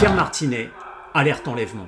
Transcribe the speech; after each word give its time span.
Pierre 0.00 0.14
Martinet, 0.14 0.70
alerte 1.12 1.46
enlèvement. 1.46 1.86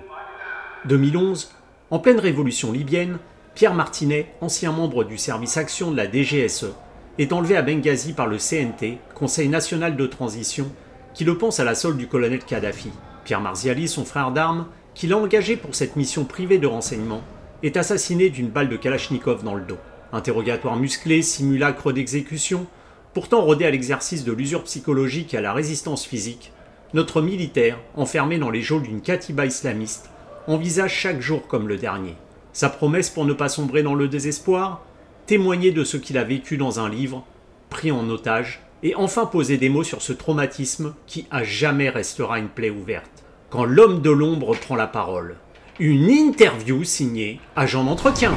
2011, 0.84 1.50
en 1.90 1.98
pleine 1.98 2.20
révolution 2.20 2.70
libyenne, 2.70 3.16
Pierre 3.54 3.72
Martinet, 3.72 4.34
ancien 4.42 4.70
membre 4.70 5.04
du 5.04 5.16
service 5.16 5.56
action 5.56 5.90
de 5.90 5.96
la 5.96 6.04
DGSE, 6.04 6.74
est 7.16 7.32
enlevé 7.32 7.56
à 7.56 7.62
Benghazi 7.62 8.12
par 8.12 8.26
le 8.26 8.36
CNT, 8.36 8.98
Conseil 9.14 9.48
national 9.48 9.96
de 9.96 10.06
transition, 10.06 10.70
qui 11.14 11.24
le 11.24 11.38
pense 11.38 11.58
à 11.58 11.64
la 11.64 11.74
solde 11.74 11.96
du 11.96 12.06
colonel 12.06 12.40
Kadhafi. 12.40 12.90
Pierre 13.24 13.40
Marziali, 13.40 13.88
son 13.88 14.04
frère 14.04 14.30
d'armes, 14.30 14.66
qui 14.92 15.06
l'a 15.06 15.16
engagé 15.16 15.56
pour 15.56 15.74
cette 15.74 15.96
mission 15.96 16.26
privée 16.26 16.58
de 16.58 16.66
renseignement, 16.66 17.22
est 17.62 17.78
assassiné 17.78 18.28
d'une 18.28 18.50
balle 18.50 18.68
de 18.68 18.76
Kalachnikov 18.76 19.42
dans 19.42 19.54
le 19.54 19.62
dos. 19.62 19.78
Interrogatoire 20.12 20.76
musclé, 20.76 21.22
simulacre 21.22 21.92
d'exécution, 21.92 22.66
pourtant 23.14 23.40
rodé 23.40 23.64
à 23.64 23.70
l'exercice 23.70 24.24
de 24.24 24.32
l'usure 24.32 24.64
psychologique 24.64 25.32
et 25.32 25.38
à 25.38 25.40
la 25.40 25.54
résistance 25.54 26.04
physique, 26.04 26.52
notre 26.94 27.22
militaire, 27.22 27.78
enfermé 27.96 28.38
dans 28.38 28.50
les 28.50 28.62
geôles 28.62 28.82
d'une 28.82 29.00
katiba 29.00 29.46
islamiste, 29.46 30.10
envisage 30.46 30.94
chaque 30.94 31.20
jour 31.20 31.46
comme 31.46 31.68
le 31.68 31.76
dernier. 31.76 32.16
Sa 32.52 32.68
promesse 32.68 33.10
pour 33.10 33.24
ne 33.24 33.32
pas 33.32 33.48
sombrer 33.48 33.82
dans 33.82 33.94
le 33.94 34.08
désespoir 34.08 34.82
Témoigner 35.26 35.70
de 35.70 35.84
ce 35.84 35.96
qu'il 35.96 36.18
a 36.18 36.24
vécu 36.24 36.56
dans 36.56 36.80
un 36.80 36.88
livre, 36.88 37.24
pris 37.70 37.92
en 37.92 38.08
otage, 38.10 38.60
et 38.82 38.96
enfin 38.96 39.24
poser 39.24 39.56
des 39.56 39.68
mots 39.68 39.84
sur 39.84 40.02
ce 40.02 40.12
traumatisme 40.12 40.94
qui 41.06 41.26
à 41.30 41.44
jamais 41.44 41.88
restera 41.88 42.40
une 42.40 42.48
plaie 42.48 42.70
ouverte. 42.70 43.24
Quand 43.48 43.64
l'homme 43.64 44.02
de 44.02 44.10
l'ombre 44.10 44.56
prend 44.56 44.74
la 44.74 44.88
parole. 44.88 45.36
Une 45.78 46.10
interview 46.10 46.82
signée 46.82 47.40
Agent 47.54 47.84
d'entretien. 47.84 48.34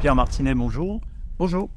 Pierre 0.00 0.14
Martinet, 0.14 0.54
bonjour. 0.54 1.00
Bonjour. 1.38 1.70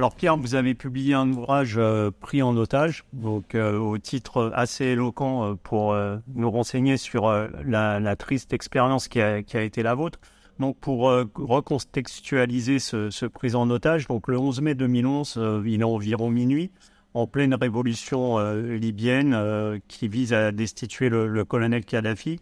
Alors 0.00 0.14
Pierre, 0.14 0.38
vous 0.38 0.54
avez 0.54 0.72
publié 0.72 1.12
un 1.12 1.30
ouvrage 1.30 1.74
euh, 1.76 2.10
pris 2.10 2.40
en 2.40 2.56
otage, 2.56 3.04
donc 3.12 3.54
euh, 3.54 3.76
au 3.76 3.98
titre 3.98 4.50
assez 4.54 4.86
éloquent 4.86 5.44
euh, 5.44 5.54
pour 5.62 5.94
nous 6.34 6.50
renseigner 6.50 6.96
sur 6.96 7.30
la, 7.30 8.16
triste 8.16 8.54
expérience 8.54 9.08
qui 9.08 9.20
a, 9.20 9.36
été 9.36 9.82
la 9.82 9.94
vôtre. 9.94 10.18
Donc 10.58 10.78
pour 10.78 11.00
recontextualiser 11.34 12.78
ce, 12.78 13.26
prise 13.26 13.54
en 13.54 13.68
otage, 13.68 14.06
donc 14.06 14.26
le 14.28 14.38
11 14.38 14.62
mai 14.62 14.74
2011, 14.74 15.38
il 15.66 15.82
est 15.82 15.84
environ 15.84 16.30
minuit, 16.30 16.70
en 17.12 17.26
pleine 17.26 17.54
révolution 17.54 18.38
libyenne 18.54 19.80
qui 19.86 20.08
vise 20.08 20.32
à 20.32 20.50
destituer 20.50 21.10
le 21.10 21.44
colonel 21.44 21.84
Kadhafi. 21.84 22.40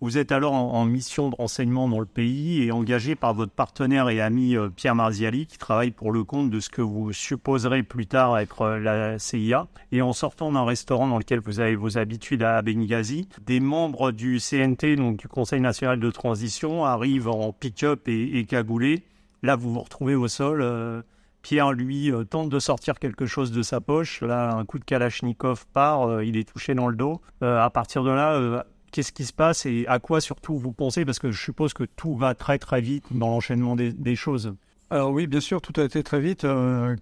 Vous 0.00 0.16
êtes 0.16 0.30
alors 0.30 0.52
en, 0.52 0.84
mission 0.84 1.28
de 1.28 1.34
renseignement 1.34 1.88
dans 1.88 1.98
le 1.98 2.06
pays 2.06 2.62
et 2.62 2.70
engagé 2.70 3.16
par 3.16 3.34
votre 3.34 3.50
partenaire 3.50 4.08
et 4.08 4.20
ami 4.20 4.56
euh, 4.56 4.68
Pierre 4.68 4.94
Marziali, 4.94 5.46
qui 5.46 5.58
travaille 5.58 5.90
pour 5.90 6.12
le 6.12 6.22
compte 6.22 6.50
de 6.50 6.60
ce 6.60 6.68
que 6.68 6.80
vous 6.80 7.12
supposerez 7.12 7.82
plus 7.82 8.06
tard 8.06 8.38
être 8.38 8.62
euh, 8.62 8.78
la 8.78 9.18
CIA. 9.18 9.66
Et 9.90 10.00
en 10.00 10.12
sortant 10.12 10.52
d'un 10.52 10.64
restaurant 10.64 11.08
dans 11.08 11.18
lequel 11.18 11.40
vous 11.40 11.58
avez 11.58 11.74
vos 11.74 11.98
habitudes 11.98 12.44
à 12.44 12.62
Benghazi, 12.62 13.28
des 13.44 13.58
membres 13.58 14.12
du 14.12 14.38
CNT, 14.38 14.94
donc 14.94 15.16
du 15.16 15.26
Conseil 15.26 15.60
national 15.60 15.98
de 15.98 16.10
transition, 16.12 16.84
arrivent 16.84 17.28
en 17.28 17.52
pick-up 17.52 18.06
et, 18.06 18.38
et 18.38 18.44
cagoulés. 18.44 19.02
Là, 19.42 19.56
vous 19.56 19.72
vous 19.72 19.80
retrouvez 19.80 20.14
au 20.14 20.28
sol. 20.28 20.62
Euh, 20.62 21.02
Pierre, 21.42 21.72
lui, 21.72 22.12
tente 22.30 22.50
de 22.50 22.58
sortir 22.60 23.00
quelque 23.00 23.26
chose 23.26 23.50
de 23.50 23.62
sa 23.62 23.80
poche. 23.80 24.20
Là, 24.20 24.54
un 24.54 24.64
coup 24.64 24.78
de 24.78 24.84
Kalachnikov 24.84 25.66
part, 25.72 26.22
il 26.22 26.36
est 26.36 26.48
touché 26.48 26.74
dans 26.74 26.88
le 26.88 26.96
dos. 26.96 27.20
à 27.40 27.70
partir 27.70 28.02
de 28.02 28.10
là, 28.10 28.64
qu'est-ce 28.90 29.12
qui 29.12 29.24
se 29.24 29.32
passe 29.32 29.66
et 29.66 29.86
à 29.86 29.98
quoi 29.98 30.20
surtout 30.20 30.58
vous 30.58 30.72
pensez 30.72 31.04
Parce 31.04 31.18
que 31.18 31.30
je 31.30 31.40
suppose 31.40 31.72
que 31.72 31.84
tout 31.84 32.16
va 32.16 32.34
très 32.34 32.58
très 32.58 32.80
vite 32.80 33.04
dans 33.10 33.28
l'enchaînement 33.28 33.76
des, 33.76 34.16
choses. 34.16 34.54
Alors 34.90 35.10
oui, 35.10 35.26
bien 35.26 35.40
sûr, 35.40 35.60
tout 35.60 35.78
a 35.80 35.84
été 35.84 36.02
très 36.02 36.20
vite 36.20 36.44
euh, 36.44 36.96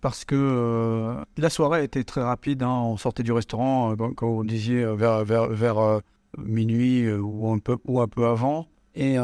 parce 0.00 0.24
que 0.24 0.34
euh, 0.34 1.24
la 1.36 1.50
soirée 1.50 1.80
a 1.80 1.82
été 1.82 2.04
très 2.04 2.22
rapide. 2.22 2.62
Hein. 2.62 2.70
On 2.70 2.96
sortait 2.96 3.22
du 3.22 3.32
restaurant, 3.32 3.92
euh, 3.92 4.08
comme 4.16 4.30
vous 4.30 4.44
disiez, 4.44 4.84
vers, 4.94 5.24
vers, 5.24 5.48
vers 5.48 6.00
minuit 6.36 7.10
ou, 7.10 7.50
un 7.50 7.58
peu, 7.58 7.76
ou 7.86 8.00
un 8.00 8.08
peu 8.08 8.26
avant. 8.26 8.66
Et 8.94 9.16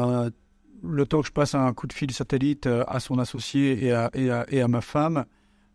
le 0.83 1.05
temps 1.05 1.21
que 1.21 1.27
je 1.27 1.33
passe 1.33 1.55
un 1.55 1.73
coup 1.73 1.87
de 1.87 1.93
fil 1.93 2.11
satellite 2.11 2.67
à 2.67 2.99
son 2.99 3.19
associé 3.19 3.85
et 3.85 3.91
à, 3.91 4.09
et 4.13 4.29
à, 4.29 4.45
et 4.49 4.61
à 4.61 4.67
ma 4.67 4.81
femme, 4.81 5.25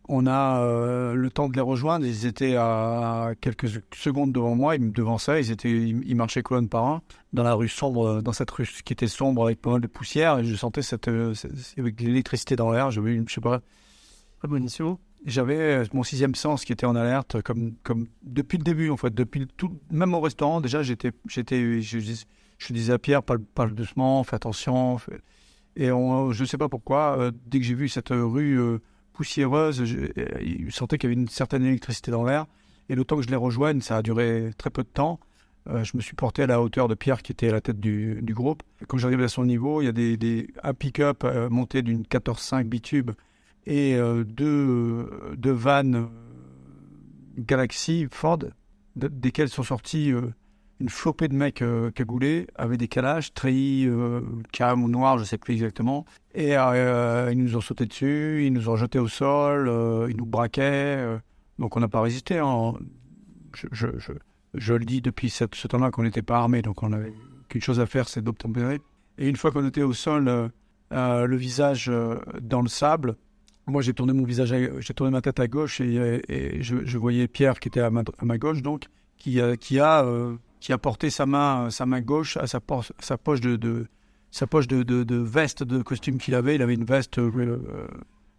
on 0.07 0.25
a 0.25 0.61
euh, 0.61 1.13
le 1.13 1.29
temps 1.29 1.49
de 1.49 1.55
les 1.55 1.61
rejoindre. 1.61 2.05
Ils 2.05 2.25
étaient 2.25 2.55
à 2.57 3.31
quelques 3.39 3.67
secondes 3.93 4.31
devant 4.31 4.55
moi, 4.55 4.77
devant 4.77 5.17
ça. 5.17 5.39
Ils 5.39 5.51
étaient, 5.51 5.71
ils, 5.71 6.15
marchaient 6.15 6.41
colonne 6.41 6.69
par 6.69 6.85
un 6.85 7.01
dans 7.33 7.43
la 7.43 7.53
rue 7.53 7.69
sombre, 7.69 8.21
dans 8.21 8.33
cette 8.33 8.51
rue 8.51 8.67
qui 8.83 8.93
était 8.93 9.07
sombre 9.07 9.45
avec 9.45 9.61
pas 9.61 9.71
mal 9.71 9.81
de 9.81 9.87
poussière. 9.87 10.39
Et 10.39 10.43
je 10.43 10.55
sentais 10.55 10.81
cette, 10.81 11.07
euh, 11.07 11.33
avec 11.77 12.01
l'électricité 12.01 12.55
dans 12.55 12.71
l'air. 12.71 12.91
Je, 12.91 13.01
je 13.01 13.33
sais 13.33 13.41
pas. 13.41 13.61
J'avais 15.25 15.55
euh, 15.55 15.85
mon 15.93 16.03
sixième 16.03 16.33
sens 16.33 16.65
qui 16.65 16.73
était 16.73 16.87
en 16.87 16.95
alerte, 16.95 17.41
comme, 17.43 17.75
comme 17.83 18.07
depuis 18.23 18.57
le 18.57 18.63
début 18.63 18.89
en 18.89 18.97
fait, 18.97 19.13
depuis 19.13 19.47
tout, 19.55 19.79
même 19.91 20.13
au 20.15 20.19
restaurant. 20.19 20.61
Déjà, 20.61 20.81
j'étais, 20.81 21.11
j'étais, 21.27 21.79
je, 21.81 21.99
je, 21.99 22.73
disais 22.73 22.93
à 22.93 22.97
Pierre, 22.97 23.21
parle, 23.21 23.39
parle 23.39 23.75
doucement, 23.75 24.23
fais 24.23 24.35
attention. 24.35 24.97
Et 25.75 25.87
je 25.87 26.41
ne 26.41 26.45
sais 26.45 26.57
pas 26.57 26.69
pourquoi, 26.69 27.31
dès 27.45 27.59
que 27.59 27.65
j'ai 27.65 27.75
vu 27.75 27.87
cette 27.87 28.09
rue 28.09 28.59
poussiéreuse. 29.21 29.83
Je, 29.85 29.97
il 30.41 30.71
sentait 30.71 30.97
qu'il 30.97 31.11
y 31.11 31.13
avait 31.13 31.21
une 31.21 31.27
certaine 31.27 31.63
électricité 31.63 32.09
dans 32.09 32.23
l'air. 32.23 32.47
Et 32.89 32.95
le 32.95 33.05
temps 33.05 33.17
que 33.17 33.21
je 33.21 33.29
les 33.29 33.35
rejoigne, 33.35 33.79
ça 33.79 33.97
a 33.97 34.01
duré 34.01 34.49
très 34.57 34.71
peu 34.71 34.81
de 34.81 34.87
temps. 34.87 35.19
Euh, 35.69 35.83
je 35.83 35.95
me 35.95 36.01
suis 36.01 36.15
porté 36.15 36.41
à 36.41 36.47
la 36.47 36.59
hauteur 36.59 36.87
de 36.87 36.95
Pierre, 36.95 37.21
qui 37.21 37.31
était 37.31 37.49
à 37.49 37.51
la 37.51 37.61
tête 37.61 37.79
du, 37.79 38.19
groupe. 38.29 38.63
quand 38.87 38.97
j'arrive 38.97 39.21
à 39.21 39.27
son 39.27 39.45
niveau, 39.45 39.83
il 39.83 39.85
y 39.85 39.87
a 39.87 39.91
des, 39.91 40.47
un 40.63 40.73
pick-up 40.73 41.23
euh, 41.23 41.51
monté 41.51 41.83
d'une 41.83 42.01
14.5 42.01 42.63
bitube 42.63 43.11
et 43.67 43.93
euh, 43.93 44.23
deux, 44.23 45.07
deux 45.37 45.51
vannes 45.51 46.09
Galaxy 47.37 48.07
Ford, 48.09 48.39
desquelles 48.95 49.49
sont 49.49 49.61
sortis 49.61 50.11
une 50.81 50.89
flopée 50.89 51.27
de 51.27 51.35
mecs 51.35 51.61
euh, 51.61 51.91
cagoulés 51.91 52.47
avec 52.55 52.79
des 52.79 52.87
calages, 52.87 53.33
treillis, 53.33 53.85
euh, 53.87 54.21
cam 54.51 54.83
ou 54.83 54.89
noirs, 54.89 55.19
je 55.19 55.23
sais 55.23 55.37
plus 55.37 55.53
exactement. 55.53 56.05
Et 56.33 56.55
euh, 56.57 57.29
ils 57.31 57.37
nous 57.37 57.57
ont 57.57 57.61
sauté 57.61 57.85
dessus, 57.85 58.45
ils 58.45 58.53
nous 58.53 58.69
ont 58.69 58.75
jetés 58.75 58.99
au 58.99 59.07
sol, 59.07 59.67
euh, 59.67 60.07
ils 60.09 60.15
nous 60.15 60.25
braquaient. 60.25 61.19
donc 61.59 61.75
on 61.75 61.79
n'a 61.79 61.87
pas 61.87 62.01
résisté. 62.01 62.37
Hein. 62.37 62.73
Je, 63.71 64.73
le 64.73 64.85
dis 64.85 65.01
depuis 65.01 65.29
ce, 65.29 65.45
temps-là 65.45 65.91
qu'on 65.91 66.03
n'était 66.03 66.21
pas 66.21 66.37
armé, 66.37 66.61
donc 66.61 66.83
on 66.83 66.93
avait 66.93 67.13
qu'une 67.49 67.61
chose 67.61 67.79
à 67.79 67.85
faire, 67.85 68.07
c'est 68.07 68.21
d'obtempérer. 68.21 68.79
Et 69.17 69.27
une 69.27 69.35
fois 69.35 69.51
qu'on 69.51 69.67
était 69.67 69.83
au 69.83 69.93
sol, 69.93 70.51
le 70.91 71.35
visage 71.35 71.91
dans 72.41 72.61
le 72.61 72.69
sable, 72.69 73.17
moi 73.67 73.81
j'ai 73.81 73.93
tourné 73.93 74.13
mon 74.13 74.23
visage, 74.23 74.53
j'ai 74.79 74.93
tourné 74.93 75.11
ma 75.11 75.21
tête 75.21 75.39
à 75.39 75.47
gauche 75.47 75.81
et, 75.81 76.61
je, 76.61 76.97
voyais 76.97 77.27
Pierre 77.27 77.59
qui 77.59 77.67
était 77.67 77.81
à 77.81 77.89
ma, 77.89 78.37
gauche, 78.37 78.61
donc 78.61 78.85
qui, 79.17 79.39
qui 79.59 79.79
a 79.79 80.05
qui 80.61 80.71
a 80.71 80.77
porté 80.77 81.09
sa 81.09 81.25
main, 81.25 81.69
sa 81.71 81.85
main 81.85 81.99
gauche 81.99 82.37
à 82.37 82.47
sa, 82.47 82.61
poche 82.61 83.41
de, 83.41 83.87
sa 84.31 84.47
poche 84.47 84.67
de, 84.67 84.83
de, 84.83 85.15
veste 85.15 85.63
de 85.63 85.81
costume 85.81 86.17
qu'il 86.17 86.35
avait. 86.35 86.55
Il 86.55 86.61
avait 86.61 86.73
une 86.73 86.85
veste 86.85 87.19
euh, 87.19 87.87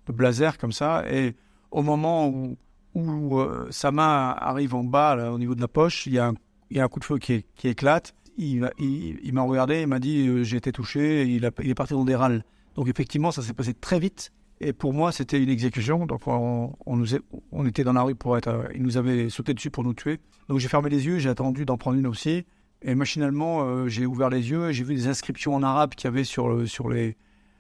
de 0.07 0.13
blazer 0.13 0.59
comme 0.59 0.73
ça. 0.73 1.05
Et 1.11 1.35
au 1.71 1.83
moment 1.83 2.29
où, 2.29 2.57
où 2.95 3.39
euh, 3.39 3.67
sa 3.71 3.93
main 3.93 4.35
arrive 4.39 4.75
en 4.75 4.85
bas, 4.85 5.31
au 5.31 5.39
niveau 5.39 5.55
de 5.55 5.61
la 5.61 5.69
poche, 5.69 6.07
il 6.07 6.15
y 6.15 6.19
a 6.19 6.29
un, 6.29 6.35
il 6.71 6.79
y 6.79 6.81
a 6.81 6.85
un 6.85 6.89
coup 6.89 7.01
de 7.01 7.05
feu 7.05 7.19
qui, 7.19 7.45
qui 7.55 7.69
éclate. 7.69 8.15
Il, 8.39 8.71
il, 8.79 9.21
il 9.23 9.33
m'a 9.35 9.43
regardé, 9.43 9.83
il 9.83 9.87
m'a 9.87 9.99
dit 9.99 10.27
euh, 10.27 10.43
j'ai 10.43 10.57
été 10.57 10.73
touché. 10.73 11.25
Il, 11.25 11.51
il 11.63 11.71
est 11.71 11.75
parti 11.75 11.93
dans 11.93 12.05
des 12.05 12.17
râles. 12.17 12.45
Donc 12.75 12.89
effectivement, 12.89 13.31
ça 13.31 13.43
s'est 13.43 13.53
passé 13.53 13.75
très 13.75 14.01
vite. 14.01 14.33
Et 14.65 14.73
pour 14.73 14.93
moi, 14.95 15.11
c'était 15.11 15.43
une 15.43 15.49
exécution. 15.49 16.07
Donc, 16.07 16.23
on, 16.27 16.73
on 16.87 17.67
était 17.67 17.83
dans 17.83 17.93
la 17.93 18.03
rue 18.03 18.15
pour 18.15 18.39
être. 18.39 18.47
Euh, 18.49 18.69
ils 18.75 18.83
nous 18.83 18.97
avaient 18.97 19.29
sauté 19.29 19.55
dessus 19.55 19.71
pour 19.71 19.83
nous 19.83 19.93
tuer. 19.93 20.21
Donc, 20.49 20.61
j'ai 20.61 20.69
fermé 20.69 20.89
les 20.89 21.05
yeux, 21.05 21.19
j'ai 21.19 21.29
attendu 21.29 21.65
d'en 21.65 21.77
prendre 21.77 21.99
une 21.99 22.07
aussi. 22.07 22.47
Et 22.85 22.95
machinalement, 22.95 23.63
euh, 23.63 23.89
j'ai 23.89 24.07
ouvert 24.07 24.29
les 24.29 24.51
yeux 24.51 24.71
et 24.71 24.73
j'ai 24.73 24.85
vu 24.85 24.95
des 24.95 25.07
inscriptions 25.07 25.55
en 25.55 25.63
arabe 25.63 25.95
qu'il 25.95 26.09
y 26.09 26.13
avait 26.13 26.25
sur, 26.25 26.69
sur, 26.69 26.89
les, 26.89 27.17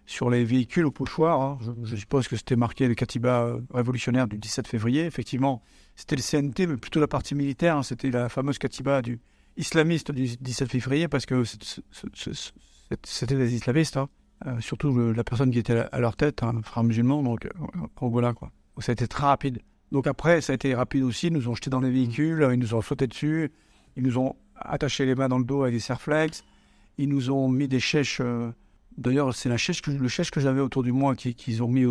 sur 0.06 0.31
les 0.31 0.44
véhicules 0.44 0.84
au 0.84 0.91
pochoir. 0.91 1.41
Hein. 1.41 1.59
Je, 1.84 1.97
suppose 1.97 2.28
que 2.28 2.37
c'était 2.37 2.56
marqué 2.56 2.88
le 2.88 2.94
Katiba 2.94 3.43
euh, 3.43 3.60
révolutionnaire 3.72 4.27
du 4.27 4.38
17 4.38 4.66
février. 4.66 5.05
Effectivement, 5.05 5.62
c'était 5.97 6.16
le 6.16 6.22
CNT, 6.22 6.66
mais 6.66 6.77
plutôt 6.77 7.00
la 7.00 7.09
partie 7.09 7.34
militaire. 7.34 7.77
Hein. 7.77 7.83
C'était 7.83 8.10
la 8.10 8.28
fameuse 8.28 8.59
Katiba 8.59 9.03
du 9.03 9.21
islamiste 9.57 10.10
du 10.10 10.36
17 10.41 10.71
février 10.71 11.09
parce 11.09 11.27
que 11.27 11.45
c'était 13.04 13.36
des 13.36 13.54
islamistes. 13.54 13.97
Hein. 13.97 14.09
Euh, 14.47 14.60
surtout 14.60 15.13
la 15.13 15.22
personne 15.22 15.51
qui 15.51 15.59
était 15.59 15.84
à 15.92 16.01
leur 16.01 16.16
tête, 16.16 16.42
un 16.42 16.63
frère 16.63 16.83
musulman, 16.83 17.22
donc, 17.22 17.47
euh, 17.47 17.51
voilà 18.01 18.33
quoi. 18.33 18.51
ça 18.80 18.91
a 18.91 18.95
été 18.95 19.07
très 19.07 19.25
rapide. 19.25 19.60
Donc 19.92 20.07
après, 20.07 20.41
ça 20.41 20.53
a 20.53 20.54
été 20.54 20.75
rapide 20.75 21.04
aussi, 21.04 21.28
ils 21.28 21.33
nous 21.33 21.48
ont 21.48 21.54
jetés 21.54 21.71
dans 21.71 21.80
les 21.80 21.91
véhicules, 21.91 22.48
ils 22.53 22.59
nous 22.59 22.75
ont 22.75 22.80
sauté 22.80 23.07
dessus, 23.07 23.53
ils 23.97 24.03
nous 24.03 24.18
ont 24.18 24.34
attaché 24.64 25.06
les 25.06 25.14
mains 25.14 25.28
dans 25.28 25.38
le 25.38 25.44
dos 25.44 25.62
avec 25.62 25.74
des 25.74 25.80
serflex, 25.80 26.44
ils 26.98 27.09
nous 27.09 27.30
ont 27.30 27.48
mis 27.48 27.68
des 27.68 27.80
chèches. 27.80 28.18
Euh, 28.20 28.50
d'ailleurs, 28.97 29.34
c'est 29.34 29.48
la 29.48 29.56
chèche 29.56 29.82
que, 29.82 29.91
le 29.91 30.09
chèche 30.09 30.30
que 30.30 30.41
j'avais 30.41 30.60
autour 30.60 30.82
du 30.82 30.92
moi 30.92 31.14
qu'ils 31.14 31.62
ont 31.62 31.68
mis, 31.68 31.82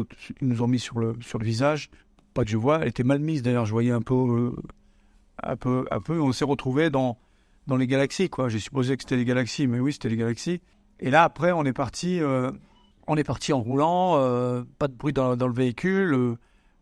ils 0.41 0.47
nous 0.47 0.61
ont 0.61 0.67
mis 0.67 0.79
sur 0.79 0.99
le, 0.99 1.15
sur 1.21 1.39
le 1.39 1.45
visage. 1.45 1.89
Pas 2.33 2.45
que 2.45 2.51
je 2.51 2.57
vois, 2.57 2.79
elle 2.81 2.87
était 2.87 3.03
mal 3.03 3.19
mise 3.19 3.41
d'ailleurs, 3.41 3.65
je 3.65 3.71
voyais 3.71 3.91
un 3.91 4.01
peu, 4.01 4.53
un 5.43 5.55
peu, 5.55 5.85
un 5.91 5.99
peu. 5.99 6.21
On 6.21 6.31
s'est 6.31 6.45
retrouvé 6.45 6.89
dans, 6.89 7.17
dans 7.67 7.77
les 7.77 7.87
galaxies, 7.87 8.29
quoi. 8.29 8.49
J'ai 8.49 8.59
supposé 8.59 8.95
que 8.97 9.03
c'était 9.03 9.17
les 9.17 9.25
galaxies, 9.25 9.67
mais 9.67 9.79
oui, 9.79 9.93
c'était 9.93 10.09
les 10.09 10.17
galaxies. 10.17 10.61
Et 10.99 11.09
là, 11.09 11.23
après, 11.23 11.51
on 11.51 11.63
est 11.65 11.73
parti, 11.73 12.21
euh, 12.21 12.51
on 13.07 13.17
est 13.17 13.23
parti 13.23 13.53
en 13.53 13.61
roulant, 13.61 14.17
euh, 14.17 14.63
pas 14.77 14.87
de 14.87 14.93
bruit 14.93 15.13
dans, 15.13 15.35
le 15.35 15.53
véhicule. 15.53 16.37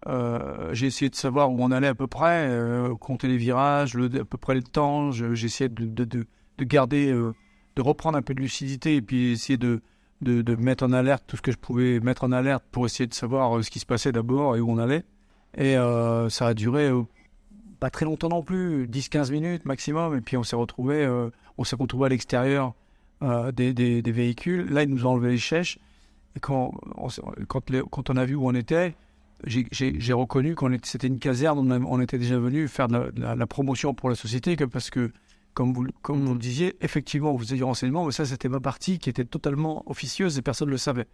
Euh, 0.08 0.74
j'ai 0.74 0.88
essayé 0.88 1.10
de 1.10 1.16
savoir 1.16 1.52
où 1.52 1.58
on 1.60 1.72
allait 1.72 1.88
à 1.88 1.96
peu 1.96 2.08
près, 2.08 2.48
euh, 2.50 2.96
compter 2.96 3.28
les 3.28 3.38
virages, 3.38 3.96
à 3.96 4.26
peu 4.26 4.38
près 4.38 4.56
le 4.56 4.64
temps. 4.64 5.12
J'ai 5.12 5.46
essayé 5.46 5.70
de, 5.70 5.86
de, 5.86 6.06
de, 6.06 6.26
de 6.58 6.64
garder, 6.64 7.12
euh, 7.12 7.34
de 7.76 7.82
reprendre 7.82 8.18
un 8.18 8.22
peu 8.22 8.34
de 8.34 8.40
lucidité 8.40 8.96
et 8.96 9.02
puis 9.02 9.32
essayer 9.32 9.58
de, 9.58 9.82
de, 10.22 10.56
mettre 10.56 10.86
en 10.86 10.94
alerte 10.94 11.26
tout 11.28 11.38
ce 11.38 11.42
que 11.42 11.52
je 11.52 11.58
pouvais 11.58 12.00
mettre 12.00 12.24
en 12.24 12.32
alerte 12.32 12.64
pour 12.72 12.86
essayer 12.86 13.08
de 13.08 13.14
savoir 13.14 13.64
ce 13.64 13.70
qui 13.70 13.80
se 13.80 13.86
passait 13.86 14.12
d'abord 14.12 14.56
et 14.56 14.62
où 14.62 14.72
on 14.72 14.78
allait. 14.78 15.04
Et 15.58 15.76
ça 16.30 16.48
a 16.48 16.54
duré 16.54 16.92
pas 17.80 17.90
très 17.90 18.06
longtemps 18.06 18.30
non 18.30 18.44
plus, 18.44 18.86
10-15 18.88 19.32
minutes 19.32 19.66
maximum. 19.66 20.16
Et 20.16 20.22
puis 20.22 20.38
on 20.38 20.44
s'est 20.44 20.56
retrouvé, 20.56 21.08
on 21.58 21.64
s'est 21.64 21.78
retrouvé 21.78 22.06
à 22.08 22.10
l'extérieur 22.10 22.74
des, 23.22 24.02
véhicules. 24.06 24.70
Là, 24.70 24.84
ils 24.84 24.90
nous 24.90 25.06
ont 25.06 25.12
enlevé 25.12 25.32
les 25.32 25.38
chèches. 25.38 25.80
Et 26.36 26.40
quand 26.40 26.72
on 28.10 28.18
a 28.18 28.26
vu 28.26 28.36
où 28.36 28.48
on 28.48 28.54
était, 28.54 28.94
j'ai- 29.46 30.14
reconnu 30.14 30.56
qu'on 30.56 30.72
était, 30.74 30.88
c'était 30.88 31.08
une 31.08 31.20
caserne, 31.20 31.60
on, 31.60 31.72
a- 31.72 31.80
on 31.80 32.02
était 32.02 32.18
déjà 32.18 32.38
venu 32.40 32.68
faire 32.68 32.88
de 32.88 32.94
la, 32.98 33.12
de 33.12 33.22
la- 33.22 33.36
la 33.36 33.48
promotion 33.48 33.94
pour 33.94 34.10
la 34.10 34.16
société, 34.16 34.56
que 34.56 34.64
parce 34.66 34.90
que, 34.90 35.12
comme 35.54 35.74
vous, 35.74 35.88
comme 36.02 36.26
vous 36.26 36.34
le 36.34 36.40
disiez, 36.40 36.76
effectivement, 36.82 37.34
vous 37.34 37.46
avez 37.46 37.58
du 37.58 37.64
renseignement, 37.64 38.06
mais 38.06 38.12
ça, 38.12 38.26
c'était 38.26 38.50
ma 38.50 38.60
partie 38.60 39.00
qui 39.00 39.10
était 39.10 39.26
totalement 39.26 39.84
officieuse 39.90 40.38
et 40.38 40.42
personne 40.42 40.68
ne 40.68 40.72
le 40.74 40.78
savait, 40.78 41.08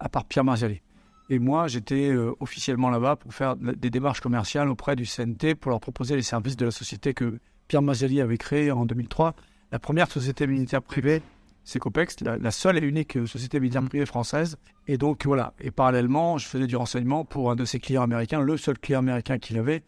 à 0.00 0.08
part 0.08 0.24
Pierre 0.24 0.44
Marziali. 0.44 0.80
Et 1.28 1.38
moi, 1.38 1.66
j'étais 1.66 2.08
euh, 2.10 2.32
officiellement 2.40 2.88
là-bas 2.90 3.16
pour 3.16 3.34
faire 3.34 3.56
des 3.56 3.90
démarches 3.90 4.20
commerciales 4.20 4.68
auprès 4.68 4.94
du 4.96 5.06
CNT 5.06 5.54
pour 5.56 5.70
leur 5.70 5.80
proposer 5.80 6.14
les 6.14 6.22
services 6.22 6.56
de 6.56 6.64
la 6.66 6.70
société 6.70 7.14
que 7.14 7.38
Pierre 7.68 7.82
Marziali 7.82 8.20
avait 8.20 8.38
créée 8.38 8.70
en 8.70 8.86
2003. 8.86 9.34
La 9.72 9.80
première 9.80 10.08
société 10.10 10.46
militaire 10.46 10.82
privée, 10.82 11.22
c'est 11.68 11.80
Copex, 11.80 12.20
la, 12.20 12.38
la 12.38 12.50
seule 12.52 12.78
et 12.82 12.86
unique 12.86 13.16
euh, 13.16 13.26
société 13.26 13.58
militaire 13.60 13.82
privée 13.82 14.06
française. 14.06 14.56
Et 14.86 14.96
donc 14.98 15.26
voilà. 15.26 15.52
Et 15.60 15.70
parallèlement, 15.72 16.38
je 16.38 16.46
faisais 16.46 16.66
du 16.68 16.76
renseignement 16.76 17.24
pour 17.24 17.50
un 17.50 17.56
de 17.56 17.64
ses 17.64 17.80
clients 17.80 18.02
américains, 18.02 18.40
le 18.40 18.56
seul 18.56 18.78
client 18.78 19.00
américain 19.00 19.38
qu'il 19.38 19.58
avait. 19.58 19.82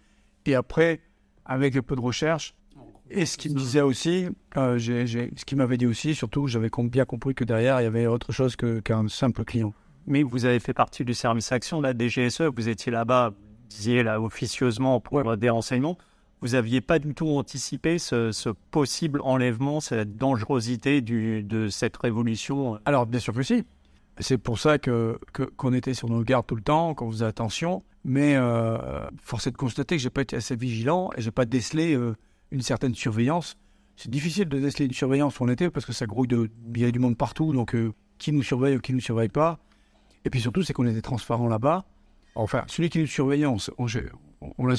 Et 0.44 0.54
après, 0.56 1.00
avec 1.44 1.76
un 1.76 1.82
peu 1.82 1.94
de 1.94 2.00
recherche, 2.00 2.54
et 3.10 3.24
ce 3.26 3.38
qu'il 3.38 3.54
me 3.54 3.58
disait 3.58 3.80
aussi, 3.80 4.26
euh, 4.56 4.78
ce 4.78 5.44
qu'il 5.46 5.56
m'avait 5.56 5.78
dit 5.78 5.86
aussi, 5.86 6.14
surtout, 6.14 6.46
j'avais 6.48 6.68
bien 6.90 7.04
compris 7.04 7.34
que 7.34 7.44
derrière, 7.44 7.80
il 7.80 7.84
y 7.84 7.86
avait 7.86 8.06
autre 8.06 8.32
chose 8.32 8.56
qu'un 8.56 9.08
simple 9.08 9.44
client. 9.44 9.72
Mais 10.06 10.22
vous 10.22 10.44
avez 10.46 10.58
fait 10.58 10.74
partie 10.74 11.04
du 11.04 11.14
service 11.14 11.52
action 11.52 11.80
de 11.80 11.84
la 11.86 11.94
DGSE, 11.96 12.42
vous 12.42 12.68
étiez 12.68 12.90
là-bas, 12.90 13.30
vous 13.30 13.68
disiez 13.68 14.02
là 14.02 14.20
officieusement 14.20 15.00
pour 15.00 15.18
Ouais. 15.24 15.36
des 15.36 15.48
renseignements. 15.50 15.96
Vous 16.40 16.48
n'aviez 16.48 16.80
pas 16.80 16.98
du 16.98 17.14
tout 17.14 17.28
anticipé 17.28 17.98
ce, 17.98 18.50
possible 18.70 19.20
enlèvement, 19.24 19.80
cette 19.80 20.16
dangerosité 20.16 21.00
de 21.00 21.68
cette 21.68 21.96
révolution? 21.96 22.78
Alors, 22.84 23.06
bien 23.06 23.20
sûr 23.20 23.34
que 23.34 23.42
si. 23.42 23.64
C'est 24.20 24.38
pour 24.38 24.58
ça 24.58 24.78
que 24.78 25.18
qu'on 25.56 25.72
était 25.72 25.94
sur 25.94 26.08
nos 26.08 26.22
gardes 26.22 26.46
tout 26.46 26.56
le 26.56 26.62
temps, 26.62 26.94
qu'on 26.94 27.10
faisait 27.10 27.24
attention. 27.24 27.82
Mais 28.04 28.36
euh, 28.36 29.08
force 29.20 29.46
est 29.46 29.50
de 29.50 29.56
constater 29.56 29.96
que 29.96 30.02
j'ai 30.02 30.10
pas 30.10 30.22
été 30.22 30.36
assez 30.36 30.56
vigilant 30.56 31.10
et 31.16 31.22
j'ai 31.22 31.30
pas 31.30 31.44
décelé 31.44 31.94
euh, 31.94 32.16
une 32.50 32.62
certaine 32.62 32.94
surveillance. 32.94 33.56
C'est 33.96 34.10
difficile 34.10 34.48
de 34.48 34.58
déceler 34.58 34.86
une 34.86 34.92
surveillance 34.92 35.38
où 35.38 35.44
on 35.44 35.48
était 35.48 35.70
parce 35.70 35.86
que 35.86 35.92
ça 35.92 36.06
grouille 36.06 36.28
de 36.28 36.50
il 36.74 36.80
y 36.80 36.84
a 36.84 36.90
du 36.90 36.98
monde 36.98 37.16
partout, 37.16 37.52
donc 37.52 37.74
euh, 37.74 37.92
qui 38.18 38.32
nous 38.32 38.42
surveille 38.42 38.76
ou 38.76 38.80
qui 38.80 38.92
nous 38.92 39.00
surveille 39.00 39.28
pas. 39.28 39.58
Et 40.24 40.30
puis 40.30 40.40
surtout, 40.40 40.62
c'est 40.62 40.72
qu'on 40.72 40.86
était 40.86 41.02
transparent 41.02 41.48
là-bas. 41.48 41.84
Enfin, 42.34 42.64
celui 42.68 42.88
qui 42.90 43.00
nous 43.00 43.06
surveillait, 43.06 43.46
on, 43.46 43.56
on, 43.78 43.86
on, 44.40 44.66
l'a 44.66 44.76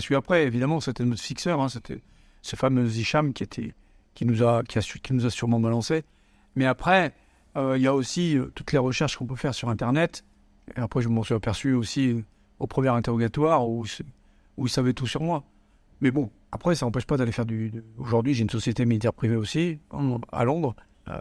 su- 0.00 0.14
après, 0.14 0.44
évidemment, 0.44 0.80
c'était 0.80 1.04
notre 1.04 1.22
fixeur, 1.22 1.60
hein, 1.60 1.68
c'était 1.68 2.00
ce 2.42 2.56
fameux 2.56 2.86
Hicham 2.86 3.32
qui, 3.32 3.42
était, 3.42 3.74
qui, 4.14 4.24
nous 4.26 4.42
a, 4.42 4.62
qui, 4.64 4.78
a 4.78 4.82
qui 4.82 5.12
nous 5.12 5.26
a 5.26 5.30
sûrement 5.30 5.60
balancé. 5.60 6.04
Mais 6.56 6.66
après, 6.66 7.14
euh, 7.56 7.76
il 7.76 7.82
y 7.82 7.86
a 7.86 7.94
aussi 7.94 8.36
euh, 8.36 8.50
toutes 8.54 8.72
les 8.72 8.78
recherches 8.78 9.16
qu'on 9.16 9.26
peut 9.26 9.36
faire 9.36 9.54
sur 9.54 9.68
Internet. 9.68 10.24
Et 10.76 10.80
après, 10.80 11.00
je 11.02 11.08
m'en 11.08 11.22
suis 11.22 11.34
aperçu 11.34 11.72
aussi 11.72 12.08
euh, 12.08 12.24
au 12.58 12.66
premier 12.66 12.88
interrogatoire 12.88 13.68
où, 13.68 13.84
où 14.56 14.66
ils 14.66 14.70
savaient 14.70 14.92
tout 14.92 15.06
sur 15.06 15.22
moi. 15.22 15.44
Mais 16.00 16.10
bon, 16.10 16.30
après, 16.52 16.74
ça 16.74 16.86
n'empêche 16.86 17.06
pas 17.06 17.16
d'aller 17.16 17.32
faire 17.32 17.46
du. 17.46 17.72
Aujourd'hui, 17.98 18.34
j'ai 18.34 18.42
une 18.42 18.50
société 18.50 18.84
militaire 18.84 19.12
privée 19.12 19.36
aussi, 19.36 19.78
à 20.32 20.44
Londres, 20.44 20.74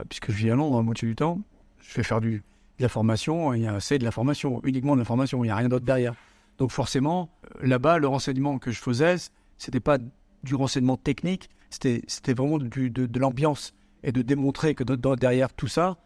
puisque 0.07 0.31
je 0.31 0.37
vis 0.37 0.51
à 0.51 0.55
Londres 0.55 0.77
la 0.77 0.83
moitié 0.83 1.07
du 1.07 1.15
temps. 1.15 1.41
Je 1.79 1.91
fais 1.91 2.03
faire 2.03 2.21
de 2.21 2.41
la 2.79 2.87
formation, 2.87 3.53
et 3.53 3.67
c'est 3.81 3.99
de 3.99 4.05
la 4.05 4.11
formation, 4.11 4.61
uniquement 4.63 4.95
de 4.95 5.01
la 5.01 5.05
formation, 5.05 5.43
il 5.43 5.47
n'y 5.47 5.51
a 5.51 5.57
rien 5.57 5.67
d'autre 5.67 5.85
derrière. 5.85 6.13
Donc 6.59 6.71
forcément, 6.71 7.29
là-bas, 7.61 7.97
le 7.97 8.07
renseignement 8.07 8.59
que 8.59 8.71
je 8.71 8.79
faisais, 8.79 9.15
c'était 9.57 9.79
pas 9.79 9.97
du 10.43 10.55
renseignement 10.55 10.97
technique, 10.97 11.49
c'était 11.69 12.33
vraiment 12.33 12.57
du- 12.57 12.89
de, 12.89 13.05
de 13.05 13.19
l'ambiance 13.19 13.73
et 14.03 14.11
de 14.11 14.21
démontrer 14.21 14.75
que 14.75 14.83
dans- 14.83 15.15
derrière 15.15 15.53
tout 15.53 15.67
ça, 15.67 15.97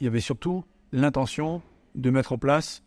il 0.00 0.04
y 0.04 0.06
avait 0.06 0.20
surtout 0.20 0.64
l'intention 0.92 1.62
de 1.94 2.10
mettre 2.10 2.32
en 2.32 2.38
place 2.38 2.82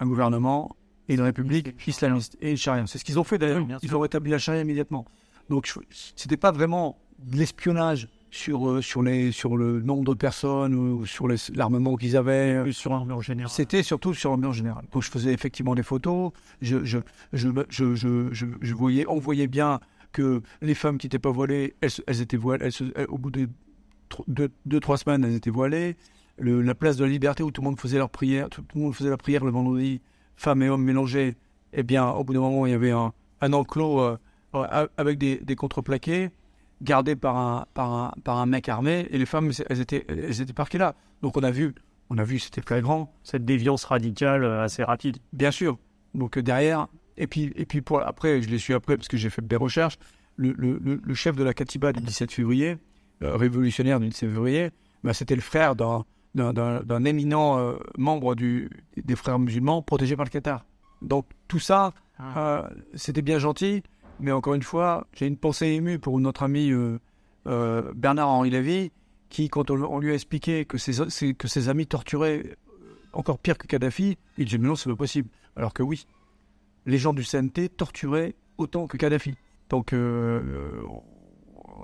un 0.00 0.06
gouvernement 0.06 0.76
et 1.08 1.14
une 1.14 1.20
république 1.22 1.74
islamiste 1.86 2.36
et 2.40 2.50
une 2.50 2.56
charia. 2.56 2.86
C'est 2.86 2.98
ce 2.98 3.04
qu'ils 3.04 3.18
ont 3.18 3.24
fait 3.24 3.38
d'ailleurs. 3.38 3.66
Ils 3.82 3.94
ont 3.96 4.00
rétabli 4.00 4.30
la 4.30 4.38
charia 4.38 4.60
immédiatement. 4.62 5.04
Donc 5.48 5.72
c'était 6.16 6.36
pas 6.36 6.50
vraiment 6.52 6.98
de 7.20 7.36
l'espionnage 7.38 8.08
sur, 8.36 8.68
euh, 8.68 8.82
sur, 8.82 9.02
les, 9.02 9.32
sur 9.32 9.56
le 9.56 9.80
nombre 9.80 10.04
de 10.04 10.14
personnes 10.14 10.74
ou 10.74 11.06
sur 11.06 11.26
l'armement 11.54 11.96
qu'ils 11.96 12.16
avaient. 12.16 12.62
Plus 12.62 12.72
sur 12.72 12.92
un 12.92 13.08
en 13.10 13.20
général. 13.20 13.50
C'était 13.50 13.82
surtout 13.82 14.14
sur 14.14 14.30
l'ambiance 14.30 14.56
générale. 14.56 14.84
Donc 14.92 15.02
je 15.02 15.10
faisais 15.10 15.32
effectivement 15.32 15.74
des 15.74 15.82
photos. 15.82 16.32
Je, 16.60 16.84
je, 16.84 16.98
je, 17.32 17.62
je, 17.70 18.74
voyais, 18.74 19.04
on 19.08 19.18
voyait 19.18 19.46
bien 19.46 19.80
que 20.12 20.42
les 20.62 20.74
femmes 20.74 20.98
qui 20.98 21.06
n'étaient 21.06 21.18
pas 21.18 21.30
voilées, 21.30 21.74
elles, 21.80 22.20
étaient 22.20 22.36
voilées. 22.36 22.70
elles 22.94 23.06
au 23.08 23.18
bout 23.18 23.30
de 23.30 23.48
tro- 24.08 24.24
deux, 24.28 24.50
deux, 24.64 24.80
trois 24.80 24.98
semaines, 24.98 25.24
elles 25.24 25.34
étaient 25.34 25.50
voilées. 25.50 25.96
Le- 26.38 26.60
la 26.62 26.74
place 26.74 26.96
de 26.96 27.04
la 27.04 27.10
liberté 27.10 27.42
où 27.42 27.50
tout 27.50 27.62
le 27.62 27.66
monde 27.66 27.80
faisait 27.80 27.98
leur 27.98 28.10
prière, 28.10 28.48
tout, 28.50 28.62
tout 28.62 28.78
le 28.78 28.84
monde 28.84 28.94
faisait 28.94 29.10
la 29.10 29.16
prière 29.16 29.44
le 29.44 29.50
vendredi, 29.50 30.00
femmes 30.36 30.62
et 30.62 30.68
hommes 30.68 30.84
mélangés. 30.84 31.36
Eh 31.72 31.82
bien, 31.82 32.08
au 32.10 32.24
bout 32.24 32.32
d'un 32.34 32.40
moment, 32.40 32.66
il 32.66 32.70
y 32.70 32.74
avait 32.74 32.90
un, 32.92 33.12
un 33.40 33.52
enclos 33.52 34.00
euh, 34.00 34.16
avec 34.96 35.18
des, 35.18 35.36
des 35.38 35.56
contreplaqués 35.56 36.30
gardés 36.82 37.16
par 37.16 37.36
un, 37.36 37.66
par, 37.74 37.92
un, 37.92 38.12
par 38.24 38.38
un 38.38 38.46
mec 38.46 38.68
armé 38.68 39.06
et 39.10 39.18
les 39.18 39.26
femmes, 39.26 39.50
elles 39.68 39.80
étaient, 39.80 40.04
elles 40.08 40.40
étaient 40.40 40.52
parquées 40.52 40.78
là. 40.78 40.94
Donc 41.22 41.36
on 41.36 41.42
a 41.42 41.50
vu, 41.50 41.74
on 42.10 42.18
a 42.18 42.24
vu, 42.24 42.38
c'était 42.38 42.60
flagrant. 42.62 43.12
Cette 43.22 43.44
déviance 43.44 43.84
radicale 43.84 44.44
euh, 44.44 44.62
assez 44.62 44.82
rapide. 44.84 45.18
Bien 45.32 45.50
sûr. 45.50 45.78
Donc 46.14 46.36
euh, 46.38 46.42
derrière, 46.42 46.88
et 47.16 47.26
puis, 47.26 47.52
et 47.56 47.64
puis 47.66 47.80
pour, 47.80 48.00
après, 48.00 48.42
je 48.42 48.48
l'ai 48.50 48.58
su 48.58 48.74
après 48.74 48.96
parce 48.96 49.08
que 49.08 49.16
j'ai 49.16 49.30
fait 49.30 49.46
des 49.46 49.56
recherches, 49.56 49.98
le, 50.36 50.52
le, 50.52 50.78
le- 51.02 51.14
chef 51.14 51.34
de 51.34 51.42
la 51.44 51.54
Katiba 51.54 51.92
du 51.92 52.02
17 52.02 52.30
février, 52.30 52.76
euh, 53.22 53.36
révolutionnaire 53.36 53.98
du 54.00 54.08
17 54.08 54.28
février, 54.30 54.70
bah, 55.02 55.14
c'était 55.14 55.34
le 55.34 55.40
frère 55.40 55.76
d'un, 55.76 56.04
d'un, 56.34 57.04
éminent 57.06 57.58
euh, 57.58 57.76
membre 57.96 58.34
du, 58.34 58.68
des 59.02 59.16
frères 59.16 59.38
musulmans 59.38 59.80
protégé 59.80 60.14
par 60.14 60.26
le 60.26 60.30
Qatar. 60.30 60.66
Donc 61.00 61.26
tout 61.48 61.58
ça, 61.58 61.94
euh, 62.36 62.62
c'était 62.94 63.22
bien 63.22 63.38
gentil, 63.38 63.82
mais 64.20 64.32
encore 64.32 64.54
une 64.54 64.62
fois, 64.62 65.06
j'ai 65.14 65.26
une 65.26 65.36
pensée 65.36 65.66
émue 65.68 65.98
pour 65.98 66.18
notre 66.20 66.42
ami 66.42 66.70
euh, 66.70 66.98
euh, 67.46 67.92
Bernard-Henri 67.94 68.50
Lévy, 68.50 68.92
qui, 69.28 69.48
quand 69.48 69.70
on, 69.70 69.82
on 69.82 69.98
lui 69.98 70.10
a 70.10 70.14
expliqué 70.14 70.64
que 70.64 70.78
ses, 70.78 71.08
ses- 71.10 71.34
que 71.34 71.48
ses 71.48 71.68
amis 71.68 71.86
torturaient 71.86 72.42
euh, 72.46 72.54
encore 73.12 73.38
pire 73.38 73.58
que 73.58 73.66
Kadhafi, 73.66 74.16
il 74.38 74.44
disait 74.46 74.58
mais 74.58 74.68
non, 74.68 74.76
c'est 74.76 74.88
pas 74.90 74.96
possible. 74.96 75.28
Alors 75.56 75.72
que 75.74 75.82
oui, 75.82 76.06
les 76.86 76.98
gens 76.98 77.12
du 77.12 77.24
CNT 77.24 77.68
torturaient 77.70 78.34
autant 78.58 78.86
que 78.86 78.96
Kadhafi. 78.96 79.34
Donc, 79.68 79.92
euh, 79.92 80.40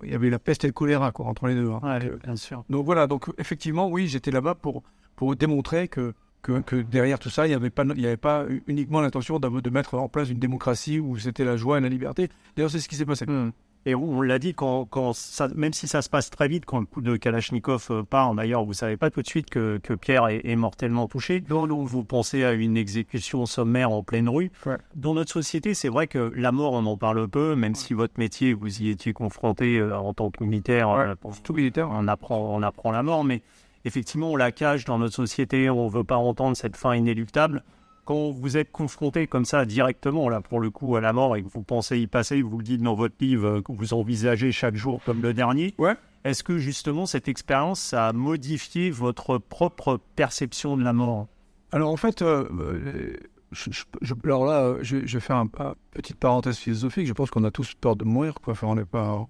il 0.04 0.11
y 0.11 0.14
avait 0.14 0.30
la 0.30 0.38
peste 0.38 0.64
et 0.64 0.68
le 0.68 0.73
choléra 0.73 1.12
quoi, 1.12 1.26
entre 1.26 1.47
les 1.49 1.54
deux. 1.54 1.71
hein. 1.71 1.80
Ouais, 1.83 2.11
bien 2.25 2.37
sûr. 2.37 2.64
donc 2.71 2.85
voilà, 2.85 3.06
donc 3.06 3.28
effectivement, 3.38 3.88
oui, 3.88 4.06
j'étais 4.09 4.30
là-bas 4.30 4.54
pour, 4.54 4.83
pour 5.16 5.35
démontrer 5.37 5.88
que, 5.88 6.14
que, 6.42 6.61
que 6.61 6.76
derrière 6.76 7.18
tout 7.18 7.30
ça, 7.30 7.46
il 7.46 7.50
n'y 7.50 7.54
avait 7.54 7.70
pas, 7.70 7.84
il 7.84 8.00
y 8.00 8.06
avait 8.06 8.16
pas 8.16 8.44
uniquement 8.66 9.00
l'intention 9.00 9.38
de 9.38 9.70
mettre 9.70 9.94
en 9.94 10.08
place 10.08 10.28
une 10.30 10.38
démocratie 10.38 10.99
où 10.99 11.16
c'était 11.18 11.44
la 11.44 11.56
joie 11.56 11.78
et 11.78 11.80
la 11.80 11.88
liberté. 11.88 12.28
D'ailleurs, 12.56 12.70
c'est 12.70 12.80
ce 12.80 12.88
qui 12.88 12.96
s'est 12.96 13.06
passé. 13.06 13.25
Hmm. 13.26 13.50
Et 13.84 13.96
on, 13.96 14.20
l'a 14.22 14.38
dit, 14.38 14.54
quand, 14.54 14.84
quand 14.84 15.12
ça, 15.12 15.49
même 15.56 15.72
si 15.72 15.88
ça 15.88 16.02
se 16.02 16.08
passe 16.08 16.30
très 16.30 16.46
vite, 16.46 16.64
quand 16.64 16.78
le 16.78 16.87
coup 16.87 17.00
de 17.00 17.16
Kalachnikov 17.16 17.88
euh, 17.90 18.02
part, 18.04 18.32
d'ailleurs, 18.32 18.64
vous 18.64 18.75
savez 18.75 18.96
pas 18.96 19.11
tout 19.11 19.22
de 19.22 19.26
suite 19.26 19.50
que, 19.50 19.80
que 19.82 19.94
Pierre 19.94 20.28
est, 20.28 20.40
est 20.44 20.54
mortellement 20.54 21.08
touché. 21.08 21.42
Non, 21.50 21.66
vous 21.66 22.04
pensez 22.04 22.44
à 22.44 22.52
une 22.52 22.76
exécution 22.76 23.44
sommaire 23.44 23.90
en 23.90 24.04
pleine 24.04 24.28
rue. 24.28 24.52
Ouais. 24.66 24.76
Dans 24.94 25.14
notre 25.14 25.32
société, 25.32 25.75
c'est 25.75 25.88
vrai 25.88 26.06
que 26.06 26.32
la 26.37 26.52
mort, 26.52 26.75
on 26.75 26.87
en 26.87 26.96
parle 26.96 27.26
peu, 27.26 27.56
même 27.56 27.75
si 27.75 27.92
votre 27.92 28.14
métier, 28.18 28.52
vous 28.52 28.82
y 28.82 28.88
étiez 28.88 29.12
confronté 29.12 29.78
euh, 29.78 29.99
en 29.99 30.14
tant 30.14 30.30
que 30.30 30.44
militaire. 30.44 30.88
Ouais. 30.90 30.99
euh, 31.08 31.14
pour- 31.16 31.42
Tout 31.42 31.52
militaire. 31.52 31.88
on 31.90 32.06
apprend, 32.06 32.54
on 32.56 32.62
apprend 32.62 32.92
la 32.92 33.02
mort, 33.02 33.25
mais 33.25 33.42
effectivement, 33.84 34.30
on 34.32 34.36
la 34.36 34.52
cache 34.52 34.84
dans 34.84 34.98
notre 34.98 35.14
société, 35.14 35.70
on 35.70 35.88
veut 35.88 36.04
pas 36.04 36.16
entendre 36.16 36.56
cette 36.56 36.76
fin 36.76 36.94
inéluctable. 36.94 37.62
Quand 38.04 38.30
vous 38.30 38.56
êtes 38.56 38.72
confronté 38.72 39.26
comme 39.28 39.44
ça 39.44 39.64
directement, 39.64 40.28
là, 40.28 40.40
pour 40.40 40.58
le 40.58 40.70
coup, 40.70 40.96
à 40.96 41.00
la 41.00 41.12
mort 41.12 41.36
et 41.36 41.42
que 41.42 41.48
vous 41.48 41.62
pensez 41.62 41.98
y 42.00 42.06
passer, 42.08 42.42
vous 42.42 42.58
le 42.58 42.64
dites 42.64 42.82
dans 42.82 42.94
votre 42.94 43.14
livre, 43.20 43.46
euh, 43.46 43.62
que 43.62 43.70
vous 43.72 43.94
envisagez 43.94 44.50
chaque 44.50 44.74
jour 44.74 45.00
comme 45.06 45.22
le 45.22 45.32
dernier, 45.32 45.74
Ouais. 45.78 45.94
est-ce 46.24 46.42
que 46.42 46.58
justement 46.58 47.06
cette 47.06 47.28
expérience, 47.28 47.80
ça 47.80 48.08
a 48.08 48.12
modifié 48.12 48.90
votre 48.90 49.38
propre 49.38 50.00
perception 50.16 50.76
de 50.76 50.82
la 50.82 50.92
mort? 50.92 51.28
Alors 51.70 51.90
en 51.92 51.96
fait, 51.96 52.22
euh, 52.22 52.48
euh, 52.58 53.16
je, 53.52 53.70
je- 54.00 54.14
alors 54.24 54.46
là, 54.46 54.74
je, 54.82 55.06
je 55.06 55.16
vais 55.18 55.20
faire 55.20 55.36
une 55.36 55.48
petite 55.92 56.16
parenthèse 56.16 56.56
philosophique. 56.58 57.06
Je 57.06 57.12
pense 57.12 57.30
qu'on 57.30 57.44
a 57.44 57.52
tous 57.52 57.72
peur 57.74 57.94
de 57.94 58.04
mourir. 58.04 58.34
Quoi. 58.42 58.52
Enfin, 58.54 58.66
on 58.66 58.74
n'est 58.74 58.84
pas. 58.84 59.26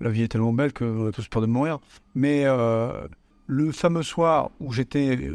La 0.00 0.10
vie 0.10 0.22
est 0.22 0.28
tellement 0.28 0.52
belle 0.52 0.72
qu'on 0.72 1.06
a 1.06 1.12
tous 1.12 1.28
peur 1.28 1.42
de 1.42 1.46
mourir. 1.46 1.78
Mais 2.16 2.42
euh, 2.44 3.06
le 3.46 3.72
fameux 3.72 4.02
soir 4.02 4.50
où 4.60 4.72
j'étais, 4.72 5.30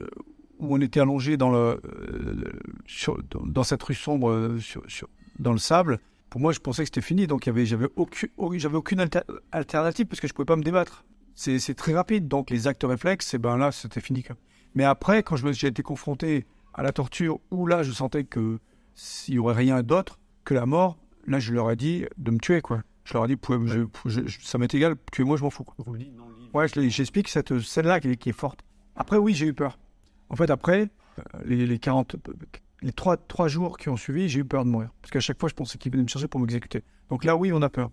où 0.60 0.76
on 0.76 0.82
était 0.82 1.00
allongé 1.00 1.38
dans, 1.38 1.50
le, 1.52 1.80
euh, 1.86 2.44
dans- 3.46 3.64
cette 3.64 3.82
rue 3.84 3.94
sombre, 3.96 4.30
euh, 4.32 4.60
sur- 4.60 4.84
sur- 4.88 5.10
dans 5.40 5.52
le 5.54 5.58
sable, 5.58 6.00
pour 6.30 6.40
moi, 6.42 6.52
je 6.54 6.60
pensais 6.60 6.84
que 6.84 6.88
c'était 6.88 7.02
fini. 7.02 7.28
Donc, 7.28 7.50
j'avais 7.66 7.88
aucune, 7.96 8.30
au- 8.38 8.58
j'avais 8.58 8.78
aucune 8.78 9.00
alter- 9.00 9.24
alternative 9.52 10.06
parce 10.08 10.20
que 10.20 10.28
je 10.28 10.34
pouvais 10.34 10.46
pas 10.46 10.56
me 10.56 10.64
débattre. 10.64 11.04
C'est, 11.36 11.74
très 11.74 11.94
rapide. 11.94 12.28
Donc, 12.28 12.50
les 12.50 12.68
actes 12.68 12.84
réflexes, 12.84 13.34
et 13.34 13.38
ben 13.38 13.58
là, 13.58 13.72
c'était 13.72 14.02
fini. 14.02 14.24
Mais 14.76 14.84
après, 14.84 15.24
quand 15.24 15.36
j'ai 15.38 15.68
été 15.68 15.82
confronté 15.82 16.46
à 16.74 16.84
la 16.84 16.92
torture, 16.92 17.40
où 17.50 17.66
là, 17.68 17.84
je 17.84 17.92
sentais 17.92 18.24
que 18.24 18.60
s'il 18.94 19.36
y 19.36 19.40
aurait 19.40 19.56
rien 19.56 19.82
d'autre 19.84 20.20
que 20.46 20.54
la 20.54 20.66
mort, 20.66 20.98
là, 21.28 21.40
je 21.40 21.54
leur 21.54 21.72
ai 21.72 21.76
dit 21.76 22.06
de 22.18 22.32
me 22.32 22.38
tuer, 22.38 22.62
quoi. 22.62 22.84
Je 23.04 23.14
leur 23.14 23.26
ai 23.26 23.28
dit, 23.30 23.36
pouvez- 23.36 23.68
je- 23.68 23.86
je- 24.06 24.28
je- 24.28 24.40
ça 24.42 24.58
m'est 24.58 24.74
égal, 24.74 24.96
tuez-moi, 25.12 25.38
je 25.38 25.44
m'en 25.44 25.50
fous. 25.50 25.64
quoi. 25.64 25.76
Vous 25.80 25.94
le 25.94 26.00
dites 26.00 26.16
dans 26.16 26.28
le 26.28 26.36
livre. 26.36 26.54
Ouais, 26.54 26.68
j'explique 26.90 27.28
cette 27.30 27.60
scène-là 27.60 28.00
qui, 28.00 28.10
est- 28.10 28.16
qui 28.18 28.30
est 28.30 28.34
forte. 28.34 28.60
Après, 28.96 29.18
oui, 29.18 29.34
j'ai 29.34 29.48
eu 29.48 29.54
peur. 29.54 29.80
En 30.30 30.36
fait, 30.36 30.50
après, 30.50 30.90
euh, 31.20 31.40
les, 31.46 31.66
les 31.66 31.80
40, 31.80 32.16
les 32.82 32.92
trois, 32.94 33.18
trois 33.18 33.48
jours 33.48 33.78
qui 33.78 33.90
ont 33.90 33.98
suivi, 33.98 34.30
j'ai 34.30 34.40
eu 34.42 34.46
peur 34.46 34.66
de 34.66 34.70
mourir. 34.70 34.90
Parce 35.02 35.12
qu'à 35.12 35.20
chaque 35.20 35.40
fois, 35.40 35.50
je 35.50 35.56
pensais 35.56 35.78
qu'ils 35.78 35.92
venaient 35.92 36.04
me 36.04 36.08
chercher 36.08 36.28
pour 36.28 36.40
m'exécuter. 36.40 36.84
Donc 37.10 37.24
là, 37.24 37.36
oui, 37.36 37.52
on 37.52 37.62
a 37.62 37.70
peur. 37.70 37.90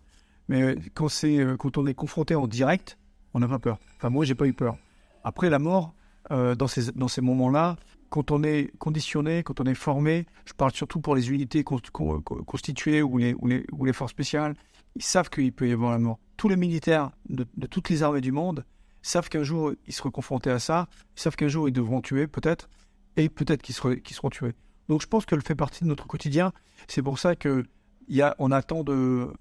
Mais 0.48 0.62
euh, 0.62 0.76
quand, 0.94 1.08
c'est, 1.08 1.38
euh, 1.38 1.56
quand 1.56 1.78
on 1.78 1.86
est 1.86 1.94
confronté 1.94 2.34
en 2.34 2.46
direct, 2.46 2.98
on 3.34 3.40
n'a 3.40 3.48
pas 3.48 3.58
peur. 3.58 3.78
Enfin, 3.96 4.10
moi, 4.10 4.24
j'ai 4.24 4.34
pas 4.34 4.46
eu 4.46 4.52
peur. 4.54 4.76
Après, 5.24 5.50
la 5.50 5.58
mort, 5.58 5.94
euh, 6.30 6.54
dans 6.54 6.68
ces, 6.68 6.92
dans 6.92 7.08
ces 7.08 7.20
moments-là, 7.20 7.76
quand 8.10 8.30
on 8.30 8.42
est 8.42 8.70
conditionné, 8.78 9.42
quand 9.42 9.60
on 9.60 9.64
est 9.64 9.74
formé, 9.74 10.26
je 10.44 10.52
parle 10.52 10.72
surtout 10.72 11.00
pour 11.00 11.14
les 11.14 11.30
unités 11.30 11.64
con- 11.64 11.80
con- 11.92 12.20
con- 12.20 12.42
constituées 12.44 13.02
ou 13.02 13.18
les, 13.18 13.92
forces 13.92 14.12
spéciales, 14.12 14.54
ils 14.96 15.02
savent 15.02 15.30
qu'il 15.30 15.52
peut 15.52 15.68
y 15.68 15.72
avoir 15.72 15.92
la 15.92 15.98
mort. 15.98 16.18
Tous 16.36 16.48
les 16.48 16.56
militaires 16.56 17.10
de, 17.28 17.44
toutes 17.66 17.88
les 17.90 18.02
armées 18.02 18.20
du 18.20 18.32
monde 18.32 18.64
savent 19.02 19.28
qu'un 19.28 19.42
jour 19.42 19.72
ils 19.86 19.92
seront 19.92 20.10
confrontés 20.10 20.50
à 20.50 20.58
ça, 20.58 20.88
ils 21.16 21.20
savent 21.20 21.36
qu'un 21.36 21.48
jour 21.48 21.68
ils 21.68 21.72
devront 21.72 22.00
tuer 22.00 22.26
peut-être, 22.26 22.68
et 23.16 23.28
peut-être 23.28 23.62
qu'ils 23.62 23.74
seront, 23.74 24.30
tués. 24.30 24.54
Donc 24.88 25.02
je 25.02 25.06
pense 25.06 25.26
qu'elle 25.26 25.42
fait 25.42 25.54
partie 25.54 25.84
de 25.84 25.88
notre 25.88 26.06
quotidien. 26.06 26.52
C'est 26.86 27.02
pour 27.02 27.18
ça 27.18 27.36
que 27.36 27.64
y 28.08 28.22
a, 28.22 28.34
tant 28.66 28.84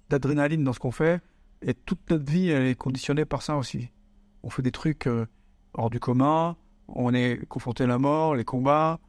d'adrénaline 0.10 0.64
dans 0.64 0.74
ce 0.74 0.80
qu'on 0.80 0.92
fait, 0.92 1.22
et 1.62 1.74
toute 1.74 2.10
notre 2.10 2.30
vie 2.30 2.50
est 2.50 2.76
conditionnée 2.76 3.26
par 3.26 3.42
ça 3.42 3.56
aussi. 3.56 3.90
On 4.44 4.50
fait 4.50 4.62
des 4.62 4.72
trucs 4.72 5.08
euh, 5.08 5.26
hors 5.74 5.90
du 5.90 6.00
commun, 6.00 6.56
on 6.88 7.14
est 7.14 7.46
confronté 7.48 7.84
à 7.84 7.88
la 7.88 7.98
mort, 7.98 8.36
les 8.36 8.46
combats. 8.46 9.00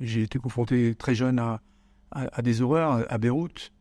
J'ai 0.00 0.22
été 0.22 0.38
confronté 0.38 0.94
très 0.94 1.14
jeune 1.14 1.38
à, 1.38 1.60
des 2.42 2.62
horreurs, 2.62 3.04
à 3.08 3.18
Beyrouth, 3.18 3.72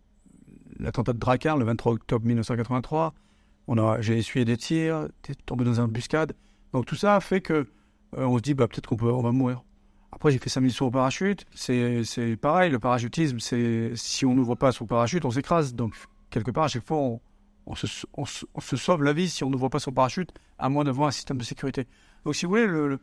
l'attentat 0.80 1.14
de 1.14 1.20
Drakkar 1.20 1.58
le 1.58 1.66
23 1.66 1.94
octobre 1.94 2.26
1983. 2.26 3.14
On 3.68 3.78
a, 3.78 4.02
j'ai 4.02 4.18
essuyé 4.18 4.46
des 4.46 4.58
tirs, 4.58 5.08
tombé 5.46 5.66
dans 5.66 5.76
une 5.76 5.84
embuscade. 5.84 6.34
Donc 6.74 6.86
tout 6.86 6.96
ça 6.96 7.20
fait 7.20 7.42
que 7.42 7.54
euh, 8.18 8.26
on 8.26 8.38
se 8.38 8.42
dit 8.42 8.54
bah 8.54 8.68
peut-être 8.68 8.88
qu'on 8.88 8.96
peut, 8.96 9.10
va 9.10 9.32
mourir. 9.32 9.64
Après 10.12 10.32
j'ai 10.32 10.40
fait 10.40 10.50
5000 10.50 10.72
sauts 10.72 10.88
au 10.88 10.92
parachute. 10.92 11.46
C'est, 11.54 12.38
pareil, 12.42 12.72
le 12.72 12.80
parachutisme, 12.80 13.40
c'est 13.40 13.92
si 13.96 14.26
on 14.26 14.34
n'ouvre 14.34 14.56
pas 14.56 14.72
son 14.72 14.86
parachute, 14.86 15.26
on 15.26 15.32
s'écrase. 15.32 15.74
Donc 15.74 15.94
quelque 16.30 16.52
part 16.52 16.66
à 16.66 16.68
chaque 16.68 16.86
fois 16.86 17.20
on, 17.66 17.76
se, 17.76 18.76
sauve 18.78 19.04
la 19.04 19.14
vie 19.14 19.30
si 19.30 19.44
on 19.44 19.50
n'ouvre 19.50 19.70
pas 19.70 19.80
son 19.80 19.92
parachute, 19.92 20.32
à 20.58 20.70
moins 20.70 20.86
d'avoir 20.86 21.10
un 21.10 21.12
système 21.12 21.38
de 21.38 21.44
sécurité. 21.44 21.88
Donc 22.24 22.36
si 22.36 22.46
vous 22.46 22.52
voulez, 22.52 22.66
le, 22.66 23.00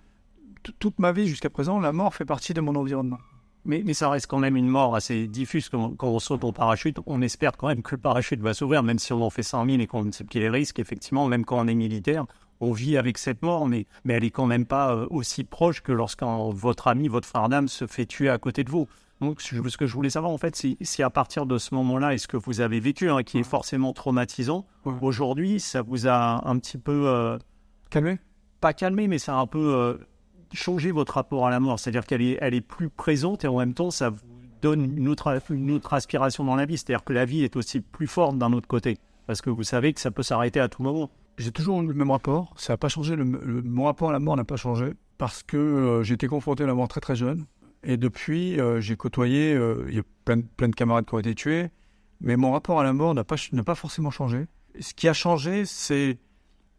toute 0.78 0.98
ma 0.98 1.12
vie 1.12 1.26
jusqu'à 1.26 1.50
présent, 1.50 1.78
la 1.80 1.92
mort 1.92 2.14
fait 2.14 2.24
partie 2.24 2.54
de 2.54 2.60
mon 2.60 2.74
environnement. 2.74 3.18
Mais, 3.66 3.82
mais 3.84 3.94
ça 3.94 4.10
reste 4.10 4.26
quand 4.26 4.38
même 4.38 4.56
une 4.56 4.68
mort 4.68 4.94
assez 4.94 5.26
diffuse 5.26 5.70
quand, 5.70 5.96
quand 5.96 6.08
on 6.08 6.18
saute 6.18 6.44
au 6.44 6.52
parachute. 6.52 6.98
On 7.06 7.22
espère 7.22 7.52
quand 7.56 7.68
même 7.68 7.82
que 7.82 7.94
le 7.94 8.00
parachute 8.00 8.40
va 8.40 8.52
s'ouvrir, 8.52 8.82
même 8.82 8.98
si 8.98 9.12
on 9.14 9.22
en 9.22 9.30
fait 9.30 9.42
100 9.42 9.64
000 9.66 9.78
et 9.80 9.86
qu'on 9.86 10.04
ne 10.04 10.10
sait 10.12 10.24
plus 10.24 10.40
les 10.40 10.50
risques. 10.50 10.78
Effectivement, 10.78 11.26
même 11.28 11.46
quand 11.46 11.58
on 11.58 11.66
est 11.66 11.74
militaire, 11.74 12.26
on 12.60 12.72
vit 12.72 12.98
avec 12.98 13.16
cette 13.16 13.40
mort, 13.42 13.66
mais, 13.66 13.86
mais 14.04 14.14
elle 14.14 14.24
est 14.24 14.30
quand 14.30 14.44
même 14.46 14.66
pas 14.66 14.94
euh, 14.94 15.06
aussi 15.08 15.44
proche 15.44 15.80
que 15.80 15.92
lorsqu'un 15.92 16.50
votre 16.50 16.88
ami, 16.88 17.08
votre 17.08 17.26
frère 17.26 17.48
d'âme 17.48 17.68
se 17.68 17.86
fait 17.86 18.04
tuer 18.04 18.28
à 18.28 18.36
côté 18.36 18.64
de 18.64 18.70
vous. 18.70 18.86
Donc, 19.22 19.40
ce 19.40 19.76
que 19.78 19.86
je 19.86 19.94
voulais 19.94 20.10
savoir, 20.10 20.30
en 20.32 20.38
fait, 20.38 20.54
c'est 20.56 20.76
si 20.82 21.02
à 21.02 21.08
partir 21.08 21.46
de 21.46 21.56
ce 21.56 21.74
moment-là, 21.74 22.12
et 22.12 22.18
ce 22.18 22.28
que 22.28 22.36
vous 22.36 22.60
avez 22.60 22.80
vécu, 22.80 23.08
hein, 23.10 23.22
qui 23.22 23.38
est 23.38 23.42
forcément 23.44 23.94
traumatisant, 23.94 24.66
Ouais. 24.84 24.92
aujourd'hui, 25.00 25.58
ça 25.60 25.80
vous 25.80 26.06
a 26.06 26.46
un 26.46 26.58
petit 26.58 26.76
peu 26.76 27.06
euh, 27.06 27.38
Calmé? 27.88 28.18
pas 28.60 28.74
calmé, 28.74 29.08
mais 29.08 29.18
ça 29.18 29.36
a 29.36 29.40
un 29.40 29.46
peu 29.46 29.74
euh, 29.74 29.96
changé 30.54 30.90
votre 30.92 31.14
rapport 31.14 31.46
à 31.46 31.50
la 31.50 31.60
mort. 31.60 31.78
C'est-à-dire 31.78 32.06
qu'elle 32.06 32.22
est, 32.22 32.38
elle 32.40 32.54
est 32.54 32.60
plus 32.60 32.88
présente 32.88 33.44
et 33.44 33.48
en 33.48 33.58
même 33.58 33.74
temps, 33.74 33.90
ça 33.90 34.10
vous 34.10 34.20
donne 34.62 34.96
une 34.96 35.08
autre, 35.08 35.40
une 35.50 35.70
autre 35.70 35.92
aspiration 35.94 36.44
dans 36.44 36.56
la 36.56 36.64
vie. 36.66 36.78
C'est-à-dire 36.78 37.04
que 37.04 37.12
la 37.12 37.24
vie 37.24 37.42
est 37.44 37.56
aussi 37.56 37.80
plus 37.80 38.06
forte 38.06 38.38
d'un 38.38 38.52
autre 38.52 38.66
côté. 38.66 38.98
Parce 39.26 39.40
que 39.40 39.50
vous 39.50 39.62
savez 39.62 39.92
que 39.92 40.00
ça 40.00 40.10
peut 40.10 40.22
s'arrêter 40.22 40.60
à 40.60 40.68
tout 40.68 40.82
moment. 40.82 41.10
J'ai 41.38 41.50
toujours 41.50 41.82
eu 41.82 41.86
le 41.86 41.94
même 41.94 42.10
rapport. 42.10 42.54
Ça 42.56 42.74
n'a 42.74 42.76
pas 42.76 42.88
changé. 42.88 43.16
Mon 43.16 43.84
rapport 43.84 44.10
à 44.10 44.12
la 44.12 44.20
mort 44.20 44.36
n'a 44.36 44.44
pas 44.44 44.56
changé 44.56 44.92
parce 45.18 45.42
que 45.42 45.56
euh, 45.56 46.02
j'ai 46.02 46.14
été 46.14 46.26
confronté 46.26 46.64
à 46.64 46.66
la 46.66 46.74
mort 46.74 46.88
très 46.88 47.00
très 47.00 47.16
jeune. 47.16 47.46
Et 47.82 47.96
depuis, 47.96 48.60
euh, 48.60 48.80
j'ai 48.80 48.96
côtoyé. 48.96 49.52
euh, 49.54 49.84
Il 49.88 49.96
y 49.96 49.98
a 49.98 50.02
plein, 50.24 50.40
plein 50.40 50.68
de 50.68 50.74
camarades 50.74 51.06
qui 51.06 51.14
ont 51.14 51.18
été 51.18 51.34
tués. 51.34 51.68
Mais 52.20 52.36
mon 52.36 52.52
rapport 52.52 52.80
à 52.80 52.84
la 52.84 52.92
mort 52.92 53.14
n'a 53.14 53.24
pas, 53.24 53.36
pas 53.66 53.74
forcément 53.74 54.10
changé. 54.10 54.46
Ce 54.80 54.94
qui 54.94 55.08
a 55.08 55.12
changé, 55.12 55.64
c'est 55.66 56.18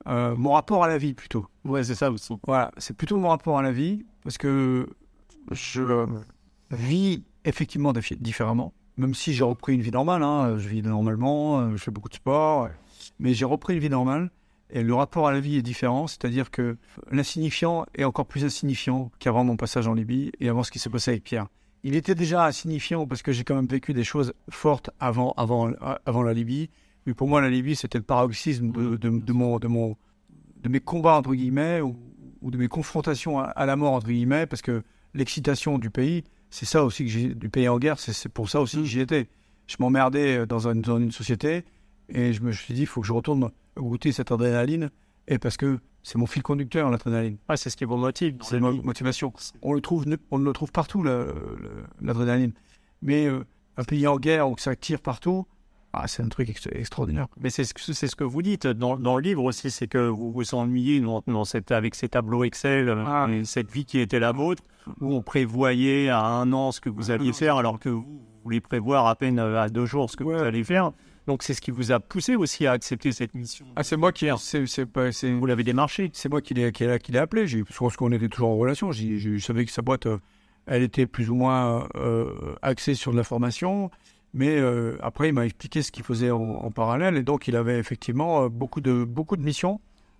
euh, 0.07 0.35
mon 0.35 0.51
rapport 0.51 0.83
à 0.83 0.87
la 0.87 0.97
vie 0.97 1.13
plutôt. 1.13 1.45
Ouais, 1.63 1.83
c'est 1.83 1.95
ça 1.95 2.11
aussi. 2.11 2.33
Voilà, 2.45 2.71
c'est 2.77 2.95
plutôt 2.95 3.17
mon 3.17 3.29
rapport 3.29 3.57
à 3.57 3.61
la 3.61 3.71
vie 3.71 4.05
parce 4.23 4.37
que 4.37 4.87
je 5.51 5.81
euh, 5.81 6.05
vis 6.71 7.23
effectivement 7.43 7.93
diffé- 7.93 8.17
différemment. 8.19 8.73
Même 8.97 9.13
si 9.13 9.33
j'ai 9.33 9.43
repris 9.43 9.73
une 9.73 9.81
vie 9.81 9.91
normale, 9.91 10.23
hein, 10.23 10.57
je 10.57 10.69
vis 10.69 10.81
normalement, 10.81 11.71
je 11.75 11.83
fais 11.83 11.91
beaucoup 11.91 12.09
de 12.09 12.15
sport, 12.15 12.69
mais 13.19 13.33
j'ai 13.33 13.45
repris 13.45 13.73
une 13.73 13.79
vie 13.79 13.89
normale 13.89 14.31
et 14.69 14.83
le 14.83 14.95
rapport 14.95 15.27
à 15.27 15.31
la 15.33 15.39
vie 15.39 15.57
est 15.57 15.61
différent, 15.61 16.07
c'est-à-dire 16.07 16.49
que 16.49 16.77
l'insignifiant 17.11 17.85
est 17.95 18.03
encore 18.03 18.25
plus 18.25 18.45
insignifiant 18.45 19.11
qu'avant 19.19 19.43
mon 19.43 19.57
passage 19.57 19.87
en 19.87 19.93
Libye 19.93 20.31
et 20.39 20.49
avant 20.49 20.63
ce 20.63 20.71
qui 20.71 20.79
s'est 20.79 20.89
passé 20.89 21.11
avec 21.11 21.23
Pierre. 21.23 21.47
Il 21.83 21.95
était 21.95 22.15
déjà 22.15 22.45
insignifiant 22.45 23.05
parce 23.05 23.21
que 23.21 23.31
j'ai 23.31 23.43
quand 23.43 23.55
même 23.55 23.67
vécu 23.67 23.93
des 23.93 24.03
choses 24.03 24.33
fortes 24.49 24.89
avant, 24.99 25.33
avant, 25.37 25.69
avant 26.05 26.23
la 26.23 26.33
Libye. 26.33 26.69
Mais 27.05 27.13
pour 27.13 27.27
moi, 27.27 27.41
la 27.41 27.49
Libye, 27.49 27.75
c'était 27.75 27.97
le 27.97 28.03
paroxysme 28.03 28.71
de, 28.71 28.95
de, 28.97 29.09
de 29.19 29.33
mon, 29.33 29.59
de, 29.59 29.67
mon, 29.67 29.95
de 30.63 30.69
mes 30.69 30.79
combats, 30.79 31.17
entre 31.17 31.33
guillemets, 31.35 31.81
ou, 31.81 31.95
ou 32.41 32.51
de 32.51 32.57
mes 32.57 32.67
confrontations 32.67 33.39
à, 33.39 33.43
à 33.45 33.65
la 33.65 33.75
mort, 33.75 33.93
entre 33.93 34.07
guillemets, 34.07 34.45
parce 34.47 34.61
que 34.61 34.81
l'excitation 35.13 35.77
du 35.77 35.89
pays, 35.89 36.23
c'est 36.49 36.65
ça 36.65 36.83
aussi 36.83 37.05
que 37.05 37.09
j'ai, 37.11 37.33
du 37.35 37.49
pays 37.49 37.67
en 37.67 37.77
guerre, 37.79 37.99
c'est, 37.99 38.29
pour 38.29 38.49
ça 38.49 38.59
aussi 38.61 38.77
que 38.77 38.83
j'y 38.85 38.99
étais. 39.01 39.27
Je 39.67 39.75
m'emmerdais 39.79 40.45
dans, 40.45 40.67
un- 40.67 40.75
dans 40.75 40.97
une 40.99 41.11
société 41.11 41.63
et 42.09 42.33
je 42.33 42.41
me 42.41 42.51
suis 42.51 42.73
dit, 42.73 42.81
il 42.81 42.87
faut 42.87 43.01
que 43.01 43.07
je 43.07 43.13
retourne 43.13 43.49
goûter 43.77 44.11
cette 44.11 44.31
adrénaline, 44.31 44.89
et 45.27 45.37
parce 45.39 45.57
que 45.57 45.79
c'est 46.03 46.17
mon 46.19 46.27
fil 46.27 46.43
conducteur, 46.43 46.89
l'adrénaline. 46.91 47.37
Ouais, 47.49 47.57
c'est 47.57 47.69
ce 47.71 47.75
qui 47.77 47.83
vous 47.83 47.97
motive. 47.97 48.37
C'est 48.41 48.59
ma 48.59 48.71
motivation. 48.71 49.33
On 49.63 49.73
le 49.73 49.81
trouve, 49.81 50.05
on 50.31 50.37
le 50.37 50.53
trouve 50.53 50.71
partout, 50.71 51.03
l'adrénaline. 52.01 52.53
Mais 53.01 53.25
euh, 53.27 53.43
un 53.77 53.83
pays 53.83 54.07
en 54.07 54.17
guerre 54.17 54.49
où 54.49 54.55
ça 54.57 54.75
tire 54.75 55.01
partout, 55.01 55.45
ah, 56.03 56.07
c'est 56.07 56.23
un 56.23 56.29
truc 56.29 56.49
ex- 56.49 56.67
extraordinaire. 56.71 57.27
Mais 57.39 57.49
c'est 57.49 57.63
ce, 57.63 57.93
ce 57.93 58.15
que 58.15 58.23
vous 58.23 58.41
dites 58.41 58.67
dans, 58.67 58.97
dans 58.97 59.15
le 59.17 59.21
livre 59.21 59.43
aussi, 59.43 59.71
c'est 59.71 59.87
que 59.87 59.97
vous 60.07 60.31
vous 60.31 60.53
ennuyez 60.55 60.99
dans, 61.01 61.23
dans 61.27 61.45
cette, 61.45 61.71
avec 61.71 61.95
ces 61.95 62.09
tableaux 62.09 62.43
Excel, 62.43 62.89
euh, 62.89 63.03
Ah. 63.05 63.27
et 63.31 63.43
cette 63.45 63.71
vie 63.71 63.85
qui 63.85 63.99
était 63.99 64.19
la 64.19 64.31
vôtre, 64.31 64.63
où 65.01 65.13
on 65.13 65.21
prévoyait 65.21 66.09
à 66.09 66.23
un 66.25 66.51
an 66.53 66.71
ce 66.71 66.81
que 66.81 66.89
vous 66.89 67.11
alliez 67.11 67.33
faire, 67.33 67.55
alors 67.57 67.79
que 67.79 67.89
vous 67.89 68.21
voulez 68.43 68.61
prévoir 68.61 69.07
à 69.07 69.15
peine 69.15 69.39
euh, 69.39 69.61
à 69.61 69.69
deux 69.69 69.85
jours 69.85 70.09
ce 70.09 70.17
que 70.17 70.23
Ouais. 70.23 70.37
vous 70.37 70.43
allez 70.43 70.63
faire. 70.63 70.91
Donc 71.27 71.41
c'est 71.41 71.55
ce 71.55 71.61
qui 71.61 71.71
vous 71.71 71.91
a 71.91 71.99
poussé 71.99 72.35
aussi 72.35 72.67
à 72.67 72.73
accepter 72.73 73.11
cette 73.11 73.33
mission. 73.33 73.65
Ah, 73.75 73.81
c'est 73.83 73.97
moi 73.97 74.11
qui, 74.11 74.27
c'est, 74.37 74.85
pas, 74.85 75.09
Vous 75.09 75.45
l'avez 75.47 75.63
démarché. 75.63 76.11
c'est 76.13 76.29
moi 76.29 76.39
qui 76.41 76.53
l'ai, 76.53 76.71
qui 76.71 76.85
qui 77.01 77.11
l'ai 77.11 77.17
appelé. 77.17 77.47
J'ai, 77.47 77.63
je 77.67 77.77
pense 77.77 77.95
qu'on 77.95 78.11
était 78.11 78.27
toujours 78.29 78.49
en 78.49 78.55
relation. 78.57 78.91
Je 78.91 79.37
savais 79.39 79.65
que 79.65 79.71
sa 79.71 79.81
boîte, 79.81 80.05
euh, 80.05 80.19
elle 80.67 80.83
était 80.83 81.07
plus 81.07 81.31
ou 81.31 81.35
moins 81.35 81.87
euh, 81.95 82.29
axée 82.61 82.93
sur 82.93 83.11
de 83.11 83.17
la 83.17 83.23
formation. 83.23 83.89
Mais 84.37 84.57
euh, 84.59 84.97
après, 85.01 85.29
il 85.29 85.33
m'a 85.33 85.45
expliqué 85.45 85.81
ce 85.81 85.91
qu'il 85.91 86.03
faisait 86.03 86.29
en, 86.29 86.41
en 86.41 86.69
parallèle. 86.69 87.15
Et 87.15 87.23
donc, 87.23 87.47
il 87.47 87.55
avait 87.55 87.79
effectivement 87.79 88.43
euh, 88.43 88.49
beaucoup, 88.49 88.81
de, 88.81 89.05
beaucoup 89.05 89.37
de 89.37 89.41
missions, 89.43 89.79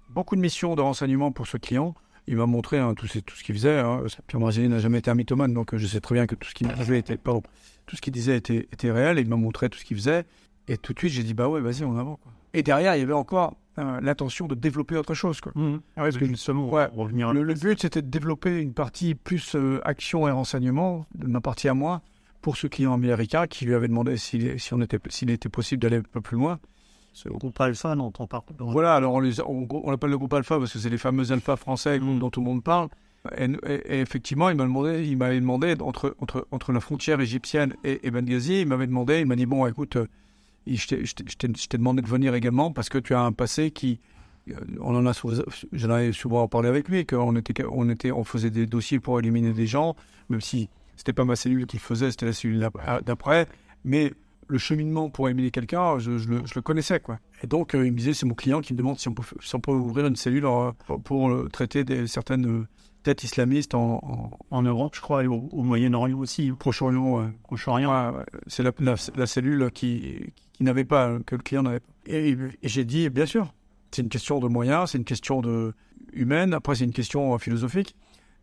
beaucoup 0.09 0.35
de 0.37 0.41
missions 0.41 0.73
de 0.75 0.81
renseignement 0.81 1.31
pour 1.33 1.45
ce 1.47 1.57
client. 1.57 1.93
Il 2.27 2.37
m'a 2.37 2.45
montré 2.45 2.79
hein, 2.79 2.93
tout, 2.95 3.07
ce- 3.07 3.19
tout 3.19 3.35
ce 3.35 3.43
qu'il 3.43 3.53
faisait. 3.55 3.77
Hein. 3.77 4.03
Pierre 4.27 4.39
Margini 4.39 4.69
n'a 4.69 4.79
jamais 4.79 4.99
été 4.99 5.11
un 5.11 5.15
mythomane, 5.15 5.53
donc 5.53 5.73
euh, 5.73 5.77
je 5.77 5.85
sais 5.85 5.99
très 5.99 6.15
bien 6.15 6.25
que 6.27 6.35
tout 6.35 6.47
ce 6.49 6.55
qu'il 6.55 6.67
disait 6.69 6.97
était, 6.97 7.17
pardon, 7.17 7.43
tout 7.85 7.95
ce 7.97 8.01
qu'il 8.01 8.13
disait 8.13 8.37
était, 8.37 8.69
était 8.71 8.89
réel. 8.91 9.19
Et 9.19 9.21
il 9.21 9.27
m'a 9.27 9.35
montré 9.35 9.69
tout 9.69 9.77
ce 9.77 9.83
qu'il 9.85 9.97
faisait. 9.97 10.23
Et 10.69 10.77
tout 10.77 10.93
de 10.93 10.99
suite, 10.99 11.11
j'ai 11.11 11.23
dit, 11.23 11.33
bah 11.33 11.49
ouais, 11.49 11.59
vas-y, 11.59 11.83
avant. 11.83 12.15
Quoi. 12.15 12.31
Et 12.53 12.63
derrière, 12.63 12.95
il 12.95 12.99
y 12.99 13.03
avait 13.03 13.11
encore 13.13 13.55
euh, 13.79 13.99
l'intention 14.01 14.47
de 14.47 14.55
développer 14.55 14.95
autre 14.95 15.13
chose. 15.13 15.41
Quoi. 15.41 15.51
Ah 15.57 15.59
ouais, 15.61 15.79
parce 15.97 16.17
que 16.17 16.25
justement, 16.25 16.69
Ouais. 16.69 16.87
on 16.93 16.97
va 16.97 17.03
revenir 17.03 17.33
Le, 17.33 17.43
le 17.43 17.53
but, 17.53 17.81
c'était 17.81 18.01
de 18.01 18.07
développer 18.09 18.61
une 18.61 18.73
partie 18.73 19.13
plus 19.13 19.55
euh, 19.55 19.81
action 19.83 20.25
et 20.27 20.31
renseignement, 20.31 21.05
de 21.13 21.27
ma 21.27 21.41
partie 21.41 21.67
à 21.67 21.73
moi, 21.73 22.01
pour 22.45 22.57
ce 22.57 22.67
client 22.67 22.93
américain 22.93 23.47
qui 23.47 23.65
lui 23.65 23.73
avait 23.73 23.87
demandé 23.87 24.17
s'il 24.17 24.59
si 24.59 24.75
était, 24.75 24.99
était 25.33 25.49
possible 25.49 25.81
d'aller 25.81 25.97
un 25.97 26.03
peu 26.03 26.21
plus 26.21 26.37
loin. 26.37 26.59
ce 27.11 27.27
groupe 27.27 27.59
Alpha 27.59 27.95
dont 27.95 28.13
on 28.19 28.27
parle. 28.27 28.43
Voilà, 28.59 28.93
alors 28.93 29.13
on, 29.15 29.19
les, 29.19 29.41
on, 29.41 29.67
on 29.71 29.91
appelle 29.91 30.11
le 30.11 30.17
groupe 30.19 30.31
Alpha 30.33 30.59
parce 30.59 30.71
que 30.71 30.77
c'est 30.77 30.91
les 30.91 30.99
fameux 30.99 31.31
Alpha 31.31 31.55
français 31.55 31.97
Mm. 31.99 32.19
dont 32.19 32.29
tout 32.29 32.41
le 32.41 32.45
monde 32.45 32.63
parle. 32.63 32.89
Et, 33.35 33.45
et- 33.45 33.95
et 33.95 33.99
effectivement, 34.01 34.49
il 34.51 34.57
m'a 34.57 34.63
demandé, 34.65 35.07
il 35.07 35.17
m'avait 35.17 35.39
demandé 35.39 35.73
entre, 35.81 36.15
entre, 36.19 36.47
entre 36.51 36.71
la 36.71 36.79
frontière 36.81 37.19
égyptienne 37.19 37.73
et, 37.83 38.05
et 38.05 38.11
Benghazi, 38.11 38.61
il 38.61 38.67
m'avait 38.67 38.85
demandé, 38.85 39.21
il 39.21 39.25
m'a 39.25 39.35
dit 39.35 39.47
bon, 39.47 39.65
écoute, 39.65 39.95
euh, 39.95 40.05
je 40.67 40.85
t'ai- 40.85 41.77
demandé 41.79 42.03
de 42.03 42.07
venir 42.07 42.35
également 42.35 42.71
parce 42.71 42.89
que 42.89 42.99
tu 42.99 43.15
as 43.15 43.21
un 43.21 43.31
passé 43.31 43.71
qui 43.71 43.99
on 44.79 44.95
en 44.95 45.07
a, 45.07 45.13
j'en 45.73 45.97
ai 45.97 46.11
souvent 46.11 46.47
parlé 46.47 46.69
avec 46.69 46.87
lui, 46.89 47.07
qu'on 47.07 47.35
était, 47.37 47.63
on 47.71 47.89
était, 47.89 48.11
on 48.11 48.23
faisait 48.23 48.51
des 48.51 48.67
dossiers 48.67 48.99
pour 48.99 49.17
éliminer 49.19 49.53
des 49.53 49.65
gens, 49.65 49.95
même 50.29 50.41
si 50.41 50.69
c'était 50.95 51.13
pas 51.13 51.25
ma 51.25 51.35
cellule 51.35 51.65
qui 51.65 51.77
faisait, 51.77 52.11
c'était 52.11 52.25
la 52.25 52.33
cellule 52.33 52.69
d'après. 53.05 53.47
Mais 53.83 54.13
le 54.47 54.57
cheminement 54.57 55.09
pour 55.09 55.27
éliminer 55.27 55.51
quelqu'un, 55.51 55.99
je, 55.99 56.11
le, 56.11 56.61
connaissais, 56.61 56.99
quoi. 56.99 57.19
Et 57.43 57.47
donc, 57.47 57.71
il 57.73 57.91
me 57.91 57.97
disait, 57.97 58.13
c'est 58.13 58.25
mon 58.25 58.35
client 58.35 58.61
qui 58.61 58.73
me 58.73 58.77
demande 58.77 58.99
si 58.99 59.07
on 59.07 59.13
peut, 59.13 59.23
si 59.41 59.55
on 59.55 59.59
peut 59.59 59.71
ouvrir 59.71 60.05
une 60.05 60.15
cellule 60.15 60.45
pour 61.03 61.49
traiter 61.51 61.83
des, 61.83 62.07
certaines 62.07 62.65
têtes 63.03 63.23
islamistes 63.23 63.75
en, 63.75 64.31
en, 64.49 64.61
Europe, 64.63 64.95
je 64.95 65.01
crois, 65.01 65.23
et 65.23 65.27
au, 65.27 65.49
Moyen-Orient 65.51 66.17
aussi. 66.17 66.51
Proche-Orient, 66.51 67.31
Proche-Orient. 67.43 68.13
c'est 68.47 68.63
la, 68.63 68.71
la, 69.15 69.27
cellule 69.27 69.71
qui, 69.71 70.33
qui 70.53 70.63
n'avait 70.63 70.85
pas, 70.85 71.19
que 71.25 71.35
le 71.35 71.41
client 71.41 71.63
n'avait 71.63 71.79
pas. 71.79 71.91
Et, 72.07 72.37
j'ai 72.63 72.85
dit, 72.85 73.09
bien 73.09 73.25
sûr, 73.25 73.53
c'est 73.91 74.01
une 74.01 74.09
question 74.09 74.39
de 74.39 74.47
moyens, 74.47 74.91
c'est 74.91 74.97
une 74.97 75.05
question 75.05 75.41
de 75.41 75.73
humaine, 76.13 76.53
après 76.53 76.75
c'est 76.75 76.83
une 76.83 76.93
question 76.93 77.37
philosophique, 77.37 77.95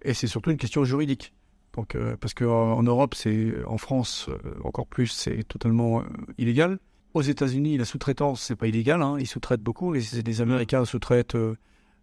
et 0.02 0.14
c'est 0.14 0.26
surtout 0.26 0.50
une 0.50 0.56
question 0.56 0.84
juridique. 0.84 1.32
Donc, 1.74 1.94
euh, 1.94 2.16
parce 2.20 2.34
qu'en 2.34 2.82
Europe, 2.82 3.14
c'est 3.14 3.52
en 3.66 3.78
France 3.78 4.28
euh, 4.28 4.54
encore 4.64 4.86
plus, 4.86 5.06
c'est 5.06 5.42
totalement 5.44 6.00
euh, 6.00 6.04
illégal. 6.38 6.78
Aux 7.14 7.22
États-Unis, 7.22 7.78
la 7.78 7.84
sous-traitance, 7.84 8.42
c'est 8.42 8.56
pas 8.56 8.66
illégal. 8.66 9.02
Hein, 9.02 9.16
ils 9.18 9.26
sous-traitent 9.26 9.62
beaucoup. 9.62 9.92
Les, 9.92 10.02
les 10.24 10.40
Américains 10.40 10.84
sous-traitent 10.84 11.36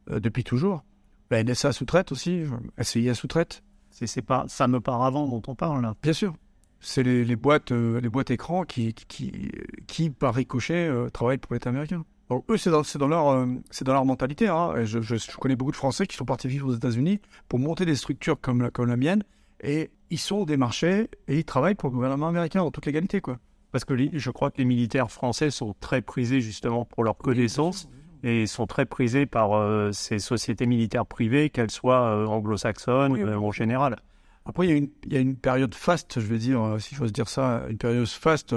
depuis 0.07 0.43
toujours. 0.43 0.83
La 1.31 1.43
NSA 1.43 1.71
sous-traite 1.71 2.11
aussi. 2.11 2.43
SIA 2.79 3.15
sous-traite. 3.15 3.63
C'est 3.89 4.21
pas 4.21 4.45
ça 4.47 4.67
me 4.67 4.79
part 4.79 5.03
avant 5.03 5.27
dont 5.27 5.41
on 5.47 5.55
parle 5.55 5.81
là. 5.81 5.95
Bien 6.03 6.13
sûr. 6.13 6.35
C'est 6.79 7.01
les, 7.01 7.25
les, 7.25 7.35
boîtes, 7.35 7.71
les 7.71 8.07
boîtes 8.07 8.29
écrans 8.29 8.63
qui, 8.65 8.93
qui, 8.93 9.51
qui, 9.87 10.11
par 10.11 10.35
ricochet, 10.35 10.91
travaillent 11.11 11.39
pour 11.39 11.55
l'État 11.55 11.71
américain. 11.71 12.05
Donc 12.29 12.45
eux, 12.51 12.57
c'est 12.57 12.69
dans, 12.69 12.83
dans, 12.99 13.07
leur, 13.07 13.47
c'est 13.71 13.83
dans 13.83 13.93
leur 13.93 14.05
mentalité. 14.05 14.47
Hein. 14.47 14.85
Je, 14.85 15.01
je, 15.01 15.15
je, 15.15 15.37
connais 15.37 15.55
beaucoup 15.55 15.71
de 15.71 15.75
Français 15.75 16.05
qui 16.05 16.15
sont 16.15 16.25
partis 16.25 16.47
vivre 16.47 16.67
aux 16.67 16.75
États-Unis 16.75 17.19
pour 17.47 17.57
monter 17.57 17.85
des 17.85 17.95
structures 17.95 18.39
comme 18.39 18.61
la, 18.61 18.69
comme 18.69 18.87
la 18.87 18.95
mienne 18.95 19.23
et 19.61 19.91
ils 20.09 20.19
sont 20.19 20.45
des 20.45 20.57
marchés 20.57 21.09
et 21.27 21.37
ils 21.37 21.45
travaillent 21.45 21.75
pour 21.75 21.89
le 21.89 21.95
gouvernement 21.95 22.27
américain 22.27 22.61
en 22.61 22.71
toute 22.71 22.85
légalité, 22.85 23.21
quoi. 23.21 23.37
Parce 23.71 23.85
que 23.85 23.93
je 24.11 24.31
crois 24.31 24.49
que 24.49 24.57
les 24.57 24.65
militaires 24.65 25.11
français 25.11 25.51
sont 25.51 25.75
très 25.79 26.01
prisés 26.01 26.41
justement 26.41 26.85
pour 26.85 27.03
leur 27.03 27.17
connaissance 27.17 27.87
et 28.23 28.47
sont 28.47 28.65
très 28.65 28.85
prisés 28.85 29.25
par 29.25 29.53
euh, 29.53 29.91
ces 29.91 30.19
sociétés 30.19 30.65
militaires 30.65 31.05
privées, 31.05 31.49
qu'elles 31.49 31.71
soient 31.71 32.07
euh, 32.07 32.25
anglo-saxonnes 32.25 33.13
ou 33.13 33.45
en 33.45 33.51
général. 33.51 33.97
Après, 34.45 34.65
il 34.65 34.69
y, 34.71 34.73
a 34.73 34.77
une, 34.77 34.89
il 35.05 35.13
y, 35.13 35.17
a 35.17 35.19
une, 35.19 35.35
période 35.35 35.75
faste, 35.75 36.19
je 36.19 36.25
vais 36.25 36.39
dire, 36.39 36.61
euh, 36.61 36.79
si 36.79 36.95
j'ose 36.95 37.13
dire 37.13 37.29
ça, 37.29 37.63
une 37.69 37.77
période 37.77 38.07
faste 38.07 38.55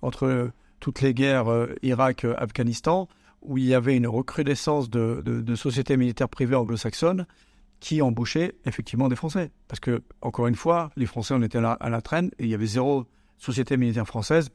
entre 0.00 0.50
toutes 0.80 1.02
les 1.02 1.12
guerres 1.12 1.46
Irak-Afghanistan, 1.82 3.08
où 3.42 3.58
il 3.58 3.64
y 3.64 3.74
avait 3.74 3.96
une 3.96 4.06
recrudescence 4.06 4.88
de, 4.88 5.22
de, 5.24 5.42
de 5.42 5.54
sociétés 5.54 5.96
militaires 5.96 6.28
privées 6.28 6.56
anglo-saxonnes 6.56 7.26
qui 7.84 8.00
embauchait 8.00 8.54
effectivement 8.64 9.10
des 9.10 9.14
Français. 9.14 9.50
Parce 9.68 9.78
que, 9.78 10.02
encore 10.22 10.46
une 10.46 10.54
fois, 10.54 10.90
les 10.96 11.04
Français, 11.04 11.34
on 11.34 11.42
était 11.42 11.58
à 11.58 11.90
la, 11.90 12.00
traîne 12.00 12.30
et 12.38 12.44
il 12.44 12.48
y 12.48 12.54
avait 12.54 12.64
zéro 12.64 13.04
société 13.36 13.76
militaire 13.76 14.06
française 14.06 14.48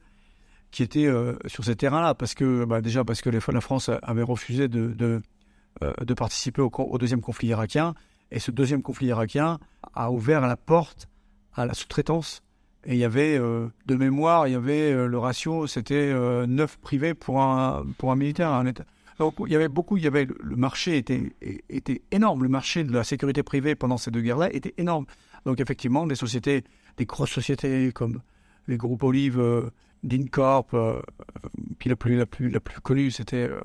qui 0.72 0.82
était 0.82 1.06
euh, 1.06 1.36
sur 1.46 1.64
ces 1.64 1.76
terrains-là. 1.76 2.16
Parce 2.16 2.34
que, 2.34 2.64
bah, 2.64 2.80
déjà, 2.80 3.04
parce 3.04 3.20
que 3.20 3.30
la 3.30 3.60
France 3.60 3.88
avait 4.02 4.24
refusé 4.24 4.66
de, 4.66 4.88
de, 4.88 5.22
euh, 5.84 6.14
participer 6.16 6.60
au, 6.60 6.72
au, 6.76 6.98
deuxième 6.98 7.20
conflit 7.20 7.46
irakien. 7.46 7.94
Et 8.32 8.40
ce 8.40 8.50
deuxième 8.50 8.82
conflit 8.82 9.06
irakien 9.06 9.60
a 9.94 10.10
ouvert 10.10 10.40
la 10.40 10.56
porte 10.56 11.08
à 11.54 11.66
la 11.66 11.74
sous-traitance. 11.74 12.42
Et 12.84 12.94
il 12.94 12.98
y 12.98 13.04
avait, 13.04 13.38
euh, 13.38 13.68
de 13.86 13.94
mémoire, 13.94 14.48
il 14.48 14.54
y 14.54 14.56
avait 14.56 14.92
le 15.06 15.18
ratio, 15.18 15.68
c'était 15.68 16.12
9 16.12 16.78
privés 16.78 17.14
pour 17.14 17.40
un, 17.40 17.86
pour 17.96 18.10
un 18.10 18.16
militaire. 18.16 18.50
Un 18.50 18.66
État. 18.66 18.86
Donc 19.20 19.34
il 19.46 19.52
y 19.52 19.54
avait 19.54 19.68
beaucoup, 19.68 19.98
il 19.98 20.02
y 20.02 20.06
avait 20.06 20.26
le 20.40 20.56
marché 20.56 20.96
était, 20.96 21.34
était 21.68 22.00
énorme. 22.10 22.42
Le 22.42 22.48
marché 22.48 22.84
de 22.84 22.92
la 22.92 23.04
sécurité 23.04 23.42
privée 23.42 23.74
pendant 23.74 23.98
ces 23.98 24.10
deux 24.10 24.22
guerres-là 24.22 24.50
était 24.50 24.72
énorme. 24.78 25.04
Donc 25.44 25.60
effectivement, 25.60 26.06
des 26.06 26.14
sociétés, 26.14 26.64
des 26.96 27.04
grosses 27.04 27.30
sociétés 27.30 27.92
comme 27.92 28.22
les 28.66 28.78
groupes 28.78 29.02
Olive, 29.02 29.38
euh, 29.38 29.68
Dincorp, 30.04 30.68
euh, 30.72 31.02
puis 31.78 31.90
la 31.90 31.96
plus, 31.96 32.16
la 32.16 32.24
plus, 32.24 32.48
la 32.48 32.60
plus 32.60 32.80
connue, 32.80 33.10
c'était 33.10 33.46
euh, 33.50 33.60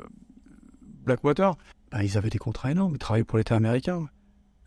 Blackwater. 1.06 1.56
Ben, 1.90 2.02
ils 2.02 2.18
avaient 2.18 2.30
des 2.30 2.38
contrats 2.38 2.72
énormes. 2.72 2.96
Ils 2.96 3.00
travaillaient 3.00 3.24
pour 3.24 3.38
l'État 3.38 3.56
américain. 3.56 4.10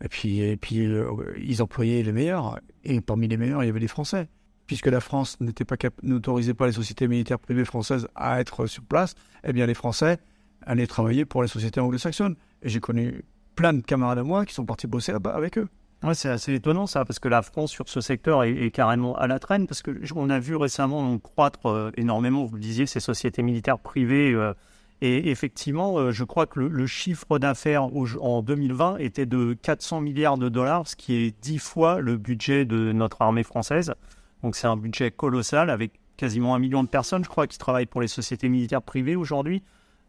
Et 0.03 0.07
puis, 0.07 0.39
et 0.39 0.57
puis 0.57 0.89
ils 1.37 1.61
employaient 1.61 2.01
les 2.01 2.13
meilleurs. 2.13 2.59
Et 2.83 2.99
parmi 2.99 3.27
les 3.27 3.37
meilleurs, 3.37 3.63
il 3.63 3.67
y 3.67 3.69
avait 3.69 3.79
des 3.79 3.87
Français. 3.87 4.27
Puisque 4.65 4.87
la 4.87 5.01
France 5.01 5.39
n'était 5.39 5.65
pas 5.65 5.75
n'autorisait 6.01 6.55
pas 6.55 6.65
les 6.65 6.73
sociétés 6.73 7.07
militaires 7.07 7.37
privées 7.37 7.65
françaises 7.65 8.07
à 8.15 8.39
être 8.39 8.65
sur 8.65 8.83
place, 8.83 9.13
eh 9.43 9.53
bien 9.53 9.67
les 9.67 9.75
Français 9.75 10.17
aller 10.65 10.87
travailler 10.87 11.25
pour 11.25 11.41
les 11.41 11.47
sociétés 11.47 11.79
anglo-saxonnes. 11.79 12.35
Et 12.61 12.69
j'ai 12.69 12.79
connu 12.79 13.23
plein 13.55 13.73
de 13.73 13.81
camarades 13.81 14.19
à 14.19 14.23
moi 14.23 14.45
qui 14.45 14.53
sont 14.53 14.65
partis 14.65 14.87
bosser 14.87 15.11
là-bas 15.11 15.31
avec 15.31 15.57
eux. 15.57 15.67
Ouais, 16.01 16.13
c'est 16.13 16.29
assez 16.29 16.53
étonnant 16.53 16.87
ça, 16.87 17.03
parce 17.03 17.19
que 17.19 17.27
la 17.27 17.41
France 17.41 17.71
sur 17.71 17.89
ce 17.89 17.99
secteur 17.99 18.45
est, 18.45 18.71
carrément 18.71 19.17
à 19.17 19.27
la 19.27 19.37
traîne, 19.37 19.67
parce 19.67 19.81
que 19.81 19.91
on 20.15 20.29
a 20.29 20.39
vu 20.39 20.55
récemment 20.55 21.17
croître 21.17 21.65
euh, 21.65 21.91
énormément, 21.97 22.45
vous 22.45 22.55
le 22.55 22.61
disiez, 22.61 22.85
ces 22.85 23.01
sociétés 23.01 23.41
militaires 23.41 23.79
privées. 23.79 24.31
Euh, 24.33 24.53
et 25.01 25.29
effectivement, 25.29 25.97
euh, 25.97 26.11
je 26.11 26.23
crois 26.23 26.45
que 26.45 26.59
le, 26.61 26.87
chiffre 26.87 27.37
d'affaires 27.37 27.83
en 27.83 28.41
2020 28.41 28.97
était 28.97 29.25
de 29.25 29.57
400 29.61 29.99
milliards 29.99 30.37
de 30.37 30.47
dollars, 30.47 30.87
ce 30.87 30.95
qui 30.95 31.15
est 31.15 31.35
dix 31.41 31.59
fois 31.59 31.99
le 31.99 32.15
budget 32.15 32.63
de 32.63 32.93
notre 32.93 33.21
armée 33.21 33.43
française. 33.43 33.93
Donc 34.41 34.55
c'est 34.55 34.67
un 34.67 34.77
budget 34.77 35.11
colossal 35.11 35.69
avec 35.69 35.99
quasiment 36.15 36.55
un 36.55 36.59
million 36.59 36.83
de 36.83 36.89
personnes, 36.89 37.23
je 37.23 37.29
crois, 37.29 37.47
qui 37.47 37.57
travaillent 37.57 37.85
pour 37.85 38.01
les 38.01 38.07
sociétés 38.07 38.47
militaires 38.47 38.81
privées 38.81 39.15
aujourd'hui. 39.17 39.63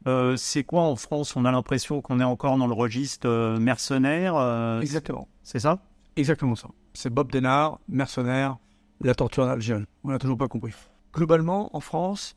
Euh, 0.06 0.36
c'est 0.36 0.64
quoi 0.64 0.82
en 0.82 0.96
France 0.96 1.36
On 1.36 1.44
a 1.44 1.52
l'impression 1.52 2.00
qu'on 2.00 2.20
est 2.20 2.24
encore 2.24 2.56
dans 2.56 2.66
le 2.66 2.72
registre 2.72 3.28
euh, 3.28 3.58
mercenaire. 3.58 4.34
Euh, 4.36 4.80
Exactement. 4.80 5.28
C'est 5.42 5.58
ça? 5.58 5.82
Exactement 6.16 6.54
ça. 6.54 6.68
C'est 6.94 7.10
Bob 7.10 7.30
Denard, 7.30 7.80
mercenaire, 7.88 8.56
la 9.02 9.14
torture 9.14 9.44
en 9.44 9.48
Algérie. 9.48 9.84
On 10.04 10.10
n'a 10.10 10.18
toujours 10.18 10.38
pas 10.38 10.48
compris. 10.48 10.72
Globalement, 11.14 11.74
en 11.76 11.80
France, 11.80 12.36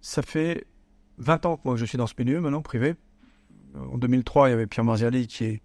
ça 0.00 0.22
fait 0.22 0.66
20 1.18 1.46
ans 1.46 1.56
que 1.56 1.62
moi 1.64 1.76
je 1.76 1.84
suis 1.84 1.98
dans 1.98 2.06
ce 2.06 2.14
milieu 2.18 2.40
maintenant, 2.40 2.62
privé. 2.62 2.96
En 3.74 3.96
2003, 3.96 4.48
il 4.48 4.50
y 4.50 4.54
avait 4.54 4.66
Pierre 4.66 4.84
Marziali 4.84 5.26
qui, 5.26 5.62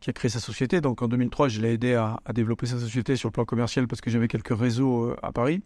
qui 0.00 0.10
a 0.10 0.12
créé 0.12 0.30
sa 0.30 0.40
société. 0.40 0.80
Donc 0.80 1.02
en 1.02 1.08
2003, 1.08 1.48
je 1.48 1.60
l'ai 1.60 1.74
aidé 1.74 1.94
à, 1.94 2.18
à, 2.24 2.32
développer 2.32 2.66
sa 2.66 2.78
société 2.78 3.16
sur 3.16 3.28
le 3.28 3.32
plan 3.32 3.44
commercial 3.44 3.86
parce 3.86 4.00
que 4.00 4.10
j'avais 4.10 4.28
quelques 4.28 4.56
réseaux 4.56 5.14
à 5.22 5.32
Paris 5.32 5.62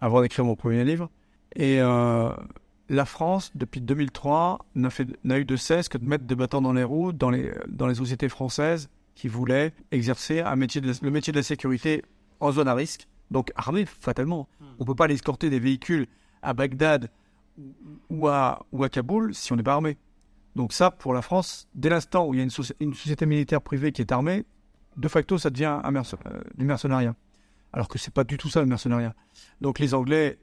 avant 0.00 0.22
d'écrire 0.22 0.44
mon 0.44 0.54
premier 0.54 0.84
livre. 0.84 1.10
Et 1.56 1.80
la 2.88 3.04
France, 3.04 3.52
depuis 3.54 3.80
2003, 3.80 4.66
n'a 4.74 5.38
eu 5.38 5.44
de 5.44 5.56
cesse 5.56 5.88
que 5.88 5.98
de 5.98 6.06
mettre 6.06 6.24
des 6.24 6.34
bâtons 6.34 6.62
dans 6.62 6.72
les 6.72 6.84
roues 6.84 7.12
dans 7.12 7.30
les, 7.30 7.52
dans 7.68 7.86
les 7.86 7.94
sociétés 7.94 8.28
françaises 8.28 8.88
qui 9.14 9.28
voulaient 9.28 9.74
exercer 9.90 10.40
un 10.40 10.56
métier 10.56 10.80
le 10.80 11.10
métier 11.10 11.32
de 11.32 11.38
la 11.38 11.42
sécurité 11.42 12.04
en 12.40 12.52
zone 12.52 12.68
à 12.68 12.74
risque, 12.74 13.08
donc 13.30 13.52
armé 13.56 13.84
fatalement. 13.84 14.48
Hmm. 14.60 14.64
On 14.78 14.84
ne 14.84 14.86
peut 14.86 14.94
pas 14.94 15.04
aller 15.04 15.14
escorter 15.14 15.50
des 15.50 15.58
véhicules 15.58 16.06
à 16.40 16.54
Bagdad 16.54 17.10
ou 18.10 18.28
à, 18.28 18.64
ou 18.72 18.84
à 18.84 18.88
Kaboul 18.88 19.34
si 19.34 19.52
on 19.52 19.56
n'est 19.56 19.62
pas 19.62 19.74
armé. 19.74 19.98
Donc 20.56 20.72
ça, 20.72 20.90
pour 20.90 21.12
la 21.12 21.22
France, 21.22 21.68
dès 21.74 21.88
l'instant 21.88 22.26
où 22.26 22.34
il 22.34 22.38
y 22.38 22.40
a 22.40 22.44
une, 22.44 22.50
une, 22.80 22.94
société 22.94 23.26
militaire 23.26 23.60
privée 23.60 23.92
qui 23.92 24.00
est 24.02 24.12
armée, 24.12 24.44
de 24.96 25.08
facto, 25.08 25.38
ça 25.38 25.50
devient 25.50 25.80
un 25.82 25.94
euh, 25.94 26.40
du 26.56 26.64
mercenariat. 26.64 27.14
Alors 27.72 27.88
que 27.88 27.98
c'est 27.98 28.12
pas 28.12 28.24
du 28.24 28.38
tout 28.38 28.48
ça 28.48 28.60
le 28.60 28.66
mercenariat. 28.66 29.14
Donc 29.60 29.78
les 29.78 29.94
Anglais 29.94 30.38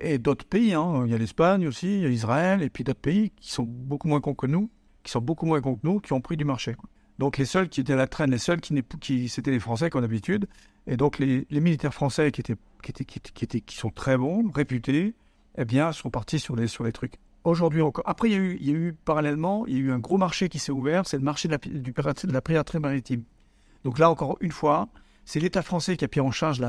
et 0.00 0.18
d'autres 0.18 0.44
pays. 0.44 0.74
Hein. 0.74 1.04
Il 1.06 1.12
y 1.12 1.14
a 1.14 1.18
l'Espagne 1.18 1.66
aussi, 1.66 1.86
il 1.86 2.02
y 2.02 2.06
a 2.06 2.08
Israël, 2.08 2.62
et 2.62 2.70
puis 2.70 2.84
d'autres 2.84 3.00
pays 3.00 3.30
qui 3.30 3.50
sont 3.50 3.64
beaucoup 3.64 4.08
moins 4.08 4.20
cons 4.20 4.34
que 4.34 4.46
nous, 4.46 4.70
qui 5.02 5.10
sont 5.10 5.20
beaucoup 5.20 5.46
moins 5.46 5.60
cons 5.60 5.76
que 5.76 5.86
nous, 5.86 6.00
qui 6.00 6.12
ont 6.12 6.20
pris 6.20 6.36
du 6.36 6.44
marché. 6.44 6.76
Donc 7.18 7.36
les 7.36 7.44
seuls 7.44 7.68
qui 7.68 7.80
étaient 7.80 7.94
à 7.94 7.96
la 7.96 8.06
traîne, 8.06 8.30
les 8.30 8.38
seuls 8.38 8.60
qui, 8.60 8.80
qui 9.00 9.28
c'était 9.28 9.50
les 9.50 9.58
Français 9.58 9.90
comme 9.90 10.02
d'habitude, 10.02 10.46
et 10.86 10.96
donc 10.96 11.18
les, 11.18 11.46
militaires 11.50 11.94
français 11.94 12.30
qui 12.30 12.40
étaient, 12.40 12.56
qui 12.82 12.90
étaient, 12.90 13.04
qui 13.04 13.44
étaient, 13.44 13.60
qui 13.60 13.76
sont 13.76 13.90
très 13.90 14.16
bons, 14.16 14.48
réputés, 14.50 15.14
eh 15.56 15.64
bien, 15.64 15.92
sont 15.92 16.10
partis 16.10 16.38
sur 16.38 16.54
les, 16.54 16.68
sur 16.68 16.84
les 16.84 16.92
trucs. 16.92 17.14
Aujourd'hui 17.44 17.82
encore. 17.82 18.04
Après, 18.06 18.28
il 18.28 18.32
y, 18.32 18.36
a 18.36 18.38
eu, 18.38 18.58
il 18.60 18.66
y 18.68 18.70
a 18.70 18.74
eu 18.74 18.94
parallèlement, 19.04 19.66
il 19.66 19.74
y 19.74 19.76
a 19.76 19.80
eu 19.80 19.92
un 19.92 19.98
gros 19.98 20.18
marché 20.18 20.48
qui 20.48 20.58
s'est 20.58 20.72
ouvert, 20.72 21.06
c'est 21.06 21.16
le 21.16 21.22
marché 21.22 21.48
de 21.48 21.52
la, 21.52 21.58
du, 21.58 21.92
de 21.92 22.32
la 22.32 22.40
piraterie 22.40 22.78
maritime. 22.78 23.22
Donc 23.84 23.98
là, 23.98 24.10
encore 24.10 24.36
une 24.40 24.52
fois, 24.52 24.88
c'est 25.24 25.40
l'État 25.40 25.62
français 25.62 25.96
qui 25.96 26.04
a 26.04 26.08
pris 26.08 26.20
en 26.20 26.30
charge 26.30 26.60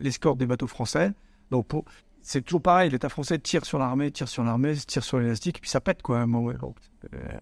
l'escorte 0.00 0.38
des 0.38 0.46
bateaux 0.46 0.66
français. 0.66 1.12
Donc 1.50 1.66
pour, 1.66 1.84
c'est 2.22 2.42
toujours 2.42 2.62
pareil, 2.62 2.90
l'État 2.90 3.08
français 3.08 3.38
tire 3.38 3.64
sur 3.64 3.78
l'armée, 3.78 4.10
tire 4.10 4.28
sur 4.28 4.44
l'armée, 4.44 4.76
tire 4.76 5.02
sur 5.02 5.18
l'élastique, 5.18 5.58
et 5.58 5.60
puis 5.60 5.70
ça 5.70 5.80
pète, 5.80 6.02
quoi. 6.02 6.26
Bon, 6.26 6.50
euh, 6.50 6.56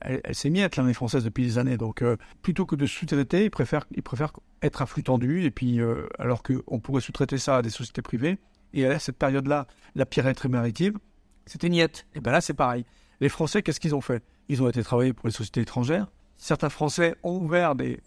elle, 0.01 0.21
elle 0.25 0.35
s'est 0.35 0.51
miette, 0.51 0.77
l'armée 0.77 0.95
française, 0.95 1.25
depuis 1.25 1.45
des 1.45 1.59
années. 1.59 1.77
Donc, 1.77 2.03
euh, 2.03 2.17
plutôt 2.43 2.67
que 2.67 2.77
de 2.77 2.87
sous-traiter, 2.87 3.45
ils 3.45 3.51
préfèrent, 3.51 3.87
ils 3.95 4.03
préfèrent 4.03 4.33
être 4.63 4.83
à 4.83 4.87
flux 4.87 5.03
tendu, 5.03 5.45
et 5.45 5.51
puis, 5.51 5.81
euh, 5.81 6.07
alors 6.19 6.43
qu'on 6.43 6.81
pourrait 6.81 7.01
sous-traiter 7.01 7.39
ça 7.39 7.57
à 7.57 7.63
des 7.63 7.71
sociétés 7.71 8.03
privées. 8.03 8.39
Et 8.73 8.87
à 8.87 8.99
cette 8.99 9.17
période-là, 9.17 9.67
la 9.95 10.07
piraterie 10.07 10.49
maritime, 10.49 10.99
c'était 11.47 11.69
niette. 11.69 12.07
Et 12.15 12.21
bien 12.21 12.33
là, 12.33 12.41
c'est 12.41 12.55
pareil. 12.55 12.85
Les 13.21 13.29
Français, 13.29 13.63
qu'est-ce 13.63 13.81
qu'ils 13.81 13.95
ont 13.95 14.01
fait? 14.01 14.23
Ils 14.49 14.63
ont 14.63 14.69
été 14.69 14.83
travailler 14.83 15.13
pour 15.13 15.27
les 15.27 15.33
sociétés 15.33 15.63
étrangères, 15.63 16.09
certains 16.39 16.71
Français 16.71 17.15
ont 17.23 17.37
ouvert 17.37 17.75
des, 17.75 18.01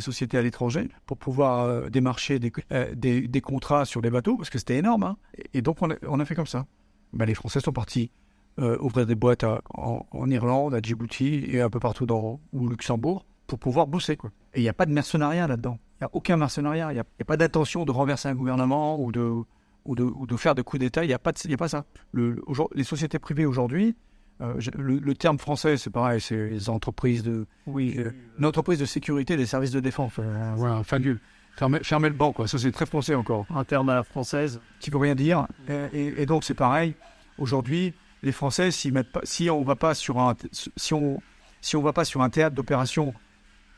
sociétés 0.00 0.36
à 0.36 0.42
l'étranger 0.42 0.88
pour 1.06 1.16
pouvoir 1.16 1.60
euh, 1.60 1.88
démarcher 1.88 2.38
euh, 2.72 2.94
des, 2.94 3.26
des, 3.26 3.40
contrats 3.40 3.84
sur 3.84 4.02
les 4.02 4.10
bateaux, 4.10 4.36
parce 4.36 4.50
que 4.50 4.58
c'était 4.58 4.76
énorme. 4.76 5.04
Hein. 5.04 5.16
Et, 5.54 5.62
donc, 5.62 5.78
on 5.80 6.20
a, 6.20 6.24
fait 6.24 6.34
comme 6.34 6.46
ça. 6.46 6.66
Ben, 7.12 7.24
les 7.24 7.34
Français 7.34 7.60
sont 7.60 7.72
partis 7.72 8.10
ouvrir 8.58 9.04
des 9.04 9.14
boîtes 9.14 9.44
en, 9.44 10.30
Irlande, 10.30 10.74
à 10.74 10.80
Djibouti 10.80 11.44
et 11.46 11.60
un 11.60 11.68
peu 11.68 11.78
partout 11.78 12.06
dans 12.06 12.40
au 12.54 12.68
Luxembourg 12.68 13.26
pour 13.46 13.58
pouvoir 13.58 13.86
bosser. 13.86 14.16
Et 14.54 14.60
il 14.60 14.62
n'y 14.62 14.68
a 14.70 14.72
pas 14.72 14.86
de 14.86 14.92
mercenariat 14.92 15.46
là-dedans. 15.46 15.78
Il 16.00 16.04
n'y 16.04 16.06
a 16.06 16.10
aucun 16.14 16.38
mercenariat. 16.38 16.90
Il 16.90 16.94
n'y 16.94 17.00
a, 17.00 17.24
pas 17.26 17.36
d'intention 17.36 17.84
de 17.84 17.92
renverser 17.92 18.28
un 18.28 18.34
gouvernement 18.34 18.98
ou 18.98 19.12
de, 19.12 19.20
ou 19.20 19.46
ou 19.84 20.36
faire 20.36 20.54
de 20.54 20.62
coups 20.62 20.80
d'État. 20.80 21.04
Il 21.04 21.08
n'y 21.08 21.14
a, 21.14 21.18
pas 21.18 21.32
ça. 21.68 21.84
Le, 22.12 22.42
les 22.74 22.84
sociétés 22.84 23.18
privées 23.18 23.46
aujourd'hui, 23.46 23.94
euh, 24.42 24.60
le, 24.76 25.14
terme 25.14 25.38
français, 25.38 25.76
c'est 25.76 25.90
pareil, 25.90 26.20
c'est 26.20 26.48
les 26.48 26.68
entreprises 26.68 27.22
de. 27.22 27.46
Oui. 27.66 27.94
Euh, 27.98 28.12
une 28.38 28.44
entreprise 28.44 28.78
de 28.78 28.84
sécurité 28.84 29.36
des 29.36 29.46
services 29.46 29.70
de 29.70 29.80
défense. 29.80 30.12
Euh, 30.18 30.52
voilà, 30.56 30.82
fabuleux. 30.84 31.20
Fermer, 31.56 31.78
fermer, 31.82 32.10
le 32.10 32.14
banc, 32.14 32.32
quoi. 32.32 32.46
Ça, 32.46 32.58
c'est 32.58 32.70
très 32.70 32.84
français 32.84 33.14
encore. 33.14 33.46
Un 33.48 33.64
terme 33.64 33.88
à 33.88 33.94
la 33.94 34.02
française. 34.02 34.60
Qui 34.78 34.90
veut 34.90 34.98
rien 34.98 35.14
dire. 35.14 35.46
Et, 35.94 36.12
et, 36.18 36.26
donc, 36.26 36.44
c'est 36.44 36.54
pareil. 36.54 36.94
Aujourd'hui, 37.38 37.94
les 38.22 38.32
Français, 38.32 38.68
mettent 38.92 39.12
pas, 39.12 39.20
si 39.24 39.48
on 39.48 39.62
va 39.62 39.74
pas 39.74 39.94
sur 39.94 40.18
un, 40.18 40.34
si 40.52 40.92
on, 40.92 41.22
si 41.62 41.76
on 41.76 41.82
va 41.82 41.94
pas 41.94 42.04
sur 42.04 42.20
un 42.20 42.28
théâtre 42.28 42.54
d'opération 42.54 43.14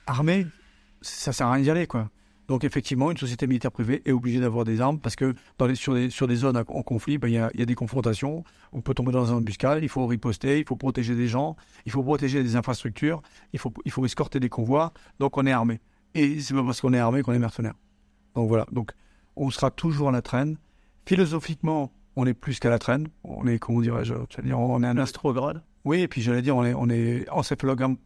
armée, 0.09 0.47
ça 1.03 1.33
sert 1.33 1.47
à 1.47 1.53
rien 1.53 1.63
d'y 1.63 1.71
aller, 1.71 1.87
quoi. 1.87 2.09
Donc 2.49 2.65
effectivement, 2.65 3.11
une 3.11 3.17
société 3.19 3.47
militaire 3.47 3.71
privée 3.71 4.03
est 4.07 4.13
obligée 4.13 4.41
d'avoir 4.41 4.65
des 4.65 4.81
armes 4.81 4.99
parce 4.99 5.17
que 5.17 5.35
dans 5.59 5.67
les, 5.67 5.75
sur, 5.75 5.95
des, 5.95 6.09
sur 6.09 6.27
des 6.27 6.37
zones 6.37 6.57
en 6.57 6.83
conflit, 6.83 7.19
ben, 7.19 7.29
il 7.29 7.35
y, 7.35 7.39
a, 7.39 7.51
y, 7.55 7.61
a, 7.61 7.67
des 7.67 7.75
confrontations, 7.75 8.43
on 8.73 8.81
peut 8.81 8.95
tomber 8.95 9.13
dans 9.13 9.31
un 9.31 9.37
embuscade, 9.37 9.83
il 9.83 9.89
faut 9.91 10.07
riposter, 10.07 10.59
il 10.59 10.65
faut 10.65 10.77
protéger 10.77 11.15
des 11.15 11.29
gens, 11.29 11.57
il 11.85 11.93
faut 11.93 12.03
protéger 12.03 12.43
des 12.43 12.57
infrastructures, 12.57 13.21
il 13.53 13.59
faut, 13.59 13.73
il 13.85 13.91
faut 13.91 14.05
escorter 14.07 14.41
des 14.41 14.49
convois, 14.49 14.95
donc 15.19 15.37
on 15.37 15.45
est 15.45 15.53
armé. 15.53 15.81
Et 16.15 16.41
c'est 16.41 16.55
pas 16.55 16.65
parce 16.65 16.81
qu'on 16.81 16.95
est 16.95 16.99
armé 16.99 17.23
qu'on 17.23 17.35
est 17.35 17.39
mercenaire. 17.39 17.75
Donc 18.35 18.49
voilà, 18.49 18.67
donc 18.73 18.93
on 19.37 19.51
sera 19.51 19.71
toujours 19.71 20.09
à 20.09 20.13
la 20.13 20.23
traîne. 20.23 20.57
Philosophiquement, 21.05 21.93
on 22.17 22.27
est 22.27 22.35
plus 22.35 22.59
qu'à 22.61 22.71
la 22.71 22.79
traîne, 22.79 23.09
on 23.25 23.47
est, 23.47 23.59
comment 23.59 23.83
dirais-je, 23.83 24.15
dire, 24.43 24.59
on 24.59 24.83
est 24.83 24.87
un 24.87 24.97
astrograde. 24.97 25.63
Oui, 25.85 26.01
et 26.01 26.09
puis 26.09 26.23
j'allais 26.23 26.43
dire, 26.43 26.57
on 26.57 26.65
est, 26.65 26.75
on 26.75 26.89
est 26.89 27.29
encéphalogramme 27.29 27.97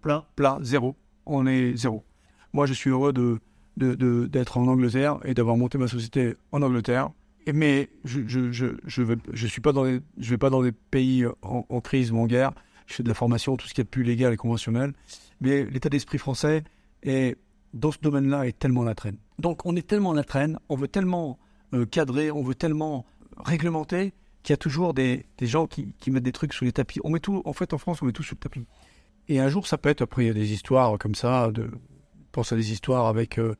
plat, 0.00 0.26
plat, 0.34 0.58
zéro. 0.60 0.96
On 1.24 1.46
est 1.46 1.76
zéro. 1.76 2.04
Moi, 2.52 2.66
je 2.66 2.74
suis 2.74 2.90
heureux 2.90 3.12
de 3.12 3.38
d'être 3.76 4.58
en 4.58 4.66
Angleterre 4.66 5.18
et 5.24 5.34
d'avoir 5.34 5.56
monté 5.56 5.78
ma 5.78 5.88
société 5.88 6.34
en 6.52 6.62
Angleterre. 6.62 7.10
Et, 7.46 7.52
mais 7.52 7.88
je 8.04 8.20
je, 8.26 8.52
je, 8.52 8.66
je, 8.84 9.02
vais, 9.02 9.16
suis 9.34 9.60
pas 9.60 9.72
dans 9.72 9.84
les, 9.84 10.00
je 10.18 10.30
vais 10.30 10.38
pas 10.38 10.50
dans 10.50 10.62
des 10.62 10.72
pays 10.72 11.24
en, 11.42 11.80
crise 11.80 12.12
ou 12.12 12.18
en 12.18 12.26
guerre. 12.26 12.52
Je 12.86 12.94
fais 12.94 13.02
de 13.02 13.08
la 13.08 13.14
formation, 13.14 13.56
tout 13.56 13.66
ce 13.66 13.74
qui 13.74 13.80
est 13.80 13.84
plus 13.84 14.02
légal 14.02 14.32
et 14.32 14.36
conventionnel. 14.36 14.92
Mais 15.40 15.64
l'état 15.64 15.88
d'esprit 15.88 16.18
français 16.18 16.64
est, 17.02 17.36
dans 17.74 17.90
ce 17.90 17.98
domaine-là 18.00 18.46
est 18.46 18.58
tellement 18.58 18.84
la 18.84 18.94
traîne. 18.94 19.16
Donc 19.38 19.66
on 19.66 19.74
est 19.76 19.86
tellement 19.86 20.12
la 20.12 20.24
traîne, 20.24 20.58
on 20.68 20.76
veut 20.76 20.88
tellement 20.88 21.38
euh, 21.74 21.86
cadrer, 21.86 22.30
on 22.30 22.42
veut 22.42 22.54
tellement 22.54 23.06
réglementer 23.36 24.12
qu'il 24.42 24.52
y 24.52 24.54
a 24.54 24.58
toujours 24.58 24.92
des, 24.94 25.26
des 25.38 25.46
gens 25.46 25.66
qui, 25.66 25.94
qui, 25.98 26.10
mettent 26.10 26.24
des 26.24 26.32
trucs 26.32 26.52
sous 26.52 26.64
les 26.64 26.72
tapis. 26.72 27.00
On 27.04 27.10
met 27.10 27.20
tout, 27.20 27.42
en 27.44 27.52
fait, 27.52 27.72
en 27.72 27.78
France, 27.78 28.02
on 28.02 28.06
met 28.06 28.12
tout 28.12 28.22
sous 28.22 28.34
le 28.34 28.40
tapis. 28.40 28.64
Et 29.28 29.40
un 29.40 29.48
jour, 29.48 29.66
ça 29.66 29.78
peut 29.78 29.88
être, 29.88 30.02
après, 30.02 30.24
il 30.24 30.26
y 30.26 30.30
a 30.30 30.34
des 30.34 30.52
histoires 30.52 30.98
comme 30.98 31.14
ça, 31.14 31.50
de, 31.52 31.70
pense 32.32 32.52
à 32.52 32.56
des 32.56 32.72
histoires 32.72 33.06
avec 33.06 33.38
euh, 33.38 33.54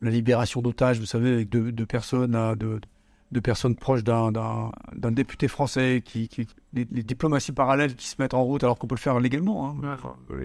la 0.00 0.10
libération 0.10 0.62
d'otages, 0.62 1.00
vous 1.00 1.06
savez, 1.06 1.32
avec 1.32 1.48
deux, 1.48 1.86
personnes, 1.86 2.34
hein, 2.34 2.54
de, 2.56 3.40
personnes 3.40 3.74
proches 3.74 4.04
d'un, 4.04 4.70
député 5.10 5.48
français, 5.48 6.02
qui, 6.04 6.28
les, 6.72 6.84
diplomaties 6.84 7.52
parallèles 7.52 7.96
qui 7.96 8.06
se 8.06 8.16
mettent 8.18 8.34
en 8.34 8.44
route 8.44 8.62
alors 8.62 8.78
qu'on 8.78 8.86
peut 8.86 8.94
le 8.94 9.00
faire 9.00 9.18
légalement. 9.18 9.70
Hein. 9.70 9.96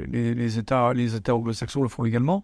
Les, 0.07 0.57
États, 0.57 0.93
les 0.93 1.15
États 1.15 1.35
anglo-saxons 1.35 1.83
le 1.83 1.89
font 1.89 2.05
également. 2.05 2.43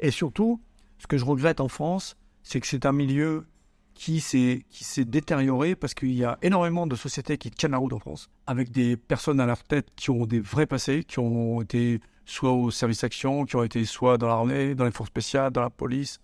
Et 0.00 0.10
surtout, 0.10 0.60
ce 0.98 1.06
que 1.06 1.18
je 1.18 1.24
regrette 1.24 1.60
en 1.60 1.68
France, 1.68 2.16
c'est 2.42 2.60
que 2.60 2.66
c'est 2.66 2.86
un 2.86 2.92
milieu 2.92 3.46
qui 3.94 4.20
s'est, 4.20 4.64
qui 4.70 4.84
s'est 4.84 5.04
détérioré 5.04 5.76
parce 5.76 5.94
qu'il 5.94 6.12
y 6.12 6.24
a 6.24 6.38
énormément 6.42 6.86
de 6.86 6.96
sociétés 6.96 7.36
qui 7.36 7.50
tiennent 7.50 7.72
la 7.72 7.78
route 7.78 7.92
en 7.92 7.98
France, 7.98 8.30
avec 8.46 8.70
des 8.70 8.96
personnes 8.96 9.40
à 9.40 9.46
leur 9.46 9.62
tête 9.62 9.88
qui 9.94 10.10
ont 10.10 10.24
des 10.24 10.40
vrais 10.40 10.66
passés, 10.66 11.04
qui 11.04 11.18
ont 11.18 11.60
été 11.60 12.00
soit 12.30 12.52
au 12.52 12.70
service 12.70 13.02
action, 13.02 13.44
qui 13.44 13.56
ont 13.56 13.64
été 13.64 13.84
soit 13.84 14.16
dans 14.16 14.28
l'armée, 14.28 14.74
dans 14.74 14.84
les 14.84 14.92
forces 14.92 15.08
spéciales, 15.08 15.50
dans 15.50 15.62
la 15.62 15.70
police, 15.70 16.20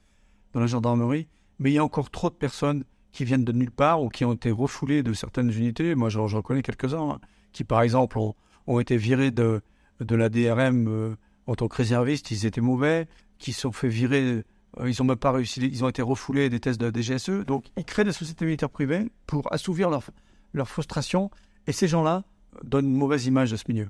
dans 0.53 0.61
la 0.61 0.67
gendarmerie. 0.67 1.27
Mais 1.59 1.71
il 1.73 1.75
y 1.75 1.79
a 1.79 1.85
encore 1.85 2.11
trop 2.11 2.31
de 2.31 2.35
personnes 2.35 2.85
qui 3.11 3.25
viennent 3.25 3.45
de 3.45 3.53
nulle 3.53 3.73
part 3.73 4.03
ou 4.03 4.09
qui 4.09 4.25
ont 4.25 4.33
été 4.33 4.51
refoulées 4.51 5.03
de 5.03 5.13
certaines 5.13 5.51
unités. 5.51 5.95
Moi, 5.95 6.09
j'en 6.09 6.27
reconnais 6.27 6.63
quelques-uns 6.63 7.11
hein, 7.11 7.21
qui, 7.53 7.65
par 7.65 7.83
exemple, 7.83 8.19
ont, 8.67 8.79
été 8.81 8.97
virés 8.97 9.33
de, 9.33 9.63
de 10.01 10.15
la 10.15 10.29
DRM 10.29 10.87
euh, 10.87 11.17
en 11.47 11.57
tant 11.57 11.67
que 11.67 11.77
réservistes. 11.77 12.31
Ils 12.31 12.47
étaient 12.47 12.61
mauvais, 12.61 13.09
qui 13.39 13.53
sont 13.53 13.73
fait 13.73 13.89
virer. 13.89 14.45
Euh, 14.79 14.89
ils 14.89 14.95
n'ont 15.01 15.07
même 15.07 15.17
pas 15.17 15.33
réussi. 15.33 15.61
Ils 15.61 15.85
ont 15.85 15.89
été 15.89 16.03
refoulés 16.03 16.51
des 16.51 16.61
tests 16.61 16.81
de 16.81 16.87
la 16.87 16.93
DGSE. 16.93 17.45
Donc, 17.47 17.65
ils 17.77 17.85
créent 17.85 18.05
des 18.05 18.13
sociétés 18.13 18.45
militaires 18.45 18.71
privées 18.71 19.11
pour 19.27 19.53
assouvir 19.53 19.91
leur, 19.91 20.05
leur 20.53 20.69
frustration. 20.69 21.31
Et 21.67 21.73
ces 21.73 21.89
gens-là 21.89 22.23
donnent 22.63 22.87
une 22.87 22.97
mauvaise 22.97 23.27
image 23.27 23.51
de 23.51 23.57
ce 23.57 23.65
milieu. 23.67 23.89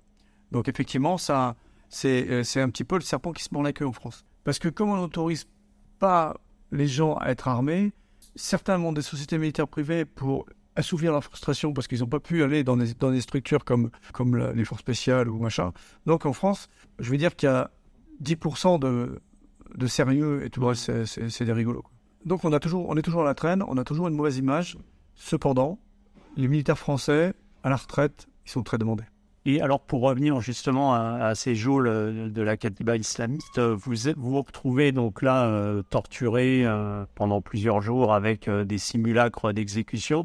Donc, 0.51 0.69
effectivement, 0.69 1.19
ça, 1.19 1.57
euh, 2.05 2.43
c'est 2.43 2.61
un 2.61 2.71
petit 2.71 2.85
peu 2.85 2.97
le 2.97 3.03
serpent 3.03 3.33
qui 3.33 3.43
se 3.43 3.49
mord 3.53 3.63
la 3.63 3.73
queue 3.73 3.87
en 3.87 3.93
France. 3.93 4.25
Parce 4.45 4.59
que 4.59 4.69
comme 4.69 4.91
on 4.91 4.97
n'autorise 4.97 5.47
pas 5.99 6.37
les 6.73 6.87
gens 6.87 7.15
à 7.15 7.31
être 7.31 7.49
armés, 7.49 7.93
certains 8.35 8.81
ont 8.81 8.93
des 8.93 9.03
sociétés 9.03 9.39
militaires 9.39 9.69
privées 9.69 10.05
pour 10.05 10.47
assouvir 10.77 11.13
leur 11.13 11.25
frustration 11.25 11.73
parce 11.73 11.89
qu'ils 11.89 12.01
n'ont 12.01 12.07
pas 12.07 12.21
pu 12.21 12.43
aller 12.43 12.63
dans 12.63 12.77
des, 12.77 13.21
structures 13.21 13.65
comme, 13.65 13.91
les 14.55 14.65
forces 14.65 14.83
spéciales 14.83 15.29
ou 15.29 15.39
machin. 15.39 15.73
Donc 16.05 16.27
en 16.27 16.33
France, 16.33 16.69
je 16.99 17.11
vais 17.11 17.17
dire 17.17 17.35
qu'il 17.35 17.49
y 17.49 17.53
a 17.53 17.71
10% 18.23 18.79
de, 18.79 19.21
de 19.75 19.87
sérieux 19.87 20.45
et 20.45 20.51
tout 20.51 20.61
le 20.61 20.67
reste, 20.67 21.05
c'est 21.07 21.45
des 21.45 21.53
rigolos. 21.53 21.85
Donc 22.27 22.45
on, 22.45 22.53
a 22.53 22.61
toujours, 22.61 22.89
on 22.89 22.97
est 22.97 23.03
toujours 23.03 23.23
à 23.23 23.25
la 23.25 23.35
traîne, 23.35 23.63
on 23.67 23.79
a 23.79 23.85
toujours 23.85 24.09
une 24.09 24.15
mauvaise 24.15 24.37
image. 24.37 24.77
Cependant, 25.15 25.79
les 26.37 26.49
militaires 26.49 26.79
français, 26.79 27.33
à 27.63 27.71
la 27.71 27.77
retraite, 27.77 28.29
ils 28.45 28.51
sont 28.51 28.63
très 28.63 28.79
demandés. 28.79 29.05
Et 29.49 29.61
alors, 29.61 29.79
pour 29.79 30.01
revenir 30.01 30.41
justement 30.41 30.93
à, 30.95 31.37
ces 31.37 31.55
geôles 31.55 31.87
euh, 31.87 32.29
de 32.29 32.43
la 32.43 32.57
Katiba 32.57 32.97
islamiste, 32.97 33.59
euh, 33.59 33.77
vous 33.77 33.95
vous, 34.17 34.43
retrouvez 34.43 34.91
donc 34.91 35.23
là 35.23 35.47
euh, 35.47 35.83
torturé 35.89 36.67
pendant 37.15 37.41
plusieurs 37.41 37.81
jours 37.81 38.13
avec 38.13 38.51
des 38.51 38.79
simulacres 38.79 39.53
d'exécution. 39.53 40.25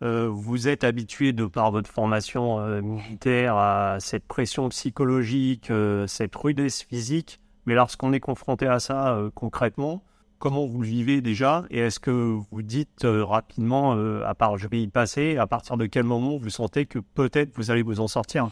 vous 0.00 0.68
êtes 0.68 0.82
habitué 0.82 1.32
de 1.32 1.44
par 1.44 1.70
votre 1.70 1.88
formation 1.88 2.58
militaire 2.82 3.54
à 3.56 3.98
cette 4.00 4.26
pression 4.26 4.68
psychologique, 4.70 5.70
cette 6.06 6.34
rudesse 6.34 6.82
physique. 6.82 7.38
Mais 7.66 7.74
lorsqu'on 7.74 8.12
est 8.12 8.20
confronté 8.20 8.66
à 8.66 8.80
ça 8.80 9.16
concrètement, 9.34 10.02
comment 10.40 10.66
vous 10.66 10.80
le 10.80 10.88
vivez 10.88 11.20
déjà 11.20 11.64
Et 11.70 11.78
est-ce 11.78 12.00
que 12.00 12.10
vous 12.10 12.62
dites 12.62 13.04
euh, 13.04 13.24
rapidement, 13.24 13.94
euh, 13.94 14.24
à 14.24 14.34
part 14.34 14.58
je 14.58 14.66
vais 14.66 14.82
y 14.82 14.88
passer, 14.88 15.36
à 15.36 15.46
partir 15.46 15.76
de 15.76 15.86
quel 15.86 16.02
moment 16.02 16.36
vous 16.38 16.50
sentez 16.50 16.86
que 16.86 16.98
peut-être 16.98 17.54
vous 17.54 17.70
allez 17.70 17.82
vous 17.82 18.00
en 18.00 18.08
sortir? 18.08 18.48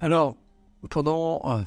Alors, 0.00 0.34
pendant 0.90 1.42
euh, 1.44 1.62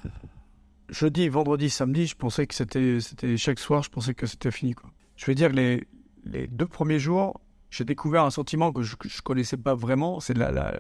jeudi, 0.89 1.29
vendredi, 1.29 1.69
samedi, 1.69 2.07
je 2.07 2.15
pensais 2.15 2.47
que 2.47 2.55
c'était, 2.55 2.99
c'était 2.99 3.38
chaque 3.38 3.60
soir, 3.60 3.83
je 3.83 3.89
pensais 3.89 4.13
que 4.15 4.25
c'était 4.25 4.51
fini. 4.51 4.73
Quoi. 4.73 4.89
Je 5.15 5.25
vais 5.27 5.36
dire 5.36 5.49
les, 5.49 5.88
les 6.25 6.47
deux 6.47 6.67
premiers 6.67 6.99
jours, 6.99 7.39
j'ai 7.69 7.86
découvert 7.86 8.23
un 8.23 8.31
sentiment 8.31 8.73
que 8.73 8.81
je 8.81 8.95
ne 8.95 9.21
connaissais 9.21 9.57
pas 9.57 9.75
vraiment, 9.75 10.19
c'est 10.19 10.36
la, 10.36 10.73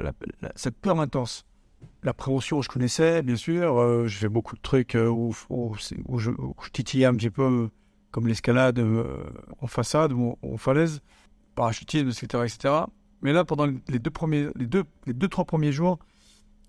cette 0.55 0.77
peur 0.77 0.99
intense. 0.99 1.45
La 2.01 2.13
prévention, 2.13 2.63
je 2.63 2.69
connaissais, 2.69 3.21
bien 3.21 3.35
sûr. 3.35 4.07
je 4.07 4.17
fais 4.17 4.29
beaucoup 4.29 4.55
de 4.55 4.61
trucs 4.61 4.95
où, 4.95 5.33
je, 5.33 5.93
où, 6.07 6.17
je, 6.17 6.31
titillais 6.71 7.05
un 7.05 7.13
petit 7.13 7.29
peu 7.29 7.69
comme 8.11 8.27
l'escalade 8.27 8.79
euh, 8.79 9.23
en 9.61 9.67
façade 9.67 10.13
ou 10.13 10.37
en, 10.41 10.57
falaise, 10.57 11.01
parachutisme, 11.55 12.09
etc., 12.09 12.43
etc. 12.45 12.73
Mais 13.21 13.33
là, 13.33 13.45
pendant 13.45 13.67
les 13.87 13.99
deux 13.99 14.11
premiers, 14.11 14.47
les 14.55 14.67
deux, 14.67 14.83
les 15.05 15.13
deux, 15.13 15.27
trois 15.27 15.45
premiers 15.45 15.71
jours, 15.71 15.99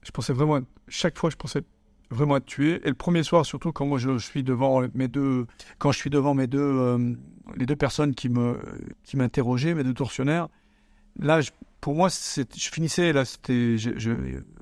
je 0.03 0.11
pensais 0.11 0.33
vraiment, 0.33 0.61
chaque 0.89 1.19
fois, 1.19 1.31
je 1.31 1.37
pensais 1.37 1.63
vraiment 2.11 2.37
être 2.39 2.47
tué. 2.47 2.81
Et 2.85 2.89
le 2.89 2.95
premier 2.95 3.23
soir, 3.23 3.45
surtout 3.45 3.73
quand 3.73 3.87
moi 3.87 3.99
je, 3.99 4.19
suis 4.19 4.43
devant 4.43 4.83
mes 4.95 5.09
deux, 5.09 5.47
quand 5.79 5.93
je 5.93 5.99
suis 5.99 6.11
devant 6.11 6.35
mes 6.35 6.47
deux, 6.47 6.59
euh, 6.61 7.15
les 7.57 7.67
deux 7.67 7.77
personnes 7.77 8.15
qui 8.15 8.29
me, 8.29 8.59
qui 9.05 9.17
m'interrogeaient, 9.17 9.75
mes 9.75 9.85
deux 9.85 9.95
tortionnaires, 9.95 10.49
là, 11.19 11.41
pour 11.81 11.95
moi, 11.95 12.09
je 12.09 12.69
finissais, 12.71 13.13
là, 13.13 13.25
c'était, 13.25 13.79
je, 13.79 13.91
je, 13.99 14.13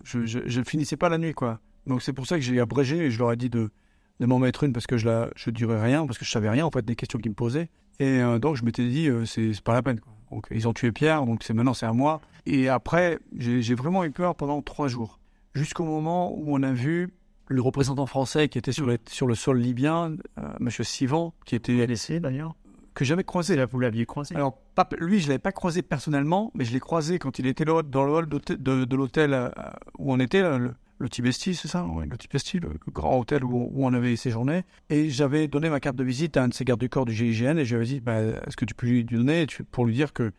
je, 0.05 0.41
je, 0.47 0.63
finissais 0.63 0.97
pas 0.97 1.09
la 1.09 1.19
nuit, 1.19 1.35
quoi. 1.35 1.61
Donc 1.87 2.03
c'est 2.03 2.13
pour 2.13 2.27
ça 2.27 2.37
que 2.37 2.43
j'ai 2.43 2.61
abrégé 2.61 2.97
et 2.99 3.11
je 3.11 3.19
leur 3.19 3.33
ai 3.33 3.37
dit 3.37 3.49
de, 3.49 3.71
de 4.21 4.27
m'en 4.27 4.39
mettre 4.39 4.65
une 4.65 4.73
parce 4.73 4.87
que 4.87 4.97
je 4.97 5.07
la, 5.07 5.31
je 5.37 5.51
dirais 5.51 5.81
rien, 5.81 6.07
parce 6.07 6.19
que 6.19 6.25
je 6.25 6.31
savais 6.31 6.49
rien 6.49 6.65
en 6.65 6.71
fait 6.71 6.85
des 6.85 6.97
questions 6.97 7.19
qu'ils 7.19 7.31
me 7.31 7.37
posaient. 7.37 7.69
Et 7.99 8.21
euh, 8.21 8.39
donc 8.39 8.57
je 8.57 8.65
m'étais 8.65 8.87
dit, 8.87 9.09
euh, 9.09 9.25
c'est 9.25 9.61
pas 9.63 9.75
la 9.75 9.83
peine. 9.83 10.01
Quoi. 10.01 10.13
Donc 10.31 10.47
ils 10.51 10.67
ont 10.69 10.73
tué 10.73 10.93
Pierre, 10.93 11.25
donc 11.25 11.43
c'est 11.43 11.55
maintenant 11.55 11.75
c'est 11.75 11.87
à 11.87 11.93
moi. 11.93 12.21
Et 12.47 12.69
après, 12.69 13.19
j'ai 13.37 13.75
vraiment 13.75 14.05
eu 14.05 14.11
peur 14.11 14.35
pendant 14.37 14.63
trois 14.63 14.89
jours, 14.89 15.19
jusqu'au 15.55 15.85
moment 15.85 16.33
où 16.33 16.45
on 16.49 16.63
a 16.63 16.73
vu 16.73 17.13
le 17.49 17.61
représentant 17.61 18.07
français 18.07 18.49
qui 18.49 18.59
était 18.59 18.73
sur, 18.73 18.89
sur 19.09 19.27
le 19.27 19.35
sol 19.35 19.59
libyen, 19.59 20.17
euh, 20.39 20.43
Monsieur 20.61 20.85
Sivan, 20.85 21.33
qui 21.45 21.55
était 21.55 21.87
laissé 21.87 22.19
d'ailleurs, 22.21 22.57
que 22.95 23.05
j'avais 23.05 23.25
croisé. 23.25 23.57
Là, 23.57 23.67
vous 23.67 23.79
l'aviez 23.79 24.07
croisé. 24.07 24.35
Alors 24.35 24.59
pas, 24.75 24.89
lui, 24.99 25.21
je 25.21 25.29
l'avais 25.29 25.39
pas 25.39 25.53
croisé 25.53 25.83
personnellement, 25.83 26.51
mais 26.55 26.65
je 26.65 26.73
l'ai 26.73 26.81
croisé 26.81 27.19
quand 27.19 27.39
il 27.39 27.47
était 27.47 27.65
dans 27.65 28.05
le 28.05 28.13
hall 28.13 28.29
de, 28.29 28.85
de 28.85 28.97
l'hôtel 28.97 29.53
où 29.99 30.13
on 30.13 30.19
était. 30.19 30.43
Là, 30.43 30.59
le 30.59 30.75
Tibesti, 31.09 31.55
c'est 31.55 31.69
ça 31.69 31.85
Oui, 31.85 32.07
le 32.11 32.17
Tibesti, 32.17 32.59
le 32.59 32.71
grand 32.93 33.19
hôtel 33.19 33.45
où, 33.45 33.71
on 33.75 33.93
avait 33.93 34.17
séjourné. 34.17 34.65
Et 34.91 35.11
j'avais 35.11 35.49
donné 35.49 35.69
ma 35.69 35.81
carte 35.81 35.97
de 35.97 36.05
visite 36.05 36.37
à 36.37 36.45
un 36.45 36.49
de 36.49 36.55
ces 36.55 36.65
gardes 36.65 36.81
du 36.81 36.89
corps 36.89 37.05
du 37.05 37.13
GIGN 37.13 37.59
et 37.59 37.65
j'avais 37.65 37.85
dit 37.85 38.01
bah, 38.01 38.21
est-ce 38.21 38.57
que 38.57 38.65
tu 38.65 38.75
peux 38.75 38.87
lui 38.87 39.05
donner 39.05 39.47
pour 39.71 39.85
lui 39.85 39.95
dire 39.95 40.13
que 40.13 40.33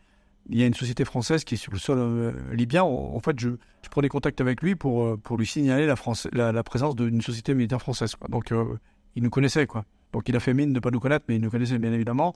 il 0.50 0.58
y 0.58 0.62
a 0.62 0.66
une 0.66 0.74
société 0.74 1.04
française 1.04 1.44
qui 1.44 1.54
est 1.54 1.58
sur 1.58 1.72
le 1.72 1.78
sol 1.78 1.98
euh, 1.98 2.32
libyen. 2.54 2.82
En, 2.82 3.20
fait, 3.20 3.38
je, 3.38 3.50
je 3.82 3.88
prenais 3.90 4.08
contact 4.08 4.40
avec 4.40 4.62
lui 4.62 4.76
pour, 4.76 5.04
euh, 5.04 5.16
pour 5.22 5.36
lui 5.36 5.46
signaler 5.46 5.86
la, 5.86 5.94
France, 5.94 6.26
la, 6.32 6.52
la 6.52 6.62
présence 6.62 6.96
d'une 6.96 7.20
société 7.20 7.52
militaire 7.52 7.80
française. 7.80 8.14
Quoi. 8.14 8.28
Donc, 8.28 8.50
euh, 8.52 8.78
il 9.14 9.22
nous 9.22 9.30
connaissait, 9.30 9.66
quoi. 9.66 9.84
Donc, 10.12 10.28
il 10.28 10.36
a 10.36 10.40
fait 10.40 10.54
mine 10.54 10.70
de 10.70 10.76
ne 10.76 10.80
pas 10.80 10.90
nous 10.90 11.00
connaître, 11.00 11.26
mais 11.28 11.36
il 11.36 11.42
nous 11.42 11.50
connaissait 11.50 11.78
bien 11.78 11.92
évidemment. 11.92 12.34